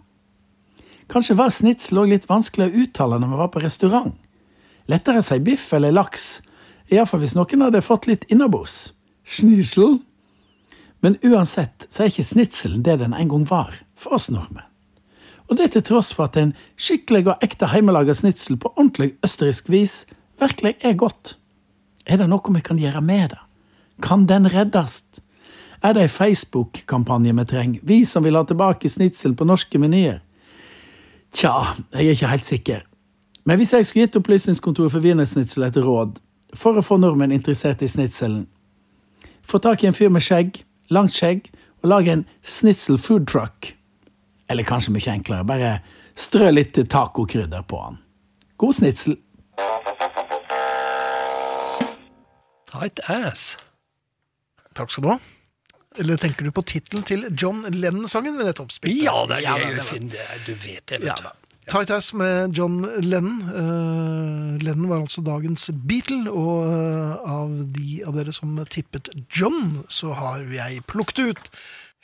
Kanskje 1.11 1.39
var 1.39 1.51
snitsel 1.51 2.03
òg 2.05 2.13
litt 2.13 2.29
vanskelig 2.29 2.69
å 2.69 2.83
uttale 2.85 3.19
når 3.19 3.33
vi 3.33 3.41
var 3.41 3.51
på 3.51 3.65
restaurant. 3.65 4.15
Lettere 4.89 5.23
å 5.23 5.25
si 5.25 5.41
biff 5.43 5.73
eller 5.75 5.97
laks, 5.97 6.43
iallfall 6.93 7.25
hvis 7.25 7.35
noen 7.37 7.65
hadde 7.67 7.83
fått 7.85 8.07
litt 8.07 8.29
innabords. 8.31 8.93
Schnitzel? 9.25 9.99
Men 11.01 11.19
uansett 11.23 11.87
så 11.89 12.03
er 12.03 12.13
ikke 12.13 12.27
snitselen 12.27 12.83
det 12.87 12.99
den 13.01 13.15
en 13.15 13.31
gang 13.31 13.45
var 13.51 13.75
for 13.99 14.19
oss 14.19 14.29
nordmenn. 14.31 14.67
Og 15.49 15.57
det 15.57 15.71
til 15.73 15.85
tross 15.87 16.11
for 16.13 16.29
at 16.29 16.37
en 16.37 16.53
skikkelig 16.77 17.31
og 17.31 17.45
ekte 17.45 17.71
hjemmelaga 17.73 18.13
snitsel 18.15 18.59
på 18.61 18.73
ordentlig 18.75 19.15
østerriksk 19.25 19.71
vis 19.73 19.95
virkelig 20.41 20.75
er 20.85 20.99
godt. 20.99 21.37
Er 22.07 22.21
det 22.21 22.29
noe 22.29 22.55
vi 22.55 22.61
kan 22.65 22.81
gjøre 22.81 23.01
med 23.01 23.33
det? 23.33 23.41
Kan 24.05 24.27
den 24.29 24.51
reddes? 24.53 25.03
Er 25.83 25.95
det 25.95 26.03
ei 26.03 26.11
Facebook-kampanje 26.11 27.35
vi 27.35 27.45
trenger, 27.45 27.81
vi 27.83 28.05
som 28.05 28.25
vil 28.25 28.37
ha 28.37 28.43
tilbake 28.45 28.89
snitsel 28.91 29.35
på 29.35 29.47
norske 29.47 29.79
menyer? 29.79 30.21
Tja, 31.33 31.75
jeg 31.95 32.07
er 32.07 32.17
ikke 32.17 32.33
helt 32.33 32.47
sikker. 32.47 32.85
Men 33.45 33.57
hvis 33.57 33.73
jeg 33.73 33.87
skulle 33.87 34.07
gitt 34.07 34.17
Opplysningskontoret 34.17 34.93
for 34.93 35.01
wienersnitsel 35.01 35.69
et 35.69 35.77
råd 35.77 36.19
for 36.57 36.77
å 36.77 36.85
få 36.85 36.99
nordmenn 37.01 37.33
interessert 37.33 37.83
i 37.85 37.89
snitselen 37.89 38.47
Få 39.49 39.59
tak 39.65 39.81
i 39.81 39.89
en 39.89 39.95
fyr 39.97 40.11
med 40.13 40.21
skjegg, 40.21 40.59
langt 40.95 41.13
skjegg, 41.17 41.51
og 41.83 41.91
lage 41.93 42.13
en 42.13 42.27
snitsel 42.43 42.99
food 42.99 43.27
truck. 43.31 43.73
Eller 44.51 44.65
kanskje 44.67 44.93
mye 44.95 45.13
enklere, 45.13 45.45
bare 45.47 45.73
strø 46.19 46.51
litt 46.51 46.79
tacokrydder 46.91 47.63
på 47.69 47.81
han. 47.85 47.99
God 48.59 48.75
snitsel. 48.79 49.19
Tight 52.69 53.01
ass. 53.09 53.57
Takk 54.77 54.93
skal 54.93 55.05
du 55.05 55.11
ha. 55.15 55.19
Eller 55.99 56.19
tenker 56.21 56.47
du 56.47 56.53
på 56.55 56.63
tittelen 56.69 57.03
til 57.07 57.25
John 57.35 57.65
Lennon-sangen 57.75 58.37
vi 58.39 58.45
nettopp 58.47 58.71
spilte? 58.75 59.03
Ja, 59.03 59.17
det 59.27 59.41
er 59.41 59.47
Ja, 59.47 59.55
det 59.59 59.65
jeg 59.65 59.87
det 60.01 60.11
Det 60.13 60.21
er, 60.25 60.43
du 60.47 60.53
vet 60.55 60.87
det, 60.87 61.01
vet 61.01 61.09
Ja, 61.09 61.15
du. 61.17 61.23
da. 61.25 61.33
Tight 61.69 61.91
Ass 61.91 62.13
med 62.13 62.57
John 62.57 62.81
Lennon. 63.01 63.43
Uh, 63.43 64.59
Lennon 64.63 64.89
var 64.89 65.03
altså 65.03 65.21
dagens 65.21 65.67
Beatle, 65.85 66.31
og 66.33 66.65
uh, 66.65 67.19
av 67.29 67.53
de 67.75 67.99
av 68.09 68.17
dere 68.17 68.33
som 68.33 68.55
tippet 68.73 69.11
John, 69.29 69.83
så 69.93 70.15
har 70.17 70.47
jeg 70.49 70.81
plukket 70.89 71.21
ut 71.21 71.51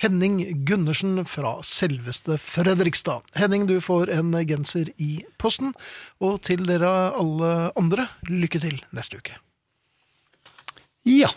Henning 0.05 0.67
Gundersen 0.69 1.23
fra 1.25 1.55
selveste 1.65 2.37
Fredrikstad. 2.43 3.25
Henning, 3.39 3.65
du 3.71 3.79
får 3.81 4.13
en 4.13 4.37
genser 4.45 4.91
i 5.01 5.23
posten, 5.41 5.73
og 6.21 6.43
til 6.45 6.67
dere 6.69 6.93
alle 7.17 7.55
andre, 7.73 8.11
lykke 8.29 8.61
til 8.67 8.83
neste 8.93 9.23
uke. 9.23 9.39
Ja. 11.09 11.33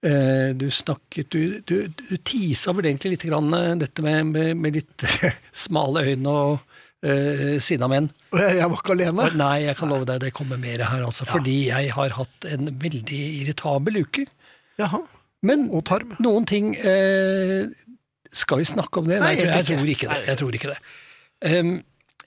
Eh, 0.00 0.54
du 0.56 0.70
snakket 0.72 1.28
Du, 1.28 1.58
du, 1.68 1.74
du 1.92 2.14
tisa 2.24 2.72
vel 2.72 2.86
egentlig 2.88 3.18
litt 3.18 3.26
grann 3.28 3.52
eh, 3.52 3.74
dette 3.82 4.00
med, 4.00 4.30
med, 4.32 4.54
med 4.56 4.78
litt 4.78 5.04
smale 5.66 6.06
øyne 6.08 6.32
og 6.32 6.54
uh, 7.04 7.58
sinna 7.60 7.88
menn. 7.90 8.08
Jeg, 8.32 8.64
var 8.64 8.78
ikke 8.78 8.94
alene. 8.96 9.26
Nei, 9.36 9.66
jeg 9.66 9.76
kan 9.76 9.92
love 9.92 10.08
deg, 10.08 10.22
det 10.24 10.32
kommer 10.36 10.60
mer 10.60 10.84
her, 10.88 11.04
altså. 11.04 11.28
Fordi 11.28 11.56
jeg 11.68 11.92
har 11.96 12.16
hatt 12.16 12.48
en 12.48 12.72
veldig 12.80 13.20
irritabel 13.42 14.00
uke. 14.06 14.24
Jaha. 14.80 15.02
Men 15.44 15.68
Og 15.72 15.84
tarm. 15.88 16.16
noen 16.20 16.44
ting 16.44 16.74
uh, 16.76 17.68
Skal 18.28 18.60
vi 18.60 18.66
snakke 18.68 19.00
om 19.00 19.06
det? 19.08 19.20
Nei, 19.22 19.34
Nei, 19.34 19.36
jeg, 19.38 19.46
tror, 19.46 19.54
jeg 19.56 19.68
tror 19.68 19.92
ikke. 19.94 20.08
det. 20.10 20.26
Jeg 20.28 20.40
tror 20.40 20.58
ikke 20.58 20.72
det. 20.74 20.80
Em, 21.48 21.70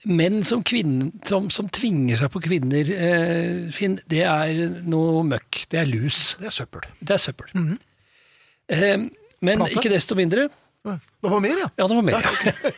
menn 0.09 0.41
som, 0.43 0.63
kvinner, 0.65 1.11
som, 1.27 1.49
som 1.53 1.69
tvinger 1.71 2.19
seg 2.19 2.31
på 2.33 2.41
kvinner, 2.43 2.89
eh, 2.91 3.71
Finn, 3.75 3.97
det 4.11 4.23
er 4.27 4.81
noe 4.89 5.23
møkk. 5.27 5.63
Det 5.71 5.79
er 5.81 5.89
lus. 5.89 6.33
Det 6.39 6.49
er 6.49 6.55
søppel. 6.55 6.87
Det 6.99 7.15
er 7.15 7.21
søppel. 7.21 7.51
Em, 7.53 9.09
men 9.43 9.59
Plante. 9.59 9.75
ikke 9.75 9.91
desto 9.91 10.15
mindre 10.15 10.47
Det 10.83 11.29
var 11.31 11.41
mer, 11.43 11.59
ja. 11.59 11.69
Ja, 11.79 11.87
det 11.87 11.95
var 11.95 12.05
mer. 12.07 12.27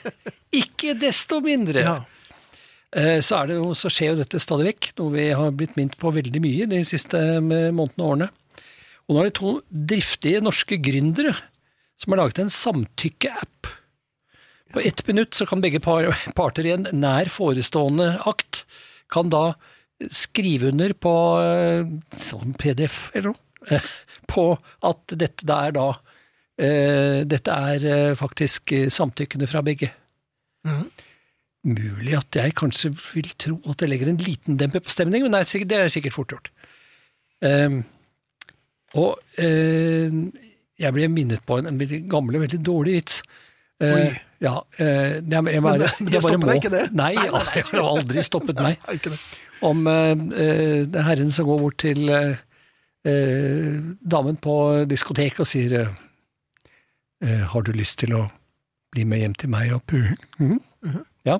ikke 0.61 0.95
desto 0.97 1.39
mindre 1.45 1.81
ja. 1.85 1.95
eh, 2.93 3.19
så, 3.21 3.39
er 3.39 3.51
det 3.51 3.59
noe, 3.61 3.77
så 3.77 3.89
skjer 3.93 4.13
jo 4.13 4.21
dette 4.21 4.41
stadig 4.41 4.69
vekk, 4.71 4.91
noe 4.99 5.13
vi 5.13 5.27
har 5.38 5.53
blitt 5.57 5.77
minnet 5.77 5.97
på 6.01 6.13
veldig 6.13 6.41
mye 6.43 6.69
de 6.69 6.81
siste 6.85 7.17
eh, 7.17 7.41
månedene 7.41 8.01
og 8.01 8.11
årene. 8.11 8.29
Og 9.05 9.13
nå 9.13 9.21
er 9.21 9.29
det 9.29 9.38
to 9.38 9.57
driftige 9.69 10.41
norske 10.41 10.77
gründere 10.81 11.35
som 12.01 12.13
har 12.13 12.23
laget 12.23 12.41
en 12.43 12.53
samtykke-app. 12.53 13.69
På 14.75 14.81
ett 14.83 15.07
minutt 15.07 15.33
så 15.33 15.45
kan 15.47 15.61
begge 15.63 15.79
par, 15.79 16.09
parter 16.35 16.65
i 16.67 16.73
en 16.75 16.89
nær 16.91 17.29
forestående 17.31 18.09
akt 18.27 18.65
kan 19.13 19.29
da 19.31 19.53
skrive 20.11 20.73
under 20.73 20.91
på 20.99 21.13
sånn 22.19 22.51
PDF 22.59 22.97
eller 23.15 23.31
noe, 23.31 23.39
eh, 23.71 23.85
på 24.33 24.49
at 24.83 25.15
dette 25.15 25.47
er 25.47 25.75
da 25.77 25.85
eh, 26.59 27.23
Dette 27.23 27.55
er 27.71 27.85
eh, 27.88 28.17
faktisk 28.19 28.73
eh, 28.75 28.89
samtykkende 28.91 29.47
fra 29.47 29.63
begge. 29.63 29.93
Mm. 30.67 30.89
Mulig 31.71 32.19
at 32.19 32.41
jeg 32.41 32.57
kanskje 32.59 32.91
vil 32.97 33.31
tro 33.39 33.55
at 33.71 33.79
det 33.79 33.89
legger 33.93 34.11
en 34.11 34.21
liten 34.27 34.59
demper 34.59 34.83
på 34.83 34.91
stemningen, 34.91 35.29
men 35.29 35.38
det 35.38 35.45
er 35.45 35.53
sikkert, 35.53 35.71
det 35.71 35.79
er 35.79 35.95
sikkert 35.95 36.17
fort 36.17 36.35
gjort. 36.35 36.51
Um, 37.45 37.79
og 38.95 39.17
uh, 39.39 40.19
jeg 40.79 40.95
ble 40.95 41.09
minnet 41.11 41.43
på 41.47 41.57
en, 41.59 41.67
en 41.71 41.79
veldig 41.79 42.03
gammel 42.11 42.38
og 42.38 42.45
veldig 42.45 42.61
dårlig 42.67 42.99
vits. 42.99 43.17
Eh, 43.83 44.15
ja, 44.39 44.53
eh, 44.79 44.85
jeg, 45.19 45.31
jeg, 45.31 45.61
bare, 45.63 45.77
Men 45.77 45.79
det- 45.79 45.89
det 45.99 46.13
jeg 46.13 46.21
bare 46.21 46.31
stopper 46.31 46.47
deg 46.47 46.61
ikke, 46.61 46.71
det? 46.71 46.83
Nei, 46.95 47.13
det 47.15 47.63
har 47.73 47.89
aldri 47.89 48.23
stoppet 48.23 48.61
meg. 48.61 48.77
Nei, 48.88 48.97
det. 49.03 49.17
Om 49.65 49.88
eh, 49.88 50.11
eh, 50.11 50.85
det 50.88 50.95
er 51.01 51.07
herren 51.09 51.31
som 51.31 51.45
går 51.49 51.59
bort 51.59 51.77
til 51.83 52.09
eh, 52.09 52.38
eh, 53.07 53.81
damen 54.15 54.38
på 54.39 54.55
diskoteket 54.88 55.43
og 55.43 55.47
sier 55.49 55.75
eh, 55.81 55.91
eh, 57.23 57.43
Har 57.51 57.61
du 57.67 57.71
lyst 57.75 57.99
til 57.99 58.15
å 58.15 58.25
bli 58.95 59.03
med 59.03 59.19
hjem 59.23 59.35
til 59.35 59.49
meg 59.51 59.73
og 59.75 59.83
pu...' 59.88 60.15
Mm 60.39 60.59
-hmm. 60.83 61.03
Ja. 61.25 61.39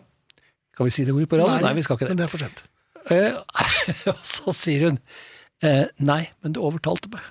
Skal 0.74 0.86
vi 0.86 0.90
si 0.90 1.06
det 1.06 1.14
ordet 1.14 1.30
på 1.30 1.38
radio? 1.38 1.66
Nei, 1.66 1.74
vi 1.74 1.82
skal 1.82 1.96
ikke 1.96 2.08
Men 2.08 2.18
det. 2.18 2.24
det 2.24 2.34
er 2.34 2.38
for 2.38 2.38
sent. 2.38 2.64
Eh, 3.12 3.34
og 4.14 4.20
så 4.24 4.52
sier 4.52 4.90
hun 4.90 5.00
eh, 5.64 5.86
Nei, 6.00 6.30
men 6.44 6.54
du 6.54 6.60
overtalte 6.60 7.08
meg. 7.10 7.22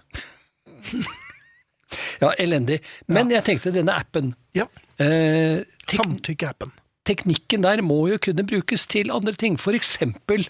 ja, 2.20 2.32
elendig. 2.38 2.80
Men 3.06 3.30
jeg 3.30 3.44
tenkte 3.44 3.72
denne 3.74 3.92
appen 3.92 4.34
Ja. 4.54 4.68
eh, 4.98 5.64
tek 5.86 5.98
Samtykkeappen. 5.98 6.72
Teknikken 7.04 7.64
der 7.66 7.82
må 7.84 8.06
jo 8.08 8.18
kunne 8.22 8.46
brukes 8.46 8.86
til 8.86 9.10
andre 9.12 9.34
ting. 9.36 9.58
Eksempel 9.58 10.46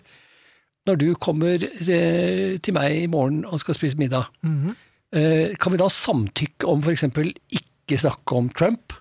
når 0.87 0.99
du 1.01 1.07
kommer 1.17 1.63
eh, 1.65 2.59
til 2.61 2.77
meg 2.77 2.99
i 3.05 3.07
morgen 3.11 3.45
og 3.49 3.61
skal 3.61 3.75
spise 3.75 3.97
middag. 3.99 4.29
Mhm. 4.45 4.77
eh, 5.15 5.57
kan 5.57 5.73
vi 5.73 5.79
da 5.81 5.89
samtykke 5.89 6.69
om 6.69 6.83
eksempel 6.83 7.33
ikke 7.51 7.99
snakke 7.99 8.37
om 8.37 8.51
Trump? 8.51 8.93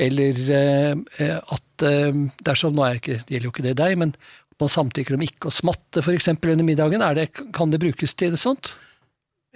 Eller 0.00 0.32
eh, 0.32 0.94
eh, 1.20 1.36
at 1.36 1.84
eh, 1.84 2.12
dersom 2.46 2.74
Nå 2.74 2.86
ikke, 2.96 3.20
det 3.26 3.34
gjelder 3.34 3.48
jo 3.50 3.52
ikke 3.52 3.68
det 3.68 3.76
deg, 3.76 3.98
men 3.98 4.14
man 4.60 4.68
samtykker 4.72 5.16
om 5.16 5.24
ikke 5.24 5.48
å 5.48 5.54
smatte 5.54 6.02
eksempel 6.12 6.52
under 6.54 6.64
middagen. 6.64 7.02
Er 7.04 7.14
det, 7.16 7.32
kan 7.56 7.70
det 7.72 7.80
brukes 7.80 8.14
til 8.14 8.32
det 8.32 8.40
sånt? 8.40 8.74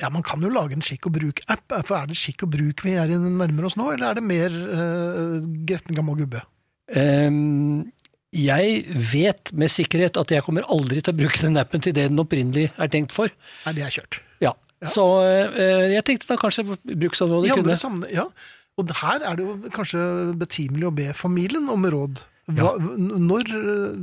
Ja, 0.01 0.11
man 0.11 0.25
kan 0.27 0.43
jo 0.43 0.51
lage 0.51 0.75
en 0.75 0.83
skikk 0.83 1.07
og 1.07 1.15
bruk-app. 1.15 1.75
Er 1.79 2.09
det 2.11 2.17
skikk 2.19 2.43
og 2.47 2.55
bruk 2.57 2.83
vi 2.83 2.97
er 2.99 3.13
nærmer 3.15 3.69
oss 3.69 3.77
nå, 3.79 3.93
eller 3.95 4.11
er 4.11 4.19
det 4.19 4.25
mer 4.27 4.51
uh, 4.51 5.37
gretten 5.69 5.95
gammel 5.95 6.25
gubbe? 6.25 6.43
Um, 6.91 7.93
jeg 8.35 8.83
vet 9.13 9.53
med 9.55 9.71
sikkerhet 9.71 10.19
at 10.19 10.35
jeg 10.35 10.43
kommer 10.45 10.67
aldri 10.75 10.99
til 10.99 11.15
å 11.15 11.21
bruke 11.21 11.39
den 11.45 11.61
appen 11.61 11.85
til 11.85 11.95
det 11.95 12.09
den 12.11 12.19
opprinnelig 12.19 12.73
er 12.75 12.91
tenkt 12.91 13.15
for. 13.15 13.31
Nei, 13.69 13.77
det 13.77 13.87
er 13.87 13.95
kjørt. 13.95 14.19
Ja, 14.43 14.53
Så 14.91 15.07
uh, 15.23 15.87
jeg 15.93 16.03
tenkte 16.09 16.33
da 16.33 16.41
kanskje 16.43 16.67
bruksområdet 16.83 17.55
kunne 17.55 17.79
sammen, 17.79 18.09
ja. 18.11 18.27
Og 18.75 18.91
her 18.99 19.23
er 19.23 19.39
det 19.39 19.47
jo 19.47 19.55
kanskje 19.71 20.03
betimelig 20.41 20.89
å 20.89 20.97
be 20.97 21.13
familien 21.15 21.71
om 21.71 21.87
råd. 21.87 22.19
Hva, 22.51 22.75
ja. 22.75 22.97
Når 22.99 23.55
uh, 23.55 23.95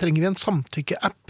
trenger 0.00 0.24
vi 0.24 0.30
en 0.32 0.40
samtykke-app? 0.40 1.20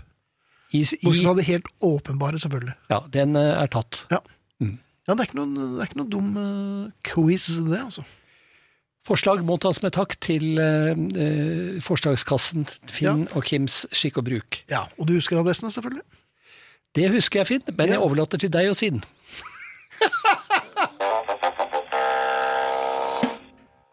I, 0.72 0.81
Bortsett 1.03 1.22
fra 1.24 1.35
det 1.38 1.44
helt 1.46 1.66
åpenbare, 1.83 2.38
selvfølgelig. 2.42 2.74
ja, 2.90 3.00
den 3.12 3.37
eh, 3.37 3.62
er 3.62 3.66
tatt. 3.68 4.07
Ja, 4.11 4.18
Mm. 4.61 4.79
ja 5.09 5.14
det, 5.14 5.20
er 5.20 5.27
ikke 5.29 5.38
noen, 5.40 5.55
det 5.77 5.83
er 5.83 5.88
ikke 5.90 5.98
noen 6.00 6.11
dum 6.11 6.37
eh, 6.38 6.90
quiz, 7.03 7.46
det, 7.59 7.81
altså. 7.81 8.05
Forslag 9.05 9.42
må 9.44 9.59
tas 9.61 9.83
med 9.83 9.92
takk 9.92 10.14
til 10.24 10.59
eh, 10.59 10.94
eh, 11.20 11.81
forslagskassen 11.85 12.64
Finn 12.90 13.27
og 13.37 13.44
Kims 13.44 13.83
skikk 13.92 14.16
og 14.22 14.24
bruk. 14.31 14.62
Ja, 14.70 14.87
Og 14.98 15.07
du 15.11 15.12
husker 15.18 15.37
adressene, 15.42 15.70
selvfølgelig? 15.74 16.03
Det 16.94 17.11
husker 17.11 17.40
jeg, 17.42 17.46
Finn, 17.46 17.62
men 17.77 17.88
Ja. 17.88 17.92
jeg 17.98 18.00
overlater 18.07 18.38
til 18.38 18.50
deg 18.55 18.70
å 18.70 18.74
si 18.79 18.88
den. 18.90 19.03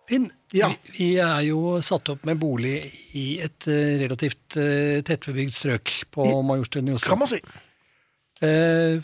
Finn, 0.08 0.30
Ja. 0.58 0.68
vi, 0.74 0.96
vi 0.98 1.10
er 1.24 1.42
jo 1.48 1.78
satt 1.86 2.10
opp 2.12 2.26
med 2.28 2.40
bolig 2.42 2.78
i 3.16 3.26
et 3.44 3.68
uh, 3.72 3.94
relativt 4.02 4.58
uh, 4.60 5.00
tettbebygd 5.08 5.56
strøk 5.56 5.94
på 6.12 6.26
I- 6.28 6.34
Majorstuen 6.48 6.90
i 6.92 6.96
Oslo. 6.98 7.08
Kan 7.14 7.22
man 7.22 7.30
si. 7.32 7.40
Uh, 8.44 9.00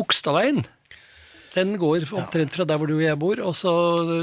Okstadveien, 0.00 0.62
den 1.56 1.76
går 1.80 2.04
omtrent 2.12 2.52
fra 2.52 2.66
der 2.68 2.76
hvor 2.76 2.88
du 2.90 2.98
og 2.98 3.04
jeg 3.04 3.16
bor, 3.20 3.40
og 3.40 3.54
så 3.56 3.72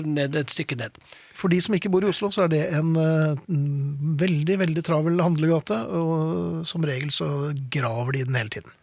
ned 0.06 0.36
et 0.38 0.52
stykke 0.54 0.78
ned. 0.78 0.98
For 1.34 1.50
de 1.50 1.58
som 1.66 1.74
ikke 1.74 1.90
bor 1.90 2.06
i 2.06 2.10
Oslo, 2.12 2.30
så 2.34 2.46
er 2.46 2.52
det 2.54 2.62
en 2.78 2.92
mm, 2.94 4.14
veldig, 4.22 4.58
veldig 4.62 4.84
travel 4.86 5.18
handlegate, 5.24 5.80
og 5.98 6.62
som 6.70 6.86
regel 6.86 7.10
så 7.14 7.28
graver 7.74 8.14
de 8.20 8.26
den 8.30 8.38
hele 8.38 8.54
tiden. 8.54 8.76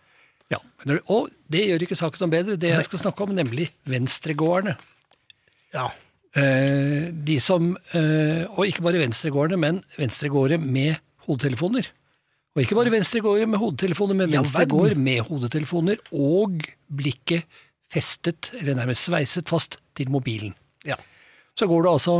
Ja, 0.51 0.59
Og 1.07 1.29
det 1.47 1.63
gjør 1.69 1.85
ikke 1.87 1.99
saken 2.01 2.25
noe 2.25 2.33
bedre, 2.35 2.59
det 2.59 2.73
jeg 2.73 2.89
skal 2.89 3.05
snakke 3.05 3.23
om, 3.23 3.37
nemlig 3.39 3.69
venstregårdene. 3.87 4.75
Ja. 5.77 5.93
Eh, 6.37 7.11
de 7.27 7.41
som, 7.43 7.73
eh, 7.93 8.45
og 8.55 8.67
ikke 8.69 8.85
bare 8.87 9.01
venstregårdene, 9.03 9.59
men 9.59 9.81
venstregårder 9.99 10.61
med 10.63 11.01
hodetelefoner. 11.27 11.89
Og 12.55 12.63
ikke 12.63 12.77
bare 12.79 12.93
venstregårder 12.95 13.49
med 13.51 13.59
hodetelefoner, 13.59 14.15
men 14.15 14.31
I 14.31 14.37
venstregård 14.39 14.95
med 14.97 15.25
hodetelefoner 15.27 15.99
og 16.13 16.63
blikket 16.91 17.45
festet, 17.91 18.53
eller 18.55 18.75
nærmest 18.79 19.09
sveiset 19.11 19.49
fast, 19.51 19.79
til 19.95 20.11
mobilen. 20.11 20.55
ja. 20.87 20.97
Så 21.59 21.67
går 21.69 21.83
det 21.83 21.91
altså, 21.91 22.15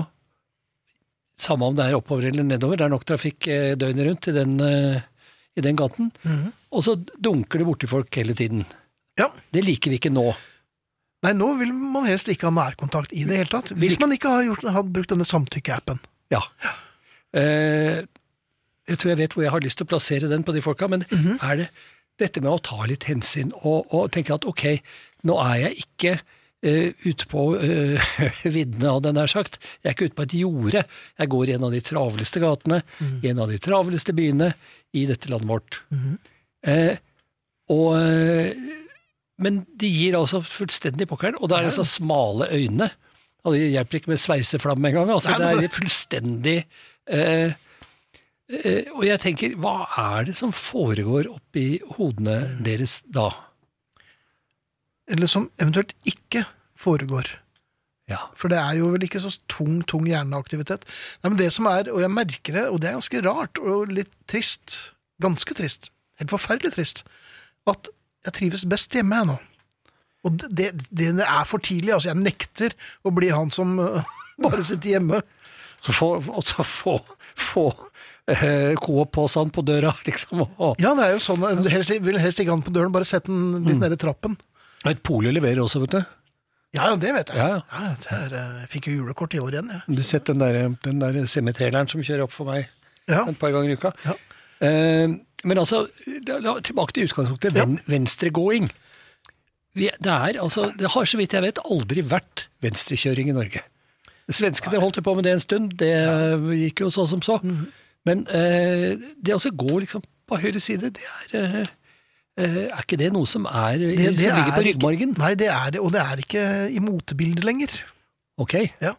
samme 1.41 1.65
om 1.71 1.77
det 1.79 1.87
er 1.87 1.95
oppover 1.97 2.27
eller 2.29 2.43
nedover, 2.45 2.77
det 2.77 2.85
er 2.85 2.93
nok 2.93 3.07
trafikk 3.09 3.47
eh, 3.49 3.75
døgnet 3.79 4.07
rundt 4.09 4.29
i 4.29 4.33
den, 4.37 4.57
i 5.57 5.61
den 5.65 5.77
gaten, 5.79 6.11
Mhm. 6.25 6.53
og 6.73 6.83
så 6.85 6.97
dunker 7.19 7.59
det 7.59 7.67
borti 7.67 7.87
folk 7.89 8.15
hele 8.15 8.35
tiden. 8.35 8.67
ja. 9.19 9.31
Det 9.53 9.65
liker 9.65 9.91
vi 9.91 9.99
ikke 9.99 10.13
nå. 10.13 10.35
Nei, 11.27 11.35
nå 11.37 11.51
vil 11.61 11.73
man 11.77 12.07
helst 12.09 12.31
ikke 12.33 12.49
ha 12.49 12.55
nærkontakt 12.57 13.13
i 13.13 13.27
det 13.29 13.43
hele 13.43 13.53
tatt. 13.53 13.75
Hvis 13.77 13.99
man 14.01 14.15
ikke 14.17 14.31
har, 14.33 14.47
gjort, 14.47 14.65
har 14.73 14.87
brukt 14.89 15.13
denne 15.13 15.27
samtykke-appen. 15.29 16.01
Ja. 16.33 16.41
Eh, 17.37 18.01
jeg 18.89 18.99
tror 18.99 19.13
jeg 19.13 19.21
vet 19.21 19.37
hvor 19.37 19.45
jeg 19.45 19.53
har 19.55 19.63
lyst 19.63 19.79
til 19.81 19.87
å 19.87 19.93
plassere 19.93 20.31
den 20.31 20.47
på 20.47 20.55
de 20.57 20.63
folka, 20.65 20.89
men 20.91 21.05
er 21.13 21.61
det 21.61 21.69
dette 22.21 22.41
med 22.43 22.53
å 22.53 22.61
ta 22.65 22.85
litt 22.89 23.05
hensyn 23.09 23.53
og, 23.61 23.93
og 23.95 24.11
tenke 24.13 24.35
at 24.35 24.45
ok, 24.49 24.65
nå 25.29 25.41
er 25.47 25.67
jeg 25.69 25.87
ikke 25.87 26.21
Uh, 26.61 26.93
ute 27.09 27.25
på 27.25 27.43
uh, 27.57 28.09
viddene, 28.45 28.91
hadde 28.93 29.09
jeg 29.09 29.17
nær 29.17 29.31
sagt. 29.33 29.55
Jeg 29.81 29.89
er 29.89 29.95
ikke 29.95 30.11
ute 30.11 30.17
på 30.19 30.25
et 30.27 30.35
jorde. 30.37 30.83
Jeg 31.17 31.31
går 31.33 31.49
i 31.49 31.55
en 31.55 31.63
av 31.65 31.73
de 31.73 31.81
travleste 31.81 32.43
gatene, 32.43 32.83
i 33.25 33.31
en 33.31 33.41
av 33.41 33.49
de 33.49 33.57
travleste 33.65 34.13
byene 34.13 34.51
i 34.93 35.07
dette 35.09 35.31
landet 35.33 35.49
vårt. 35.49 35.79
eh, 36.69 37.01
og, 37.73 37.97
eh, 37.97 38.53
men 39.41 39.63
de 39.81 39.89
gir 39.89 40.19
altså 40.19 40.43
fullstendig 40.45 41.09
pokkeren, 41.11 41.39
og 41.41 41.51
det 41.51 41.59
er 41.59 41.71
altså 41.71 41.87
smale 41.89 42.51
øyne. 42.53 42.91
Og 43.45 43.57
det 43.57 43.71
hjelper 43.73 44.01
ikke 44.01 44.13
med 44.13 44.21
sveiseflamme 44.21 44.91
engang. 44.91 45.11
Altså, 45.15 45.35
det 45.41 45.65
er 45.65 45.73
fullstendig 45.73 46.57
eh, 47.09 47.53
eh, 48.53 48.91
Og 48.93 49.07
jeg 49.07 49.21
tenker, 49.23 49.55
hva 49.57 49.87
er 49.97 50.29
det 50.29 50.37
som 50.37 50.53
foregår 50.53 51.31
oppi 51.33 51.81
hodene 51.97 52.59
deres 52.65 53.01
da? 53.09 53.31
Eller 55.11 55.31
som 55.31 55.49
eventuelt 55.59 55.95
ikke 56.07 56.45
foregår. 56.79 57.33
Ja. 58.11 58.27
For 58.37 58.51
det 58.53 58.59
er 58.59 58.77
jo 58.79 58.91
vel 58.93 59.07
ikke 59.07 59.23
så 59.23 59.33
tung, 59.51 59.81
tung 59.89 60.07
hjerneaktivitet. 60.11 60.85
Nei, 61.23 61.31
men 61.31 61.39
det 61.41 61.49
som 61.55 61.69
er, 61.71 61.89
og 61.95 62.03
jeg 62.03 62.13
merker 62.13 62.59
det, 62.59 62.67
og 62.69 62.81
det 62.83 62.91
er 62.91 62.99
ganske 62.99 63.25
rart 63.27 63.61
og 63.63 63.95
litt 63.95 64.13
trist, 64.31 64.77
ganske 65.23 65.55
trist, 65.57 65.91
helt 66.21 66.35
forferdelig 66.35 66.75
trist, 66.77 67.05
at 67.71 67.91
jeg 68.27 68.37
trives 68.37 68.65
best 68.69 68.93
hjemme 68.97 69.17
jeg 69.21 69.29
nå. 69.31 69.39
Og 70.29 70.35
det, 70.37 70.49
det, 70.53 70.73
det 71.17 71.25
er 71.25 71.45
for 71.49 71.63
tidlig, 71.65 71.95
altså 71.97 72.11
jeg 72.11 72.21
nekter 72.21 72.75
å 73.09 73.13
bli 73.17 73.31
han 73.33 73.49
som 73.55 73.79
uh, 73.81 74.03
bare 74.45 74.63
sitter 74.67 74.97
hjemme. 74.99 75.23
Så 75.81 75.95
få, 75.97 76.11
og 76.21 76.45
få, 76.69 76.99
få 77.41 77.63
eh, 78.29 78.75
Coop-posen 78.77 79.49
på 79.55 79.65
døra, 79.65 79.95
liksom. 80.09 80.43
Og, 80.45 80.75
Ja, 80.83 80.93
det 80.99 81.07
er 81.07 81.15
jo 81.17 81.23
sånn, 81.25 81.47
jeg 81.65 81.73
helst, 81.73 81.95
vil 82.05 82.21
helst 82.21 82.43
ikke 82.43 82.53
ha 82.53 82.59
den 82.61 82.67
på 82.67 82.75
døren, 82.77 82.93
bare 82.93 83.09
sett 83.09 83.25
den 83.31 83.63
litt 83.65 83.81
nede 83.81 83.97
i 83.97 84.01
trappen. 84.01 84.37
et 84.85 85.01
Polet 85.07 85.33
leverer 85.33 85.63
også, 85.65 85.81
vet 85.87 85.97
du. 85.97 86.03
Ja, 86.77 86.85
ja, 86.93 86.99
det 87.01 87.15
vet 87.17 87.33
jeg. 87.33 87.41
Ja, 87.41 87.49
ja. 87.57 87.63
Ja, 87.73 87.95
det 88.05 88.13
er, 88.15 88.35
øh, 88.37 88.59
jeg 88.61 88.69
fikk 88.77 88.91
jo 88.91 88.99
julekort 89.01 89.33
i 89.35 89.41
år 89.43 89.57
igjen, 89.57 89.73
jeg. 89.73 89.81
Du 89.89 90.03
har 90.05 90.07
sett 90.13 90.29
den 90.29 90.39
der, 90.45 90.59
den 90.85 91.01
der 91.03 91.17
semitraileren 91.33 91.89
som 91.91 92.05
kjører 92.05 92.29
opp 92.29 92.37
for 92.37 92.47
meg 92.53 92.69
Ja. 93.11 93.25
et 93.25 93.41
par 93.41 93.51
ganger 93.57 93.73
i 93.73 93.79
uka. 93.81 93.91
Ja. 94.05 94.15
Eh, 94.69 95.17
men 95.45 95.59
altså, 95.59 95.87
tilbake 96.63 96.93
til 96.97 97.07
utgangspunktet. 97.09 97.55
Ja. 97.57 97.65
Venstregåing. 97.89 98.71
Det, 99.75 99.91
er, 100.05 100.35
altså, 100.43 100.73
det 100.79 100.91
har 100.91 101.05
så 101.07 101.17
vidt 101.21 101.33
jeg 101.37 101.43
vet 101.45 101.61
aldri 101.65 102.03
vært 102.11 102.49
venstrekjøring 102.65 103.31
i 103.31 103.37
Norge. 103.37 103.63
Svenskene 104.31 104.79
holdt 104.83 104.99
jo 105.01 105.03
på 105.07 105.15
med 105.19 105.25
det 105.27 105.33
en 105.37 105.43
stund, 105.43 105.73
det 105.81 105.91
gikk 106.59 106.85
jo 106.85 106.91
så 106.95 107.07
som 107.11 107.23
så. 107.23 107.39
Mhm. 107.43 107.69
Men 108.09 108.23
eh, 108.33 108.95
det 109.21 109.35
å 109.37 109.41
gå 109.53 109.81
liksom 109.83 110.01
på 110.27 110.39
høyre 110.41 110.61
side, 110.63 110.89
det 110.97 111.03
er 111.05 111.35
eh, 111.37 111.57
eh, 112.41 112.55
Er 112.71 112.81
ikke 112.81 112.97
det 112.97 113.11
noe 113.13 113.27
som, 113.29 113.45
er, 113.45 113.77
Det- 113.79 113.97
det 114.17 114.23
som 114.23 114.39
ligger 114.39 114.55
på 114.57 114.63
ryggmargen? 114.65 115.13
Nei, 115.21 115.35
det 115.37 115.49
er 115.53 115.71
det, 115.75 115.81
og 115.85 115.93
det 115.93 116.01
er 116.01 116.23
ikke 116.23 116.45
i 116.73 116.81
motebildet 116.81 117.45
lenger. 117.45 117.75
Ok. 118.41 118.55
Ja. 118.81 118.95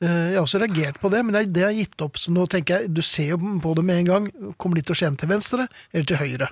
Eh, 0.00 0.28
Jeg 0.30 0.36
har 0.38 0.44
også 0.44 0.60
reagert 0.62 1.00
på 1.02 1.10
det, 1.10 1.24
men 1.24 1.34
det- 1.52 1.62
har 1.62 1.72
jeg 1.72 1.88
gitt 1.88 2.02
opp. 2.02 2.16
Så 2.16 2.30
nå 2.30 2.46
tenker 2.48 2.80
jeg, 2.80 2.94
du 2.94 3.02
ser 3.02 3.30
jo 3.34 3.38
på 3.38 3.74
det 3.74 3.84
med 3.84 3.98
en 3.98 4.04
gang. 4.04 4.54
Kommer 4.58 4.76
de 4.76 4.82
til 4.82 4.94
å 4.94 4.98
skjene 4.98 5.18
til 5.18 5.28
venstre 5.28 5.68
eller 5.92 6.04
til 6.06 6.16
høyre? 6.16 6.48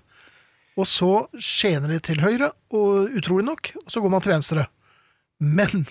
Og 0.76 0.85
så 0.85 1.28
skjener 1.38 1.88
de 1.88 1.98
til 2.00 2.16
høyre, 2.20 2.52
og 2.70 3.09
utrolig 3.16 3.44
nok, 3.44 3.72
og 3.76 3.88
så 3.90 4.02
går 4.02 4.11
man 4.11 4.20
til 4.20 4.32
venstre. 4.32 4.66
Men 5.40 5.87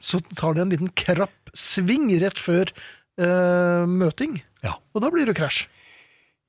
så 0.00 0.20
tar 0.36 0.54
det 0.54 0.62
en 0.62 0.70
liten 0.70 0.94
krapp 0.94 1.30
sving 1.54 2.08
rett 2.20 2.38
før 2.38 2.70
eh, 3.18 3.84
møting, 3.86 4.40
Ja. 4.64 4.74
og 4.94 5.02
da 5.02 5.10
blir 5.10 5.26
det 5.26 5.36
krasj. 5.36 5.66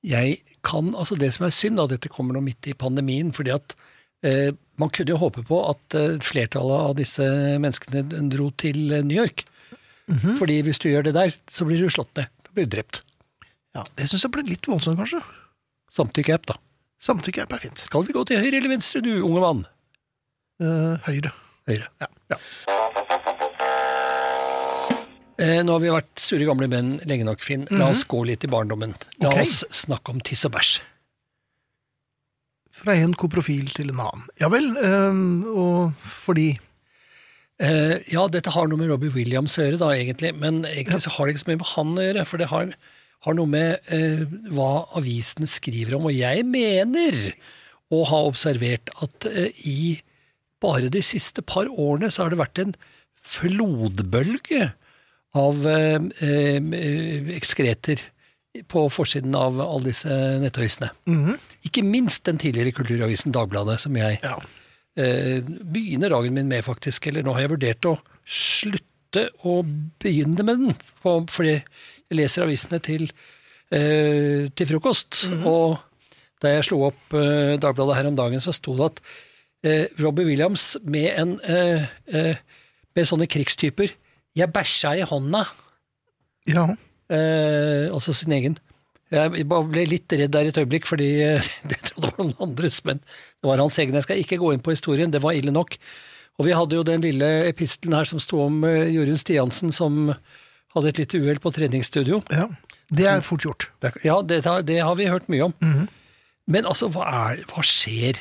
Jeg 0.01 0.41
kan, 0.63 0.93
altså 0.95 1.17
Det 1.17 1.33
som 1.33 1.45
er 1.45 1.49
synd, 1.51 1.75
da, 1.75 1.87
dette 1.87 2.07
kommer 2.09 2.33
nå 2.33 2.41
midt 2.41 2.65
i 2.67 2.73
pandemien, 2.73 3.33
fordi 3.33 3.51
at 3.53 3.75
eh, 4.23 4.51
man 4.77 4.89
kunne 4.89 5.09
jo 5.09 5.17
håpe 5.17 5.43
på 5.45 5.69
at 5.69 5.93
eh, 5.95 6.17
flertallet 6.19 6.89
av 6.89 6.95
disse 6.95 7.21
menneskene 7.59 8.29
dro 8.29 8.49
til 8.51 8.93
eh, 8.93 9.01
New 9.03 9.17
York. 9.21 9.43
Fordi 10.11 10.59
hvis 10.65 10.81
du 10.83 10.89
gjør 10.89 11.07
det 11.07 11.15
der, 11.15 11.31
så 11.51 11.65
blir 11.67 11.79
du 11.79 11.89
slått 11.91 12.11
ned. 12.19 12.31
Du 12.43 12.51
blir 12.57 12.67
drept. 12.69 13.01
Ja, 13.73 13.85
Det 13.97 14.09
syns 14.09 14.25
jeg 14.25 14.33
ble 14.35 14.43
litt 14.45 14.67
voldsomt, 14.67 14.99
kanskje. 14.99 15.23
Samtykke-app, 15.93 16.45
da. 16.49 16.57
Samtykkeapp 17.03 17.53
er 17.55 17.63
fint. 17.65 17.85
Skal 17.89 18.05
vi 18.07 18.15
gå 18.15 18.23
til 18.27 18.39
høyre 18.39 18.59
eller 18.59 18.71
venstre, 18.71 19.01
du 19.03 19.11
unge 19.25 19.41
mann? 19.43 19.65
Eh, 20.63 20.93
høyre. 21.07 21.33
Høyre. 21.67 21.89
Ja. 21.99 22.37
Eh, 25.41 25.59
nå 25.65 25.73
har 25.73 25.81
vi 25.81 25.91
vært 25.91 26.21
sure 26.21 26.45
gamle 26.47 26.69
menn 26.71 26.95
lenge 27.09 27.25
nok, 27.27 27.43
Finn. 27.43 27.65
La 27.73 27.89
oss 27.91 28.05
gå 28.07 28.21
litt 28.27 28.45
i 28.45 28.51
barndommen. 28.51 28.93
La 29.23 29.33
okay. 29.33 29.47
oss 29.47 29.63
snakke 29.83 30.13
om 30.13 30.21
tiss 30.23 30.45
og 30.47 30.53
bæsj. 30.55 30.75
Fra 32.73 32.95
en 32.97 33.13
koprofil 33.17 33.67
til 33.73 33.91
en 33.91 33.99
annen. 34.01 34.29
Ja 34.41 34.49
vel, 34.53 34.71
eh, 34.77 35.19
og 35.49 36.05
fordi 36.23 36.53
Eh, 37.61 37.99
ja, 38.09 38.25
dette 38.31 38.51
har 38.53 38.67
noe 38.67 38.79
med 38.79 38.89
Robbie 38.89 39.13
Williams 39.13 39.57
å 39.59 39.65
gjøre, 39.65 39.81
da, 39.81 39.91
egentlig. 39.95 40.33
Men 40.39 40.63
egentlig 40.69 41.03
så 41.05 41.13
har 41.15 41.27
det 41.27 41.35
ikke 41.35 41.43
så 41.43 41.51
mye 41.51 41.61
med 41.61 41.71
han 41.73 41.97
å 41.97 42.05
gjøre. 42.07 42.25
For 42.29 42.41
det 42.41 42.49
har, 42.51 42.71
har 43.27 43.37
noe 43.37 43.49
med 43.49 43.91
uh, 43.93 44.23
hva 44.55 44.71
avisene 44.99 45.49
skriver 45.49 45.97
om. 45.97 46.09
Og 46.09 46.17
jeg 46.17 46.45
mener 46.49 47.19
å 47.93 48.03
ha 48.09 48.23
observert 48.29 48.89
at 49.05 49.29
uh, 49.29 49.49
i 49.69 49.99
bare 50.63 50.89
de 50.91 51.03
siste 51.03 51.43
par 51.45 51.67
årene 51.67 52.09
så 52.13 52.23
har 52.23 52.33
det 52.33 52.39
vært 52.39 52.63
en 52.63 52.75
flodbølge 53.23 54.71
av 55.33 55.63
ekskreter 57.33 58.01
på 58.69 58.83
forsiden 58.93 59.33
av 59.35 59.57
alle 59.63 59.89
disse 59.89 60.13
nettavisene. 60.43 60.91
Mhm. 61.09 61.39
Ikke 61.67 61.83
minst 61.83 62.23
den 62.27 62.37
tidligere 62.37 62.71
kulturavisen 62.75 63.33
Dagbladet, 63.33 63.79
som 63.81 63.95
jeg 63.97 64.19
Ja. 64.23 64.37
Eh, 64.97 65.41
begynner 65.43 66.13
dagen 66.13 66.33
min 66.35 66.49
med, 66.51 66.63
faktisk. 66.65 67.07
Eller 67.07 67.23
nå 67.25 67.33
har 67.35 67.45
jeg 67.45 67.53
vurdert 67.55 67.89
å 67.89 67.97
slutte 68.25 69.27
å 69.45 69.59
begynne 70.01 70.43
med 70.45 70.61
den, 70.63 70.75
fordi 71.03 71.55
jeg 71.59 72.17
leser 72.17 72.45
avisene 72.47 72.79
til, 72.83 73.07
eh, 73.71 74.49
til 74.55 74.69
frokost. 74.71 75.25
Og 75.45 75.77
da 76.41 76.55
jeg 76.55 76.65
slo 76.69 76.81
opp 76.89 77.13
eh, 77.15 77.55
Dagbladet 77.61 77.99
her 77.99 78.09
om 78.09 78.17
dagen, 78.17 78.41
så 78.43 78.53
sto 78.55 78.75
det 78.79 78.89
at 78.91 79.03
eh, 79.63 79.85
Robbie 80.01 80.25
Williams 80.27 80.73
med 80.83 81.11
en 81.17 81.37
med 82.93 83.07
sånne 83.09 83.25
krigstyper. 83.25 83.89
'Jeg 84.35 84.49
bæsja 84.53 84.95
i 84.97 85.05
hånda', 85.05 85.45
Ja. 86.47 86.65
eh, 87.09 87.89
altså 87.93 88.13
sin 88.13 88.31
egen. 88.31 88.57
Jeg 89.13 89.45
bare 89.49 89.69
ble 89.69 89.83
litt 89.85 90.13
redd 90.17 90.33
der 90.33 90.49
et 90.49 90.57
øyeblikk, 90.57 90.87
fordi 90.89 91.09
det 91.21 91.75
jeg 91.75 91.83
trodde 91.89 92.07
det 92.07 92.17
var 92.17 92.23
noen 92.23 92.47
andres, 92.47 92.79
men 92.87 93.01
det 93.03 93.49
var 93.49 93.61
hans 93.61 93.77
egen. 93.81 93.97
Jeg 93.99 94.07
skal 94.07 94.21
ikke 94.23 94.39
gå 94.41 94.53
inn 94.55 94.63
på 94.65 94.73
historien, 94.73 95.13
det 95.13 95.21
var 95.23 95.37
ille 95.37 95.53
nok. 95.53 95.77
Og 96.41 96.47
vi 96.47 96.55
hadde 96.57 96.79
jo 96.79 96.85
den 96.87 97.03
lille 97.05 97.29
epistelen 97.45 97.93
her 97.93 98.09
som 98.09 98.21
sto 98.23 98.39
om 98.47 98.63
eh, 98.65 98.89
Jorunn 98.89 99.19
Stiansen 99.21 99.73
som 99.75 100.07
hadde 100.73 100.89
et 100.89 101.01
lite 101.03 101.19
uhell 101.21 101.41
på 101.41 101.53
treningsstudio. 101.53 102.23
ja. 102.33 102.49
Det 102.93 103.07
er 103.09 103.23
fort 103.25 103.41
gjort. 103.41 103.63
Ja, 104.05 104.19
det, 104.21 104.43
det 104.67 104.75
har 104.83 104.95
vi 104.99 105.07
hørt 105.09 105.29
mye 105.31 105.47
om. 105.47 105.53
Men 106.45 106.65
altså, 106.69 106.91
hva, 106.93 107.07
er, 107.31 107.39
hva 107.49 107.63
skjer? 107.65 108.19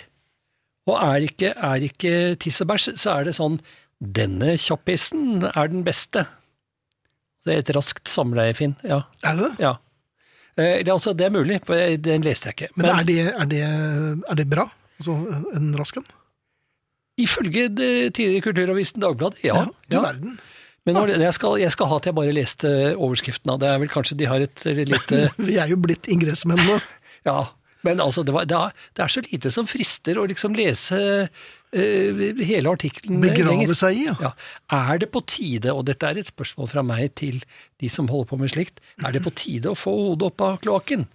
Og 0.88 0.94
er 0.96 1.26
ikke, 1.26 1.50
er 1.52 1.84
ikke 1.84 2.12
tiss 2.40 2.62
og 2.64 2.70
bæsj, 2.70 2.94
så 3.02 3.18
er 3.18 3.28
det 3.28 3.34
sånn 3.36 3.58
Denne 4.00 4.54
kjappisen 4.58 5.44
er 5.50 5.68
den 5.70 5.84
beste. 5.86 6.24
Det 7.44 7.52
er 7.52 7.60
et 7.60 7.72
raskt 7.76 8.08
samleie, 8.10 8.54
Finn. 8.56 8.72
Ja. 8.86 9.02
Er 9.26 9.36
det 9.36 9.50
det? 9.50 9.66
ja. 9.66 9.74
Eh, 10.56 10.80
det, 10.82 10.88
er 10.88 10.94
altså, 10.96 11.12
det 11.16 11.28
er 11.28 11.34
mulig, 11.34 11.60
den 12.04 12.24
leste 12.26 12.50
jeg 12.50 12.58
ikke. 12.58 12.72
Men, 12.76 12.90
er, 12.92 13.06
det, 13.08 13.20
er, 13.32 13.46
det, 13.48 13.62
er 13.62 14.40
det 14.40 14.48
bra? 14.50 14.66
Altså 15.00 15.16
en 15.56 15.72
rask 15.78 15.96
en? 16.00 16.10
ifølge 17.20 17.68
tidligere 18.10 18.40
Kulturavisen 18.40 19.02
Dagbladet, 19.02 19.42
ja. 19.44 19.56
ja, 19.56 19.66
ja. 19.92 20.00
verden. 20.00 20.38
Men 20.86 20.96
når, 20.98 21.12
jeg, 21.22 21.34
skal, 21.34 21.58
jeg 21.60 21.72
skal 21.72 21.86
ha 21.92 21.98
til 22.02 22.10
jeg 22.10 22.16
bare 22.16 22.34
leste 22.34 22.70
overskriften 22.96 23.52
av 23.52 23.60
det. 23.62 23.68
er 23.70 23.82
vel 23.84 23.90
Kanskje 23.92 24.16
de 24.18 24.26
har 24.26 24.42
et 24.42 24.64
lite 24.66 25.28
Vi 25.48 25.58
er 25.62 25.70
jo 25.70 25.78
blitt 25.78 26.08
ingressmenn 26.10 26.58
nå. 26.66 26.80
Ja, 27.28 27.52
men 27.86 28.02
altså, 28.02 28.22
det, 28.26 28.34
var, 28.34 28.46
det, 28.48 28.58
er, 28.58 28.86
det 28.96 29.04
er 29.04 29.12
så 29.12 29.22
lite 29.26 29.50
som 29.54 29.68
frister 29.70 30.18
å 30.20 30.26
liksom 30.30 30.54
lese 30.58 31.00
uh, 31.26 32.22
hele 32.42 32.70
artikkelen 32.70 33.22
Begrave 33.22 33.56
lenger. 33.56 33.74
seg 33.78 33.98
i, 33.98 34.04
ja. 34.10 34.16
Ja. 34.22 34.32
Er 34.78 35.02
det 35.02 35.10
på 35.14 35.24
tide, 35.26 35.74
og 35.74 35.86
dette 35.90 36.06
er 36.08 36.20
et 36.20 36.30
spørsmål 36.30 36.70
fra 36.70 36.84
meg 36.86 37.16
til 37.18 37.42
de 37.82 37.90
som 37.92 38.10
holder 38.12 38.30
på 38.30 38.38
med 38.42 38.54
slikt, 38.54 38.82
er 39.02 39.14
det 39.14 39.24
på 39.24 39.34
tide 39.38 39.72
å 39.72 39.78
få 39.78 39.94
hodet 39.98 40.30
opp 40.30 40.46
av 40.46 40.60
kloakken? 40.62 41.08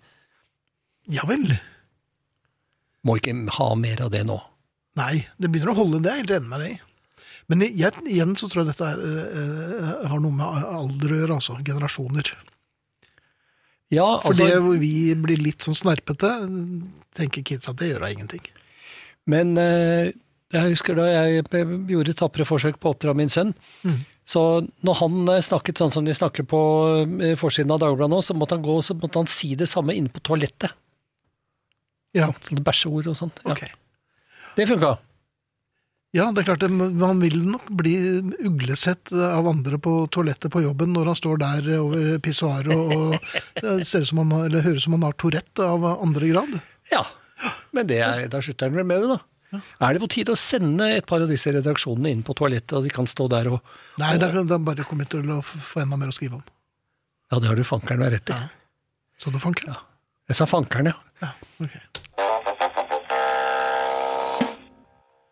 Ja 1.08 1.23
vel. 1.30 1.56
Må 3.08 3.19
ikke 3.19 3.36
ha 3.56 3.69
mer 3.80 4.03
av 4.03 4.12
det 4.12 4.25
nå. 4.27 4.41
Nei, 4.97 5.27
det 5.38 5.51
begynner 5.53 5.71
å 5.71 5.80
holde, 5.80 6.01
det 6.03 6.12
er 6.12 6.19
jeg 6.19 6.25
helt 6.25 6.38
enig 6.39 6.51
med 6.51 6.63
deg 6.63 6.75
i. 6.75 6.77
Men 7.47 7.63
igjen 7.63 8.36
så 8.36 8.49
tror 8.51 8.65
jeg 8.65 8.73
dette 8.73 8.88
er, 8.91 8.99
eh, 8.99 10.08
har 10.12 10.19
noe 10.19 10.36
med 10.36 10.65
alder 10.67 11.13
å 11.13 11.19
gjøre, 11.21 11.38
altså. 11.38 11.56
Generasjoner. 11.63 12.34
Ja, 13.93 14.19
For 14.19 14.34
altså, 14.34 14.47
det 14.50 14.60
hvor 14.65 14.80
vi 14.82 14.93
blir 15.15 15.39
litt 15.39 15.63
sånn 15.63 15.78
snerpete, 15.78 16.30
tenker 17.15 17.45
kids 17.47 17.69
at 17.71 17.78
det 17.80 17.93
gjør 17.93 18.04
da 18.04 18.10
ingenting. 18.12 18.43
men 19.28 19.58
eh, 19.58 20.12
jeg 20.52 20.73
husker 20.73 20.95
da 20.95 21.06
jeg 21.08 21.43
gjorde 21.91 22.15
tapre 22.15 22.45
forsøk 22.47 22.78
på 22.80 22.88
å 22.89 22.93
oppdra 22.95 23.13
min 23.15 23.32
sønn, 23.32 23.54
så 24.28 24.43
når 24.84 25.00
han 25.02 25.30
eh, 25.32 25.43
snakket 25.43 25.80
sånn 25.80 25.91
som 25.95 26.08
de 26.08 26.15
snakker 26.15 26.43
på 26.47 26.60
eh, 27.23 27.36
forsiden 27.39 27.71
av 27.71 27.80
Dagbladet 27.84 28.12
nå, 28.12 28.21
så 28.23 28.36
måtte 28.36 28.56
han 28.56 28.65
gå 28.65 28.78
så 28.84 28.95
måtte 29.00 29.23
han 29.23 29.28
si 29.32 29.54
det 29.60 29.69
samme 29.71 29.95
inne 29.95 30.12
på 30.12 30.23
toalettet. 30.23 30.76
Ja, 32.15 32.32
Sånn, 32.43 32.63
bæsjeord 32.65 33.08
og 33.12 33.17
sånn. 33.19 33.32
Ja. 33.43 33.54
Okay. 33.54 33.71
Det 34.58 34.65
funka. 34.67 34.95
Ja, 36.15 36.30
det 36.32 36.41
er 36.41 36.54
klart, 36.54 36.63
man 36.72 37.20
vil 37.20 37.41
nok 37.43 37.65
bli 37.78 37.93
uglesett 38.48 39.12
av 39.12 39.48
andre 39.50 39.78
på 39.84 39.91
toalettet 40.13 40.52
på 40.54 40.62
jobben 40.63 40.93
når 40.96 41.12
han 41.12 41.17
står 41.20 41.41
der 41.41 41.67
over 41.82 42.13
pissoaret 42.24 42.72
og 42.96 43.17
ser 43.86 44.06
som 44.08 44.22
han, 44.24 44.32
eller 44.46 44.63
høres 44.63 44.88
som 44.88 44.96
han 44.96 45.04
har 45.04 45.17
Tourette 45.20 45.67
av 45.67 45.84
andre 45.91 46.30
grad. 46.32 46.54
Ja, 46.93 47.04
men 47.76 47.89
det 47.91 48.00
er, 48.06 48.24
da 48.32 48.39
slutter 48.41 48.72
han 48.72 48.80
vel 48.80 48.88
med 48.88 49.04
det, 49.04 49.17
da. 49.17 49.60
Er 49.84 49.96
det 49.96 50.02
på 50.04 50.10
tide 50.12 50.34
å 50.34 50.39
sende 50.39 50.88
et 50.96 51.06
par 51.08 51.24
av 51.24 51.30
disse 51.32 51.52
redaksjonene 51.56 52.12
inn 52.15 52.24
på 52.28 52.36
toalettet, 52.39 52.74
og 52.80 52.88
de 52.88 52.91
kan 52.91 53.08
stå 53.08 53.28
der 53.32 53.52
og 53.52 53.60
Nei, 54.00 54.15
det 54.20 54.32
er, 54.32 54.41
er 54.43 54.63
bare 54.63 54.88
kommet 54.88 55.12
til 55.12 55.28
å 55.36 55.41
få 55.43 55.84
enda 55.84 56.00
mer 56.00 56.12
å 56.12 56.15
skrive 56.15 56.39
om. 56.39 56.48
Ja, 57.32 57.39
det 57.43 57.52
har 57.52 57.60
du 57.60 57.67
fankeren 57.67 58.00
meg 58.04 58.15
rett 58.15 58.32
i. 58.32 58.36
Ja. 58.36 58.48
Så 59.20 59.32
du 59.36 59.39
fankeren? 59.43 59.76
Ja. 59.76 59.84
Jeg 60.32 60.39
sa 60.39 60.48
fankeren, 60.48 60.91
ja. 60.91 60.98
Ja, 61.24 61.32
ok. 61.63 61.78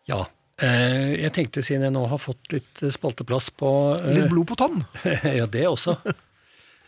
Ja. 0.08 0.24
Eh, 0.56 1.12
jeg 1.20 1.32
tenkte, 1.36 1.60
siden 1.64 1.84
jeg 1.84 1.92
nå 1.92 2.06
har 2.08 2.20
fått 2.20 2.54
litt 2.54 2.80
eh, 2.80 2.92
spalteplass 2.92 3.50
på 3.60 3.70
eh, 3.98 4.12
Litt 4.16 4.30
blod 4.32 4.48
på 4.48 4.56
tann. 4.56 4.84
Ja, 5.38 5.44
det 5.44 5.66
også. 5.68 5.98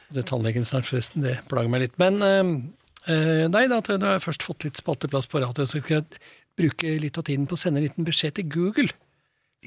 Det 0.08 0.22
er 0.22 0.28
tannlegen 0.28 0.64
snart, 0.64 0.88
forresten. 0.88 1.24
Det 1.26 1.34
plager 1.50 1.68
meg 1.68 1.84
litt. 1.84 1.98
Men 2.00 2.16
nei, 2.18 3.64
da 3.68 3.80
har 3.80 4.14
jeg 4.14 4.24
først 4.24 4.44
fått 4.44 4.64
litt 4.64 4.80
spalteplass 4.80 5.28
på 5.28 5.42
radioen, 5.42 5.68
så 5.68 5.82
skal 5.82 5.98
jeg 5.98 6.22
bruke 6.58 6.94
litt 7.02 7.20
av 7.20 7.26
tiden 7.28 7.44
på 7.48 7.58
å 7.58 7.60
sende 7.60 7.82
en 7.82 7.86
liten 7.86 8.08
beskjed 8.08 8.38
til 8.38 8.48
Google 8.52 8.88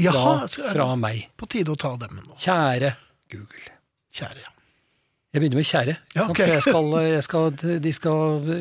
Jaha, 0.02 0.48
er 0.48 0.74
fra 0.74 0.88
meg. 0.98 1.28
på 1.38 1.46
tide 1.52 1.74
å 1.74 1.78
ta 1.80 1.94
dem 2.02 2.18
nå. 2.24 2.34
Kjære 2.42 2.96
Google. 3.34 3.78
Kjære. 4.18 4.42
ja. 4.48 4.52
Jeg 5.32 5.44
begynner 5.44 5.62
med 5.62 5.68
kjære. 5.70 5.96
Ja, 6.16 6.26
okay. 6.26 6.32
ok. 6.32 6.42
For 6.42 6.54
jeg 6.56 6.66
skal, 6.66 6.92
jeg 7.16 7.24
skal, 7.28 7.80
de 7.86 7.94
skal 7.96 8.52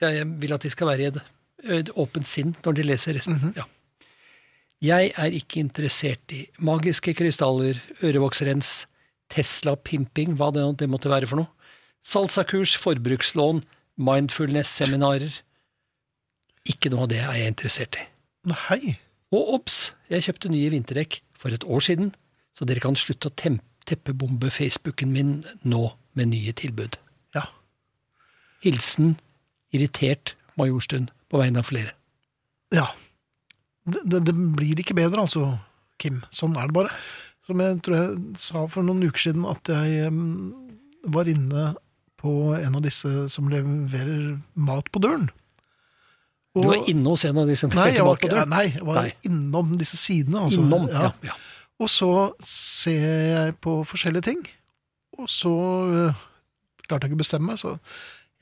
Jeg 0.00 0.26
vil 0.42 0.56
at 0.56 0.64
de 0.64 0.72
skal 0.72 0.90
være 0.90 1.04
i 1.04 1.10
et, 1.12 1.92
åpent 2.00 2.28
sinn 2.28 2.56
når 2.64 2.80
de 2.80 2.88
leser 2.88 3.20
resten. 3.20 3.38
Mhm. 3.38 3.54
ja. 3.60 3.68
Jeg 4.84 5.12
er 5.16 5.32
ikke 5.32 5.62
interessert 5.62 6.32
i 6.34 6.42
magiske 6.60 7.14
krystaller, 7.16 7.78
ørevoksrens, 8.04 8.82
Tesla-pimping, 9.32 10.34
hva 10.36 10.50
det, 10.52 10.64
det 10.82 10.88
måtte 10.92 11.08
være 11.08 11.28
for 11.30 11.40
noe, 11.40 11.70
salsakurs, 12.04 12.74
forbrukslån, 12.82 13.62
mindfulness-seminarer. 13.96 15.38
Ikke 16.68 16.92
noe 16.92 17.06
av 17.06 17.12
det 17.12 17.22
er 17.22 17.38
jeg 17.38 17.54
interessert 17.54 17.98
i. 18.00 18.04
Nei. 18.50 18.96
Og 19.34 19.54
obs, 19.56 19.78
jeg 20.12 20.26
kjøpte 20.26 20.52
nye 20.52 20.72
vinterdekk 20.74 21.18
for 21.40 21.54
et 21.54 21.64
år 21.64 21.84
siden, 21.86 22.12
så 22.54 22.68
dere 22.68 22.82
kan 22.84 22.98
slutte 22.98 23.30
å 23.30 23.54
teppebombe 23.88 24.52
Facebooken 24.52 25.14
min 25.14 25.32
nå 25.64 25.86
med 26.18 26.30
nye 26.34 26.52
tilbud. 26.56 26.98
Ja. 27.36 27.48
Hilsen 28.64 29.16
irritert 29.74 30.36
Majorstuen 30.60 31.08
på 31.32 31.40
vegne 31.40 31.64
av 31.64 31.72
flere. 31.72 31.96
Ja. 32.74 32.92
Det, 33.84 34.00
det, 34.08 34.22
det 34.30 34.34
blir 34.56 34.80
ikke 34.80 34.96
bedre, 34.96 35.26
altså, 35.26 35.58
Kim. 36.00 36.22
Sånn 36.34 36.56
er 36.56 36.70
det 36.70 36.76
bare. 36.76 36.92
Som 37.44 37.60
jeg 37.60 37.80
tror 37.84 37.96
jeg 37.98 38.36
sa 38.40 38.64
for 38.72 38.86
noen 38.86 39.04
uker 39.04 39.26
siden, 39.26 39.44
at 39.48 39.68
jeg 39.68 40.12
var 41.12 41.28
inne 41.28 41.74
på 42.24 42.54
en 42.56 42.78
av 42.78 42.84
disse 42.84 43.10
som 43.32 43.50
leverer 43.52 44.38
mat 44.56 44.88
på 44.92 45.02
døren. 45.04 45.28
Du 46.54 46.68
var 46.70 46.86
inne 46.88 47.10
hos 47.10 47.24
en 47.26 47.40
av 47.42 47.50
de 47.50 47.56
som 47.58 47.72
leverte 47.74 48.04
mat 48.06 48.22
på 48.22 48.30
døren? 48.30 48.52
nei, 48.52 48.66
jeg 48.76 48.86
var 48.86 49.00
Nei. 49.02 49.10
innom 49.26 49.74
disse 49.80 49.98
sidene. 50.00 50.46
Altså. 50.46 50.62
Innom, 50.62 50.88
Ja. 50.92 51.10
ja. 51.10 51.32
ja. 51.32 51.36
Og 51.82 51.90
så 51.90 52.08
ser 52.46 53.22
jeg 53.34 53.56
på 53.58 53.80
forskjellige 53.90 54.28
ting, 54.28 54.44
og 55.18 55.26
så 55.28 55.50
uh, 55.50 56.20
klarte 56.86 57.08
jeg 57.08 57.10
ikke 57.10 57.18
å 57.18 57.24
bestemme 57.24 57.50
meg, 57.50 57.58
så 57.58 57.74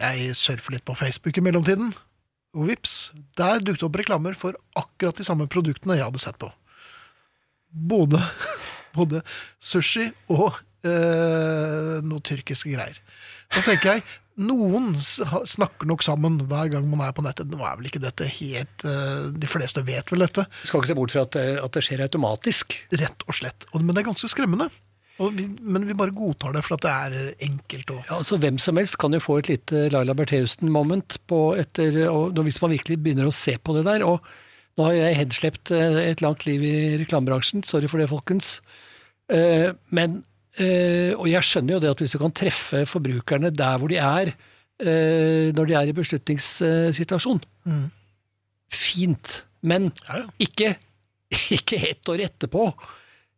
jeg 0.03 0.35
surfer 0.37 0.77
litt 0.77 0.85
på 0.85 0.97
Facebook 1.01 1.41
i 1.41 1.45
mellomtiden. 1.45 1.95
Og 2.53 2.67
vips, 2.69 2.95
der 3.41 3.63
dukket 3.65 3.87
opp 3.87 3.97
reklamer 3.97 4.35
for 4.37 4.59
akkurat 4.77 5.17
de 5.17 5.25
samme 5.25 5.47
produktene 5.49 5.97
jeg 5.97 6.05
hadde 6.05 6.21
sett 6.21 6.37
på. 6.43 6.51
Både, 7.73 8.21
både 8.99 9.23
sushi 9.63 10.11
og 10.29 10.51
eh, 10.85 12.01
noe 12.05 12.21
tyrkiske 12.29 12.75
greier. 12.75 12.99
Da 13.53 13.63
tenker 13.65 13.95
jeg, 13.97 14.05
noen 14.43 14.93
snakker 15.01 15.89
nok 15.89 16.05
sammen 16.05 16.39
hver 16.49 16.71
gang 16.73 16.85
man 16.89 17.03
er 17.07 17.17
på 17.17 17.25
nettet. 17.25 17.49
Nå 17.53 17.61
er 17.65 17.77
vel 17.81 17.89
ikke 17.91 18.01
dette 18.05 18.25
helt 18.41 18.85
øh, 18.89 19.27
De 19.37 19.49
fleste 19.49 19.83
vet 19.85 20.09
vel 20.13 20.25
dette. 20.25 20.47
Du 20.63 20.69
skal 20.71 20.81
ikke 20.81 20.91
se 20.93 20.97
bort 20.97 21.13
fra 21.17 21.25
at, 21.27 21.35
det- 21.37 21.61
at 21.65 21.77
det 21.77 21.83
skjer 21.89 22.05
automatisk. 22.07 22.77
Rett 22.97 23.27
og 23.29 23.37
slett. 23.37 23.67
Men 23.77 23.93
det 23.93 24.01
er 24.05 24.09
ganske 24.13 24.31
skremmende. 24.33 24.69
Vi, 25.31 25.47
men 25.61 25.87
vi 25.87 25.95
bare 25.95 26.11
godtar 26.17 26.53
det 26.57 26.65
for 26.67 26.75
at 26.77 26.83
det 26.83 26.91
er 26.91 27.35
enkelt. 27.47 27.91
Og, 27.91 28.01
Ja, 28.09 28.17
altså 28.19 28.39
Hvem 28.43 28.59
som 28.59 28.77
helst 28.77 28.99
kan 28.99 29.13
jo 29.13 29.21
få 29.23 29.39
et 29.39 29.49
lite 29.49 29.89
Laila 29.93 30.15
Bertheussen-moment 30.19 31.19
hvis 31.29 32.61
man 32.63 32.71
virkelig 32.75 32.99
begynner 33.03 33.27
å 33.29 33.35
se 33.35 33.57
på 33.59 33.75
det 33.77 33.85
der. 33.87 34.05
og 34.05 34.21
Nå 34.79 34.85
har 34.87 34.93
jeg 34.97 35.17
hedslept 35.21 35.71
eh, 35.71 35.99
et 36.11 36.23
langt 36.25 36.47
liv 36.47 36.63
i 36.65 36.97
reklamebransjen, 37.03 37.63
sorry 37.63 37.87
for 37.93 37.99
det, 38.01 38.09
folkens. 38.09 38.61
Eh, 39.29 39.73
men, 39.91 40.25
eh, 40.59 41.13
Og 41.15 41.29
jeg 41.29 41.43
skjønner 41.45 41.75
jo 41.75 41.81
det 41.81 41.91
at 41.91 41.99
hvis 42.01 42.13
du 42.13 42.19
kan 42.19 42.33
treffe 42.33 42.87
forbrukerne 42.89 43.51
der 43.55 43.79
hvor 43.79 43.89
de 43.93 43.97
er, 44.01 44.33
når 44.83 45.67
de 45.69 45.75
er 45.79 45.87
i 45.87 45.93
beslutningssituasjon, 45.95 47.43
Mm. 47.69 47.91
fint. 48.73 49.45
Men 49.63 49.93
ikke, 50.41 50.73
ikke 51.31 51.79
ett 51.91 52.09
år 52.09 52.25
etterpå. 52.25 52.65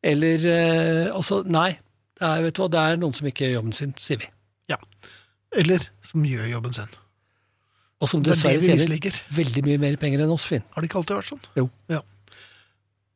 Eller 0.04 0.44
eh, 0.50 1.08
Altså, 1.14 1.40
nei. 1.48 1.70
Det 2.14 2.26
er, 2.28 2.42
vet 2.44 2.54
du 2.54 2.60
hva, 2.62 2.68
det 2.70 2.80
er 2.82 2.98
noen 3.00 3.14
som 3.16 3.26
ikke 3.26 3.42
gjør 3.48 3.56
jobben 3.56 3.72
sin, 3.74 3.94
sier 3.98 4.20
vi. 4.22 4.28
ja. 4.70 4.76
Eller 5.54 5.88
som 6.06 6.22
gjør 6.26 6.46
jobben 6.50 6.72
sin. 6.76 6.92
Og 8.02 8.08
som 8.10 8.20
er 8.22 8.28
dessverre 8.28 8.60
tjener 8.62 9.16
veldig 9.34 9.62
mye 9.66 9.80
mer 9.82 9.96
penger 10.02 10.22
enn 10.24 10.32
oss, 10.34 10.44
Finn. 10.50 10.62
Har 10.74 10.82
det 10.82 10.88
ikke 10.90 10.98
alltid 11.00 11.16
vært 11.18 11.30
sånn? 11.32 11.42
Jo. 11.58 11.64
Ja. 11.90 12.00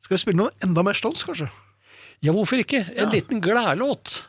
Skal 0.07 0.17
vi 0.17 0.21
spille 0.23 0.39
noe 0.41 0.55
enda 0.65 0.83
mer 0.87 0.97
Stones, 0.99 1.23
kanskje? 1.27 1.49
Ja, 2.25 2.33
hvorfor 2.35 2.59
ikke? 2.63 2.81
En 2.95 3.07
Ja. 3.07 3.11
liten 3.15 3.43
gladlåt. 3.45 4.23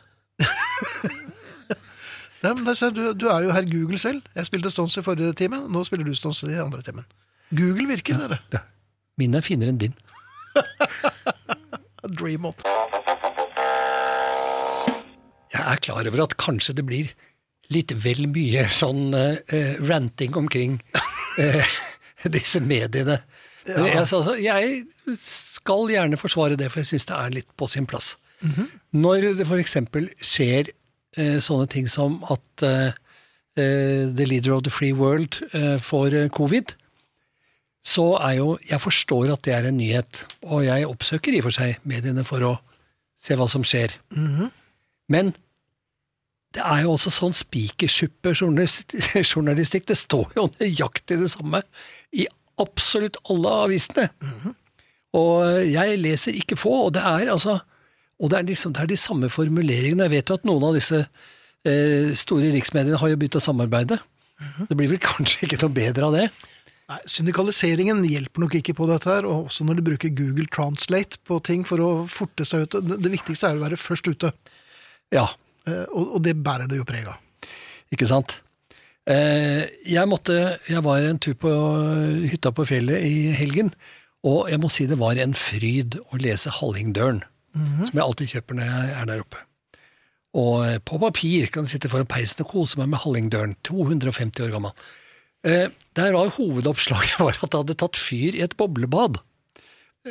Ser 2.78 2.90
du, 2.96 3.02
du 3.14 3.26
er 3.30 3.46
jo 3.46 3.54
herr 3.54 3.66
Google 3.70 3.98
selv. 3.98 4.22
Jeg 4.36 4.46
spilte 4.50 4.70
Stones 4.74 4.96
i 4.98 5.02
forrige 5.06 5.32
time, 5.38 5.62
nå 5.70 5.82
spiller 5.86 6.06
du 6.06 6.14
Stones 6.18 6.42
i 6.46 6.54
andre 6.62 6.82
timen. 6.86 7.06
Google 7.50 7.88
virker, 7.90 8.18
dere. 8.22 8.38
Ja. 8.54 8.62
Min 9.18 9.34
er 9.34 9.42
finere 9.46 9.74
enn 9.74 9.80
din. 9.82 9.94
Dream 12.18 12.46
on. 12.48 12.54
Jeg 15.50 15.66
er 15.66 15.82
klar 15.82 16.06
over 16.06 16.22
at 16.24 16.36
kanskje 16.40 16.76
det 16.78 16.86
blir 16.86 17.10
litt 17.74 17.94
vel 18.02 18.26
mye 18.30 18.66
sånn 18.74 19.14
uh, 19.14 19.36
ranting 19.86 20.36
omkring 20.38 20.78
uh, 21.38 21.76
disse 22.36 22.62
mediene. 22.62 23.20
Ja. 23.68 23.84
jeg, 23.84 23.96
altså, 24.00 24.34
jeg 24.40 25.16
skal 25.20 25.90
gjerne 25.92 26.18
forsvare 26.18 26.56
det, 26.58 26.70
for 26.72 26.82
jeg 26.82 26.90
syns 26.94 27.06
det 27.10 27.18
er 27.18 27.34
litt 27.34 27.50
på 27.60 27.68
sin 27.70 27.86
plass. 27.86 28.14
Når 28.96 29.34
det 29.36 29.44
f.eks. 29.44 29.76
skjer 30.24 30.72
uh, 30.72 31.38
sånne 31.42 31.68
ting 31.70 31.90
som 31.90 32.22
at 32.32 32.66
the 33.60 34.24
leader 34.24 34.54
of 34.54 34.62
the 34.64 34.72
free 34.72 34.94
world 34.96 35.36
får 35.84 36.14
covid, 36.32 36.72
så 37.80 38.18
er 38.20 38.34
jo 38.36 38.58
Jeg 38.68 38.80
forstår 38.80 39.32
at 39.32 39.44
det 39.44 39.54
er 39.56 39.64
en 39.68 39.78
nyhet, 39.80 40.26
og 40.42 40.64
jeg 40.66 40.86
oppsøker 40.86 41.32
i 41.32 41.40
og 41.40 41.44
for 41.48 41.54
seg 41.56 41.78
mediene 41.88 42.24
for 42.24 42.40
å 42.44 42.60
se 43.20 43.34
hva 43.36 43.48
som 43.48 43.64
skjer. 43.64 43.90
Men 45.08 45.32
det 46.54 46.62
er 46.66 46.82
jo 46.82 46.92
også 46.96 47.10
sånn 47.14 47.34
spikersuppejournalistikk. 47.36 49.86
Det 49.90 49.96
står 49.96 50.26
jo 50.36 50.50
nøyaktig 50.58 51.18
det 51.20 51.30
samme 51.30 51.62
i 52.12 52.26
absolutt 52.60 53.16
alle 53.30 53.48
avisene. 53.66 54.08
Og 55.16 55.66
jeg 55.66 55.98
leser 55.98 56.32
ikke 56.38 56.56
få, 56.58 56.86
og 56.86 56.92
det 56.94 57.02
er 57.02 57.32
altså 57.32 57.60
og 58.20 58.30
det 58.30 58.36
er, 58.36 58.44
liksom, 58.50 58.72
det 58.76 58.82
er 58.82 58.90
de 58.90 58.96
samme 59.00 59.30
formuleringene. 59.32 60.04
Jeg 60.04 60.12
vet 60.12 60.30
jo 60.30 60.36
at 60.36 60.42
noen 60.44 60.64
av 60.68 60.74
disse 60.76 60.98
eh, 61.00 62.10
store 62.18 62.50
riksmediene 62.52 62.98
har 63.00 63.08
jo 63.08 63.20
begynt 63.20 63.38
å 63.40 63.42
samarbeide. 63.42 63.96
Det 64.68 64.76
blir 64.76 64.90
vel 64.92 65.00
kanskje 65.10 65.46
ikke 65.46 65.60
noe 65.62 65.76
bedre 65.78 66.10
av 66.10 66.16
det. 66.18 66.26
Nei, 66.90 66.98
Syndikaliseringen 67.06 68.02
hjelper 68.08 68.42
nok 68.42 68.56
ikke 68.58 68.74
på 68.80 68.88
dette 68.90 69.10
her, 69.12 69.26
og 69.28 69.46
også 69.46 69.66
når 69.66 69.78
de 69.78 69.86
bruker 69.92 70.14
Google 70.16 70.48
Translate 70.50 71.20
på 71.28 71.38
ting 71.46 71.62
for 71.68 71.82
å 71.84 71.90
forte 72.10 72.46
seg 72.48 72.66
ut. 72.66 72.78
Det, 72.82 73.12
viktigste 73.12 73.52
er 73.52 73.60
å 73.60 73.64
være 73.66 73.78
først 73.80 74.10
ute, 74.10 74.32
Ja, 75.14 75.28
eh, 75.66 75.86
og, 75.90 76.16
og 76.16 76.22
det 76.26 76.36
bærer 76.42 76.70
det 76.70 76.80
jo 76.80 76.86
preg 76.88 77.06
av. 77.10 77.20
ikke 77.94 78.08
sant? 78.10 78.40
Eh, 79.10 79.66
jeg 79.88 80.06
måtte 80.06 80.58
Jeg 80.68 80.82
var 80.84 81.02
en 81.02 81.18
tur 81.18 81.34
på 81.34 81.50
hytta 82.30 82.52
på 82.54 82.66
fjellet 82.68 83.06
i 83.06 83.30
helgen, 83.38 83.72
og 84.26 84.50
jeg 84.50 84.60
må 84.60 84.68
si 84.70 84.86
det 84.86 84.98
var 85.00 85.18
en 85.18 85.34
fryd 85.34 85.96
å 86.10 86.18
lese 86.20 86.52
Hallingdøren, 86.58 87.22
som 87.86 87.94
jeg 87.94 88.04
alltid 88.04 88.34
kjøper 88.34 88.58
når 88.58 88.68
jeg 88.68 88.90
er 88.98 89.06
der 89.08 89.22
oppe. 89.22 89.44
Og 90.38 90.66
eh, 90.66 90.78
på 90.82 90.98
papir 91.02 91.50
kan 91.54 91.66
jeg 91.66 91.76
sitte 91.76 91.90
foran 91.90 92.10
peisen 92.10 92.42
og 92.44 92.50
kose 92.50 92.78
meg 92.82 92.90
med 92.92 93.02
Hallingdølen, 93.02 93.56
250 93.66 94.46
år 94.46 94.52
gammel. 94.54 94.74
Eh, 95.46 95.68
der 95.96 96.12
var 96.12 96.28
hovedoppslaget 96.36 97.18
var 97.24 97.38
at 97.38 97.50
det 97.50 97.60
hadde 97.62 97.78
tatt 97.80 97.96
fyr 97.96 98.36
i 98.36 98.42
et 98.44 98.56
boblebad 98.60 99.20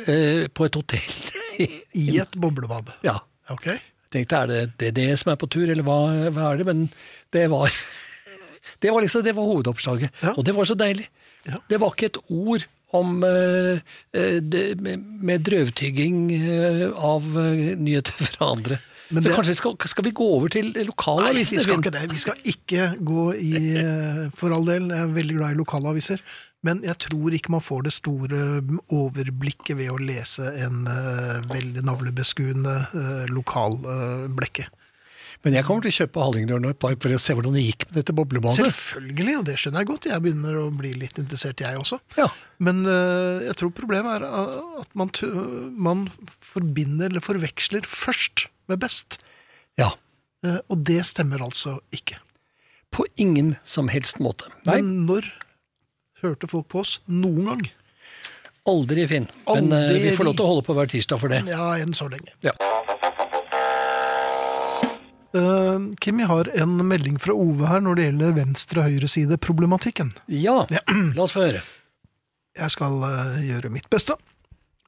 eh, 0.06 0.48
på 0.50 0.66
et 0.66 0.74
hotell. 0.78 1.14
I 1.60 2.06
et 2.22 2.34
boblebad. 2.40 2.92
ja. 3.06 3.18
Ok. 3.50 3.66
Jeg 3.66 4.26
tenkte, 4.26 4.38
er 4.42 4.46
det, 4.50 4.58
det 4.78 4.88
det 4.96 5.04
som 5.18 5.30
er 5.32 5.36
på 5.38 5.46
tur, 5.50 5.68
eller 5.70 5.82
hva, 5.86 5.96
hva 6.34 6.48
er 6.52 6.60
det? 6.60 6.66
Men 6.66 6.84
det 7.34 7.44
var 7.50 7.70
Det 8.82 8.90
var 8.94 9.02
liksom, 9.04 9.22
det 9.26 9.34
var 9.36 9.46
hovedoppslaget, 9.48 10.10
Ja. 10.22 10.32
og 10.36 10.44
det 10.46 10.54
var 10.56 10.66
så 10.66 10.74
deilig. 10.78 11.06
Ja. 11.46 11.58
Det 11.70 11.78
var 11.82 11.92
ikke 11.94 12.08
et 12.10 12.18
ord 12.30 12.64
om 12.96 13.22
eh, 13.26 13.80
eh, 14.14 14.38
det, 14.42 14.64
med, 14.82 15.44
drøvtygging 15.46 16.30
av 16.96 17.26
nyheter 17.78 18.30
fra 18.32 18.50
andre. 18.54 18.78
Men 19.10 19.22
så 19.22 19.28
det- 19.28 19.36
kanskje 19.36 19.54
vi 19.54 19.60
skal, 19.60 19.76
skal 19.86 20.04
vi 20.04 20.10
gå 20.10 20.26
over 20.36 20.48
til 20.48 20.72
Nei, 20.72 21.32
vi 21.34 21.44
skal 21.44 21.78
ikke 21.78 21.90
det. 21.90 22.12
Vi 22.12 22.18
skal 22.18 22.34
ikke 22.44 22.84
gå 23.04 23.24
i 23.34 23.76
eh, 23.76 24.30
For 24.34 24.54
all 24.54 24.66
del, 24.66 24.88
jeg 24.88 25.00
er 25.00 25.16
veldig 25.16 25.36
glad 25.36 25.50
i 25.50 25.58
lokalaviser. 25.58 26.22
Men 26.62 26.82
jeg 26.84 26.98
tror 26.98 27.32
ikke 27.32 27.52
man 27.54 27.64
får 27.64 27.86
det 27.86 27.92
store 27.96 28.40
overblikket 28.92 29.78
ved 29.78 29.90
å 29.94 29.96
lese 29.96 30.44
en 30.60 30.82
uh, 30.84 31.40
veldig 31.48 31.80
navlebeskuende 31.88 32.74
uh, 32.92 33.24
lokal 33.32 33.78
uh, 33.80 34.26
blekke. 34.28 34.66
Men 35.40 35.56
jeg 35.56 35.64
kommer 35.64 35.84
til 35.84 35.92
å 35.92 35.96
kjøpe 36.02 36.24
Hallingdølen 36.24 36.68
et 36.68 36.80
par 36.82 36.96
for 37.00 37.16
å 37.16 37.20
se 37.22 37.34
hvordan 37.36 37.54
det 37.56 37.62
gikk 37.64 37.86
med 37.88 37.96
dette 37.96 38.14
boblebadet. 38.16 38.60
Selvfølgelig, 38.60 39.36
og 39.38 39.46
det 39.48 39.56
skjønner 39.62 39.80
jeg 39.80 39.88
godt. 39.88 40.08
Jeg 40.10 40.24
begynner 40.26 40.58
å 40.60 40.66
bli 40.76 40.90
litt 41.00 41.20
interessert, 41.22 41.62
jeg 41.64 41.80
også. 41.80 42.00
Ja. 42.20 42.26
Men 42.60 42.82
uh, 42.84 43.40
jeg 43.46 43.56
tror 43.56 43.72
problemet 43.76 44.18
er 44.18 44.26
uh, 44.28 44.82
at 44.82 44.92
man, 45.00 45.12
man 45.88 46.04
forbinder 46.44 47.08
eller 47.08 47.24
forveksler 47.24 47.88
først 47.88 48.48
med 48.70 48.84
best. 48.84 49.20
ja. 49.80 49.94
Uh, 50.40 50.56
og 50.72 50.86
det 50.88 51.02
stemmer 51.04 51.42
altså 51.44 51.82
ikke. 51.92 52.16
På 52.88 53.04
ingen 53.20 53.58
som 53.68 53.90
helst 53.92 54.22
måte. 54.24 54.48
Nei, 54.64 54.78
Men 54.80 55.04
når 55.04 55.28
hørte 56.22 56.48
folk 56.48 56.70
på 56.72 56.80
oss 56.80 56.94
noen 57.04 57.44
gang? 57.50 57.66
aldri, 58.70 59.06
Finn. 59.08 59.28
Men 59.48 59.72
uh, 59.72 59.92
vi 60.00 60.12
får 60.16 60.30
lov 60.30 60.38
til 60.38 60.46
å 60.46 60.50
holde 60.54 60.64
på 60.66 60.76
hver 60.76 60.90
tirsdag 60.90 61.20
for 61.22 61.32
det. 61.32 61.42
Ja, 61.50 61.72
enn 61.80 61.96
så 61.96 62.08
lenge. 62.12 62.32
Ja. 62.44 62.54
Uh, 65.30 65.92
Kim, 66.02 66.18
jeg 66.22 66.30
har 66.30 66.50
en 66.58 66.80
melding 66.86 67.18
fra 67.22 67.34
Ove 67.36 67.68
her 67.70 67.82
når 67.84 67.98
det 67.98 68.06
gjelder 68.08 68.38
venstre-høyreside-problematikken. 68.38 70.14
Ja, 70.34 70.64
la 71.16 71.26
oss 71.26 71.36
få 71.36 71.46
høre. 71.46 71.62
Jeg 72.58 72.74
skal 72.74 72.98
uh, 73.04 73.38
gjøre 73.44 73.70
mitt 73.72 73.86
beste. 73.92 74.18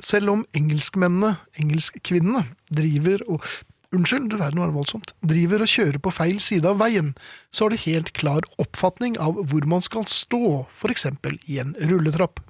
Selv 0.03 0.33
om 0.33 0.47
engelskmennene, 0.59 1.37
engelskkvinnene, 1.63 2.49
driver 2.75 3.23
og 3.31 3.47
Unnskyld, 3.93 4.31
du 4.33 4.39
verden 4.41 4.63
var 4.63 4.71
voldsomt. 4.73 5.11
Driver 5.21 5.67
og 5.67 5.69
kjører 5.69 5.99
på 6.01 6.11
feil 6.17 6.39
side 6.41 6.65
av 6.65 6.79
veien, 6.81 7.11
så 7.53 7.67
har 7.67 7.75
de 7.75 7.81
helt 7.83 8.15
klar 8.17 8.47
oppfatning 8.63 9.19
av 9.21 9.37
hvor 9.51 9.67
man 9.69 9.85
skal 9.85 10.07
stå, 10.09 10.63
eksempel 10.89 11.37
i 11.45 11.59
en 11.61 11.75
rulletrapp. 11.77 12.41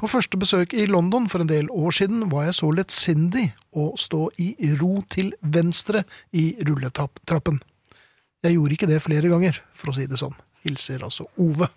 På 0.00 0.08
første 0.08 0.38
besøk 0.40 0.72
i 0.72 0.86
London 0.88 1.26
for 1.28 1.42
en 1.42 1.50
del 1.50 1.66
år 1.68 1.92
siden 1.92 2.22
var 2.32 2.46
jeg 2.46 2.56
så 2.56 2.70
lettsindig 2.72 3.50
å 3.76 3.90
stå 4.00 4.30
i 4.40 4.54
ro 4.80 5.02
til 5.12 5.34
venstre 5.44 6.06
i 6.32 6.54
rulletrappen. 6.64 7.58
Jeg 8.40 8.56
gjorde 8.56 8.76
ikke 8.78 8.88
det 8.88 9.02
flere 9.04 9.28
ganger, 9.28 9.58
for 9.76 9.92
å 9.92 9.96
si 9.98 10.06
det 10.08 10.16
sånn. 10.16 10.32
Hilser 10.64 11.04
altså 11.04 11.26
Ove. 11.40 11.68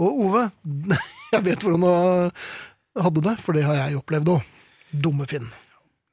Og 0.00 0.22
Ove, 0.24 0.46
jeg 1.34 1.44
vet 1.44 1.66
hvordan 1.66 1.84
du 1.84 3.04
hadde 3.04 3.24
det, 3.28 3.34
for 3.44 3.56
det 3.56 3.66
har 3.68 3.82
jeg 3.82 3.98
opplevd 4.00 4.32
òg. 4.32 4.52
Dumme 4.96 5.26
Finn. 5.28 5.50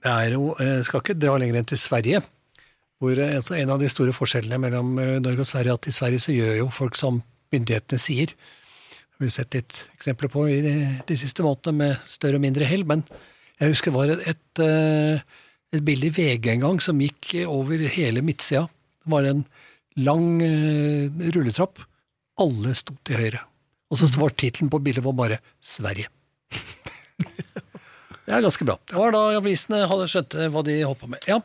Det 0.03 0.11
er 0.11 0.36
jo, 0.36 0.49
jeg 0.59 0.84
skal 0.89 1.03
ikke 1.05 1.15
dra 1.15 1.38
lenger 1.39 1.61
enn 1.61 1.69
til 1.69 1.80
Sverige, 1.80 2.19
hvor 2.99 3.15
eh, 3.15 3.38
altså 3.38 3.55
en 3.55 3.71
av 3.71 3.80
de 3.80 3.88
store 3.91 4.11
forskjellene 4.15 4.59
mellom 4.59 4.97
eh, 4.99 5.15
Norge 5.24 5.45
og 5.45 5.47
Sverige, 5.47 5.78
at 5.80 5.88
i 5.88 5.95
Sverige 5.95 6.26
så 6.26 6.36
gjør 6.36 6.57
jo 6.65 6.67
folk 6.76 6.99
som 6.99 7.21
myndighetene 7.55 8.01
sier. 8.01 8.36
Har 9.24 9.30
vi 9.30 9.32
sett 9.38 9.55
litt 9.55 9.78
eksempler 9.95 10.28
på 10.28 10.41
i 10.51 10.57
de, 10.59 10.71
de 11.07 11.15
siste 11.15 11.39
månedene 11.45 11.78
med 11.80 12.07
større 12.11 12.36
og 12.36 12.41
mindre 12.43 12.65
hell, 12.67 12.82
men 12.84 13.05
jeg 13.55 13.71
husker 13.71 13.93
det 13.93 13.95
var 13.95 14.09
et, 14.11 14.24
et, 14.34 14.59
eh, 14.59 15.21
et 15.78 15.86
bilde 15.88 16.09
i 16.09 16.11
VG 16.11 16.49
en 16.51 16.65
gang 16.65 16.82
som 16.84 16.99
gikk 16.99 17.30
over 17.47 17.80
hele 17.93 18.19
midtsida. 18.19 18.65
Det 18.99 19.13
var 19.13 19.30
en 19.30 19.45
lang 19.95 20.26
uh, 20.43 21.24
rulletrapp. 21.38 21.80
Alle 22.43 22.74
sto 22.76 22.97
til 23.07 23.21
høyre. 23.21 23.45
Og 23.88 24.01
så 24.01 24.09
var 24.19 24.36
tittelen 24.36 24.74
på 24.74 24.82
bildet 24.84 25.05
var 25.07 25.15
bare 25.15 25.39
'Sverige'. 25.63 26.11
Det 28.26 28.36
er 28.36 28.43
ganske 28.43 28.67
bra. 28.67 28.76
Det 28.91 28.99
var 28.99 29.15
da 29.15 29.24
avisene 29.38 29.86
hadde 29.88 30.09
skjønte 30.11 30.49
hva 30.51 30.65
de 30.67 30.78
holdt 30.84 30.99
på 30.99 31.11
med. 31.15 31.24
Ja, 31.32 31.39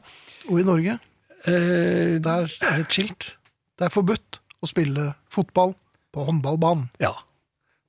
Og 0.51 0.59
i 0.59 0.67
Norge, 0.67 0.99
Uh, 1.47 2.19
der 2.19 2.51
er 2.59 2.83
det 2.83 2.91
skilt. 2.91 3.39
Det 3.79 3.87
er 3.87 3.95
forbudt 3.95 4.41
å 4.59 4.67
spille 4.67 5.13
fotball 5.31 5.77
på 6.11 6.27
håndballbanen. 6.27 6.91
ja. 6.99 7.15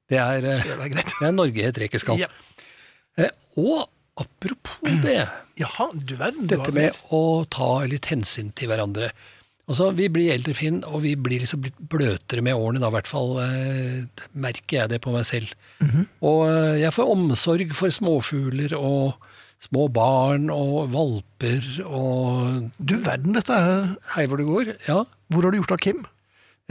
Det 0.10 0.18
er, 0.18 0.46
eh, 0.46 0.64
Det 0.66 0.76
er 0.76 0.94
det 0.94 1.28
er 1.28 1.32
Norge 1.36 1.66
et 1.70 1.82
rekeskall. 1.86 2.20
Ja. 2.24 2.28
Eh, 3.18 3.30
og 3.62 3.90
apropos 4.20 5.02
det, 5.04 5.20
Jaha, 5.62 5.90
du 5.94 6.16
verden. 6.16 6.48
du 6.48 6.56
dette 6.56 6.74
med 6.76 6.96
å 7.14 7.46
ta 7.52 7.86
litt 7.86 8.10
hensyn 8.12 8.54
til 8.56 8.72
hverandre. 8.72 9.12
Altså, 9.70 9.92
Vi 9.94 10.08
blir 10.10 10.32
eldre, 10.34 10.56
Finn, 10.58 10.80
og 10.88 11.04
vi 11.04 11.12
blir 11.14 11.44
liksom 11.44 11.62
blitt 11.62 11.78
bløtere 11.92 12.42
med 12.42 12.58
årene. 12.58 12.80
da, 12.82 12.90
i 12.90 12.96
hvert 12.98 13.10
fall 13.12 13.36
eh, 13.44 14.24
merker 14.34 14.80
jeg 14.80 14.90
det 14.96 15.02
på 15.04 15.14
meg 15.14 15.28
selv. 15.30 15.52
Og 16.26 16.40
eh, 16.50 16.80
jeg 16.82 16.96
får 16.96 17.12
omsorg 17.14 17.76
for 17.78 17.94
småfugler 17.94 18.74
og 18.80 19.20
små 19.62 19.86
barn 19.94 20.48
og 20.50 20.90
valper 20.94 21.66
og 21.86 22.72
Du 22.80 22.96
verden, 23.04 23.36
dette 23.36 23.52
er 23.54 23.90
Hei 24.16 24.26
hvor 24.32 24.40
det 24.40 24.48
går. 24.48 24.74
Ja, 24.88 25.04
Hvor 25.30 25.44
har 25.46 25.52
du 25.52 25.60
gjort 25.60 25.76
av 25.76 25.84
Kim? 25.84 26.02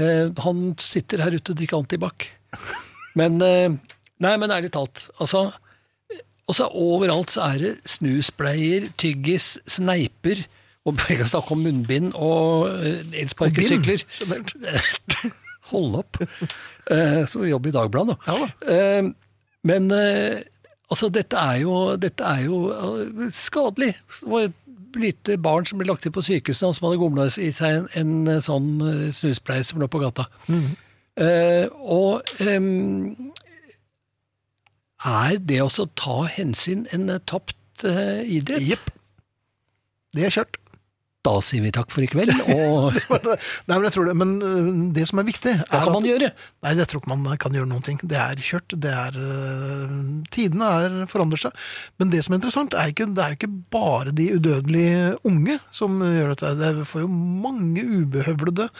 Eh, 0.00 0.32
han 0.42 0.74
sitter 0.82 1.22
her 1.22 1.36
ute 1.38 1.52
og 1.54 1.60
drikker 1.60 1.78
antibac. 1.78 2.26
Men 3.18 3.42
eh, 3.44 3.78
Nei, 4.18 4.34
men 4.34 4.50
ærlig 4.50 4.72
talt. 4.74 5.04
Altså 5.22 5.48
også 6.48 6.70
overalt 6.72 7.32
så 7.34 7.44
er 7.52 7.58
det 7.62 7.72
snusbleier, 7.88 8.88
tyggis, 9.00 9.58
sneiper 9.68 10.46
og 10.88 10.96
Vi 11.04 11.18
kan 11.18 11.28
snakke 11.28 11.52
om 11.52 11.64
munnbind 11.66 12.14
og 12.16 12.70
eh, 12.80 13.02
elsparkesykler. 13.20 14.04
Hold 15.70 15.98
opp. 16.00 16.20
Eh, 16.88 17.34
vi 17.34 17.50
jobber 17.50 17.68
i 17.68 17.74
Dagbladet, 17.76 18.14
nå. 18.14 18.16
Ja 18.24 18.36
da. 18.40 18.48
Eh, 18.72 19.10
men 19.68 19.90
eh, 19.92 20.38
altså, 20.88 21.10
dette 21.12 21.36
er 21.36 21.60
jo, 21.60 21.74
dette 22.00 22.24
er 22.24 22.46
jo 22.46 22.62
eh, 22.72 23.28
skadelig. 23.36 23.92
Det 24.22 24.32
var 24.32 24.48
et 24.48 24.96
lite 24.96 25.36
barn 25.44 25.68
som 25.68 25.82
ble 25.82 25.90
lagt 25.90 26.08
inn 26.08 26.14
på 26.16 26.24
sykehuset, 26.24 26.64
og 26.70 26.78
som 26.78 26.88
hadde 26.88 27.02
gomla 27.02 27.28
i 27.28 27.50
seg 27.52 27.82
en, 27.82 27.88
en 28.00 28.32
eh, 28.38 28.44
sånn 28.44 28.70
eh, 28.80 29.08
snuspleie 29.12 29.66
som 29.68 29.82
lå 29.82 29.90
på 29.92 30.00
gata. 30.00 30.30
Eh, 30.48 30.70
og 31.18 32.30
em, 32.44 33.32
er 35.06 35.38
det 35.38 35.60
også 35.62 35.86
å 35.86 35.92
ta 35.98 36.22
hensyn 36.34 36.86
en 36.94 37.10
eh, 37.12 37.20
tapt 37.30 37.84
eh, 37.86 38.24
idrett? 38.26 38.64
Jepp. 38.66 38.88
Det 40.16 40.26
er 40.26 40.34
kjørt. 40.34 40.58
Da 41.26 41.32
sier 41.44 41.60
vi 41.60 41.70
takk 41.74 41.90
for 41.92 42.02
i 42.02 42.08
kveld, 42.08 42.30
og 42.54 42.94
Nei, 43.68 43.74
men 43.74 43.86
jeg 43.88 43.94
tror 43.94 44.06
det. 44.08 44.14
Men 44.16 44.92
det 44.96 45.04
som 45.10 45.20
er 45.20 45.26
viktig, 45.28 45.52
er 45.58 45.66
hva 45.66 45.80
kan 45.84 45.96
man 45.98 46.06
at 46.06 46.08
gjøre? 46.08 46.28
Nei, 46.64 46.72
jeg 46.78 46.88
tror 46.88 47.02
ikke 47.02 47.10
man 47.10 47.40
kan 47.42 47.58
gjøre 47.58 47.68
noen 47.68 47.84
ting. 47.84 47.98
Det 48.00 48.18
er 48.22 48.42
kjørt. 48.48 48.76
Det 48.86 48.92
er 48.94 49.18
Tidene 50.34 50.70
er 50.78 50.96
forandrer 51.10 51.42
seg. 51.42 51.58
Men 52.00 52.14
det 52.14 52.22
som 52.24 52.34
er 52.34 52.40
interessant, 52.40 52.74
er 52.78 52.94
ikke, 52.94 53.10
det 53.12 53.24
er 53.24 53.34
jo 53.34 53.40
ikke 53.40 53.50
bare 53.74 54.14
de 54.14 54.30
udødelige 54.38 55.18
unge 55.28 55.58
som 55.74 55.98
gjør 56.06 56.32
dette. 56.32 56.54
Det 56.62 56.88
får 56.88 57.04
jo 57.04 57.10
mange 57.10 57.84
ubehøvlede 57.98 58.70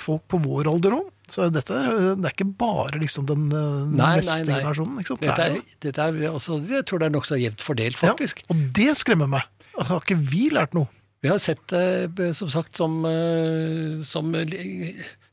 folk 0.00 0.26
på 0.30 0.42
vår 0.46 0.70
alder 0.70 1.00
òg. 1.02 1.12
Så 1.28 1.48
dette 1.50 1.74
er- 1.74 2.14
det 2.14 2.24
er 2.24 2.34
ikke 2.36 2.46
bare 2.58 3.00
liksom 3.02 3.26
den 3.26 3.48
øh, 3.50 3.86
Nei, 3.90 4.16
neste 4.20 4.36
nei, 4.36 4.44
nei. 4.46 4.60
generasjonen. 4.60 5.00
Ikke 5.02 5.08
sant? 5.14 5.24
Dette 5.26 5.42
er 5.42 5.56
dette 5.82 5.98
er 6.06 6.30
også, 6.30 6.60
jeg 6.70 6.84
tror 6.86 6.98
det 7.02 7.06
er 7.08 7.14
nokså 7.18 7.38
jevnt 7.40 7.64
fordelt, 7.66 7.96
faktisk. 7.98 8.44
Ja, 8.44 8.54
og 8.54 8.62
det 8.78 8.92
skremmer 9.00 9.26
meg. 9.28 9.42
Har 9.76 10.00
ikke 10.00 10.16
vi 10.22 10.48
lært 10.54 10.72
noe? 10.78 10.86
Vi 11.24 11.28
har 11.32 11.38
sett 11.42 11.66
det, 11.72 12.28
som 12.36 12.48
sagt, 12.52 12.76
som, 12.76 13.00
eh, 13.04 14.02
som 14.04 14.30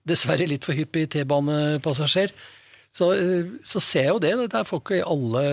dessverre 0.09 0.47
litt 0.49 0.65
for 0.65 0.73
hyppig 0.73 1.09
T-banepassasjer. 1.13 2.31
Så, 2.93 3.11
eh, 3.13 3.51
så 3.63 3.79
ser 3.81 4.03
jeg 4.07 4.13
jo 4.15 4.19
det. 4.19 4.33
Det 4.49 4.59
er 4.59 4.63
folk 4.69 4.89
i 4.91 5.01
alle 5.05 5.43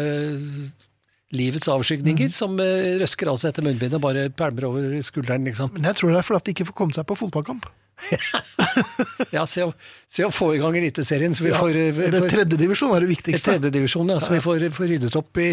livets 1.37 1.69
avskygninger 1.71 2.33
som 2.35 2.57
eh, 2.59 2.97
røsker 3.03 3.29
av 3.31 3.37
seg 3.39 3.53
etter 3.53 3.63
munnbindet 3.67 4.01
og 4.01 4.03
bare 4.03 4.25
pælmer 4.35 4.67
over 4.67 4.97
skulderen, 5.07 5.45
liksom. 5.47 5.71
Men 5.77 5.87
jeg 5.91 6.01
tror 6.01 6.11
det 6.11 6.19
er 6.19 6.27
fordi 6.27 6.45
de 6.49 6.55
ikke 6.57 6.67
får 6.73 6.79
komme 6.81 6.97
seg 6.97 7.07
på 7.07 7.17
fotballkamp. 7.21 7.69
Ja, 9.35 9.45
se 9.47 9.65
å, 9.65 9.73
se 10.11 10.25
å 10.27 10.31
få 10.35 10.53
i 10.57 10.61
gang 10.61 10.77
Eliteserien, 10.79 11.35
så 11.37 11.45
vi 11.47 11.55
får, 11.55 11.77
eh, 11.77 12.03
Eller 12.09 12.29
tredjedivisjon 12.31 12.95
er 12.97 13.05
det 13.05 13.11
viktigste. 13.13 13.55
tredjedivisjon, 13.55 14.13
ja, 14.15 14.21
så 14.23 14.33
vi 14.35 14.41
får, 14.45 14.69
får 14.75 14.91
ryddet 14.95 15.19
opp 15.19 15.41
i, 15.43 15.51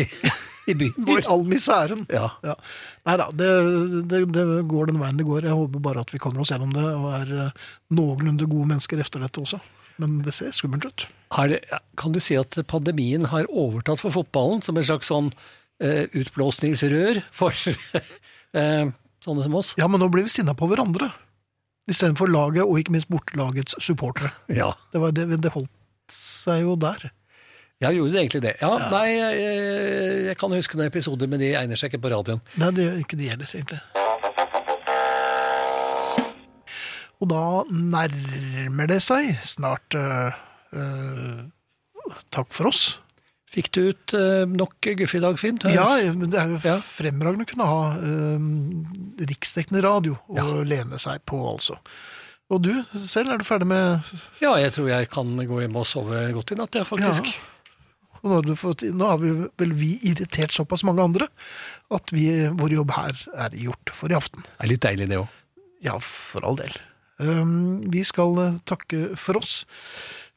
i 0.67 0.75
byen 0.77 1.09
I 1.15 1.17
all 1.29 1.45
miseren. 1.47 2.05
Ja. 2.13 2.29
Ja. 2.45 2.57
Nei 3.07 3.17
da, 3.21 3.29
det, 3.31 3.49
det, 4.11 4.21
det 4.35 4.45
går 4.69 4.91
den 4.91 5.01
veien 5.01 5.19
det 5.19 5.27
går. 5.27 5.47
Jeg 5.47 5.57
håper 5.57 5.83
bare 5.89 6.05
at 6.05 6.13
vi 6.13 6.21
kommer 6.23 6.43
oss 6.43 6.53
gjennom 6.53 6.73
det 6.75 6.85
og 6.85 7.09
er 7.15 7.35
eh, 7.47 7.67
noenlunde 7.97 8.49
gode 8.49 8.71
mennesker 8.73 9.03
efter 9.03 9.23
dette 9.23 9.43
også. 9.43 9.61
Men 10.01 10.19
det 10.25 10.35
ser 10.37 10.53
skummelt 10.53 10.85
ut. 10.85 11.07
Det, 11.49 11.61
kan 11.97 12.13
du 12.13 12.21
si 12.21 12.37
at 12.37 12.53
pandemien 12.69 13.25
har 13.31 13.49
overtatt 13.49 14.03
for 14.03 14.13
fotballen 14.13 14.61
som 14.65 14.77
en 14.77 14.85
slags 14.85 15.09
sånn 15.09 15.31
uh, 15.33 16.03
utblåsningsrør 16.05 17.23
for 17.33 17.57
uh, 17.57 18.91
sånne 19.25 19.47
som 19.47 19.57
oss? 19.57 19.73
Ja, 19.79 19.89
men 19.89 20.03
nå 20.03 20.11
blir 20.13 20.27
vi 20.27 20.35
sinna 20.35 20.53
på 20.57 20.69
hverandre. 20.69 21.09
Istedenfor 21.87 22.27
laget, 22.27 22.65
og 22.65 22.79
ikke 22.81 22.91
minst 22.91 23.09
bortelagets 23.11 23.77
supportere. 23.83 24.33
Ja. 24.51 24.73
Det, 24.91 25.01
var 25.01 25.13
det, 25.15 25.27
det 25.43 25.53
holdt 25.53 25.71
seg 26.11 26.65
jo 26.65 26.75
der. 26.79 27.09
Ja, 27.79 27.91
gjorde 27.93 28.15
det 28.15 28.19
egentlig 28.23 28.41
det? 28.41 28.55
Ja, 28.61 28.71
Nei, 28.89 29.05
jeg, 29.13 29.41
jeg 30.31 30.37
kan 30.41 30.55
huske 30.55 30.79
noen 30.79 30.89
episoder, 30.89 31.29
men 31.29 31.39
de 31.39 31.53
egner 31.53 31.77
seg 31.79 31.93
ikke 31.93 32.07
på 32.07 32.11
radioen. 32.15 32.41
Nei, 32.57 32.71
det 32.73 32.87
gjør 32.87 33.01
ikke 33.03 33.19
de 33.19 33.29
heller, 33.29 33.53
egentlig. 33.53 33.81
Og 37.17 37.29
da 37.31 37.43
nærmer 37.73 38.89
det 38.89 38.99
seg 39.05 39.37
snart 39.45 39.97
uh, 39.97 40.33
uh, 40.73 41.45
Takk 42.33 42.53
for 42.55 42.69
oss. 42.69 42.97
Fikk 43.47 43.69
du 43.71 43.79
ut 43.93 44.13
eh, 44.17 44.43
nok 44.49 44.75
Guffe 44.99 45.17
i 45.17 45.23
dag, 45.23 45.37
Finn? 45.39 45.57
Ja, 45.71 45.87
men 46.13 46.29
det 46.33 46.39
er 46.41 46.49
jo 46.51 46.59
Ja. 46.65 46.77
fremragende 46.83 47.45
å 47.47 47.49
kunne 47.53 47.67
ha 47.69 47.81
øh, 47.95 49.27
riksdekkende 49.29 49.83
radio 49.85 50.17
å 50.27 50.35
Ja. 50.37 50.47
lene 50.67 50.99
seg 50.99 51.23
på, 51.25 51.39
altså. 51.53 51.77
Og 52.51 52.61
du 52.63 52.71
selv, 53.07 53.31
er 53.33 53.37
du 53.39 53.43
ferdig 53.47 53.67
med 53.67 54.03
Ja, 54.41 54.55
jeg 54.59 54.71
tror 54.75 54.89
jeg 54.91 55.09
kan 55.11 55.35
gå 55.35 55.61
hjem 55.63 55.75
og 55.79 55.87
sove 55.87 56.25
godt 56.35 56.51
i 56.51 56.55
natt, 56.59 56.75
ja, 56.75 56.83
faktisk. 56.87 57.33
Og 58.23 58.31
nå, 58.31 58.33
har 58.35 58.41
du 58.47 58.55
fått, 58.55 58.81
nå 58.91 59.07
har 59.07 59.17
vi 59.21 59.31
vel 59.61 59.73
vi 59.77 59.91
irritert 60.09 60.51
såpass 60.51 60.83
mange 60.83 61.03
andre 61.03 61.27
at 61.93 62.11
vi, 62.11 62.27
vår 62.49 62.73
jobb 62.79 62.91
her 62.97 63.19
er 63.45 63.49
gjort 63.55 63.91
for 63.93 64.09
i 64.11 64.15
aften. 64.17 64.43
Det 64.43 64.63
er 64.65 64.71
litt 64.73 64.81
deilig, 64.83 65.07
det 65.11 65.19
òg. 65.21 65.27
Ja, 65.85 65.99
for 66.03 66.43
all 66.43 66.55
del. 66.59 66.73
Um, 67.19 67.81
vi 67.93 68.03
skal 68.03 68.37
eh, 68.43 68.57
takke 68.65 69.15
for 69.17 69.37
oss. 69.39 69.65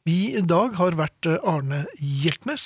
Vi 0.07 0.31
i 0.33 0.41
dag 0.41 0.73
har 0.79 0.95
vært 0.97 1.27
eh, 1.29 1.43
Arne 1.45 1.83
Hjeltnes 2.01 2.63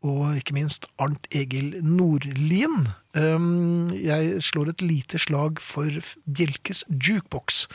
og 0.00 0.38
ikke 0.38 0.54
minst 0.56 0.86
Arnt 0.96 1.26
Egil 1.36 1.74
Nordlien. 1.84 2.88
Um, 3.12 3.90
jeg 3.92 4.38
slår 4.46 4.70
et 4.72 4.84
lite 4.86 5.20
slag 5.20 5.60
for 5.60 6.00
Bjelkes 6.24 6.86
jukebox, 6.88 7.66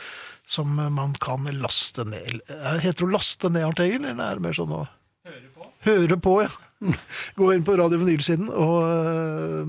som 0.50 0.74
man 0.96 1.14
kan 1.22 1.46
laste 1.60 2.02
ned. 2.10 2.40
Eh, 2.50 2.82
Heter 2.82 3.04
det 3.04 3.06
å 3.06 3.14
laste 3.14 3.52
ned, 3.54 3.68
Arnt 3.68 3.84
Egil, 3.86 4.02
eller 4.02 4.32
er 4.32 4.40
det 4.40 4.46
mer 4.48 4.58
sånn 4.58 4.74
å 4.74 4.82
Høre 5.24 5.48
på. 5.54 5.70
Høre 5.86 6.16
på, 6.20 6.32
ja. 6.42 6.50
Gå 7.38 7.46
inn 7.54 7.62
på 7.64 7.78
Radio 7.78 8.00
Vinyl-siden 8.02 8.50
og 8.50 8.74
øh, 8.82 9.62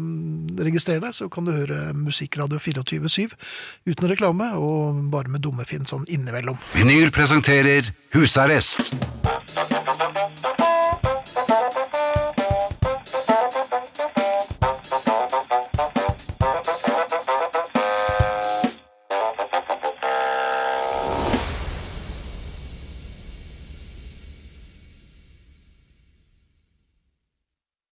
registrer 0.66 1.00
deg, 1.00 1.14
så 1.16 1.30
kan 1.32 1.46
du 1.48 1.54
høre 1.56 1.94
Musikkradio 1.96 2.60
24-7 2.60 3.38
uten 3.88 4.10
reklame, 4.12 4.50
og 4.58 5.06
bare 5.14 5.32
med 5.32 5.46
dumme 5.46 5.70
Finn 5.70 5.88
sånn 5.88 6.10
innimellom. 6.10 6.58
Vinyl 6.74 7.14
presenterer 7.16 7.94
Husarrest 8.18 8.92
Yeah. 9.54 9.75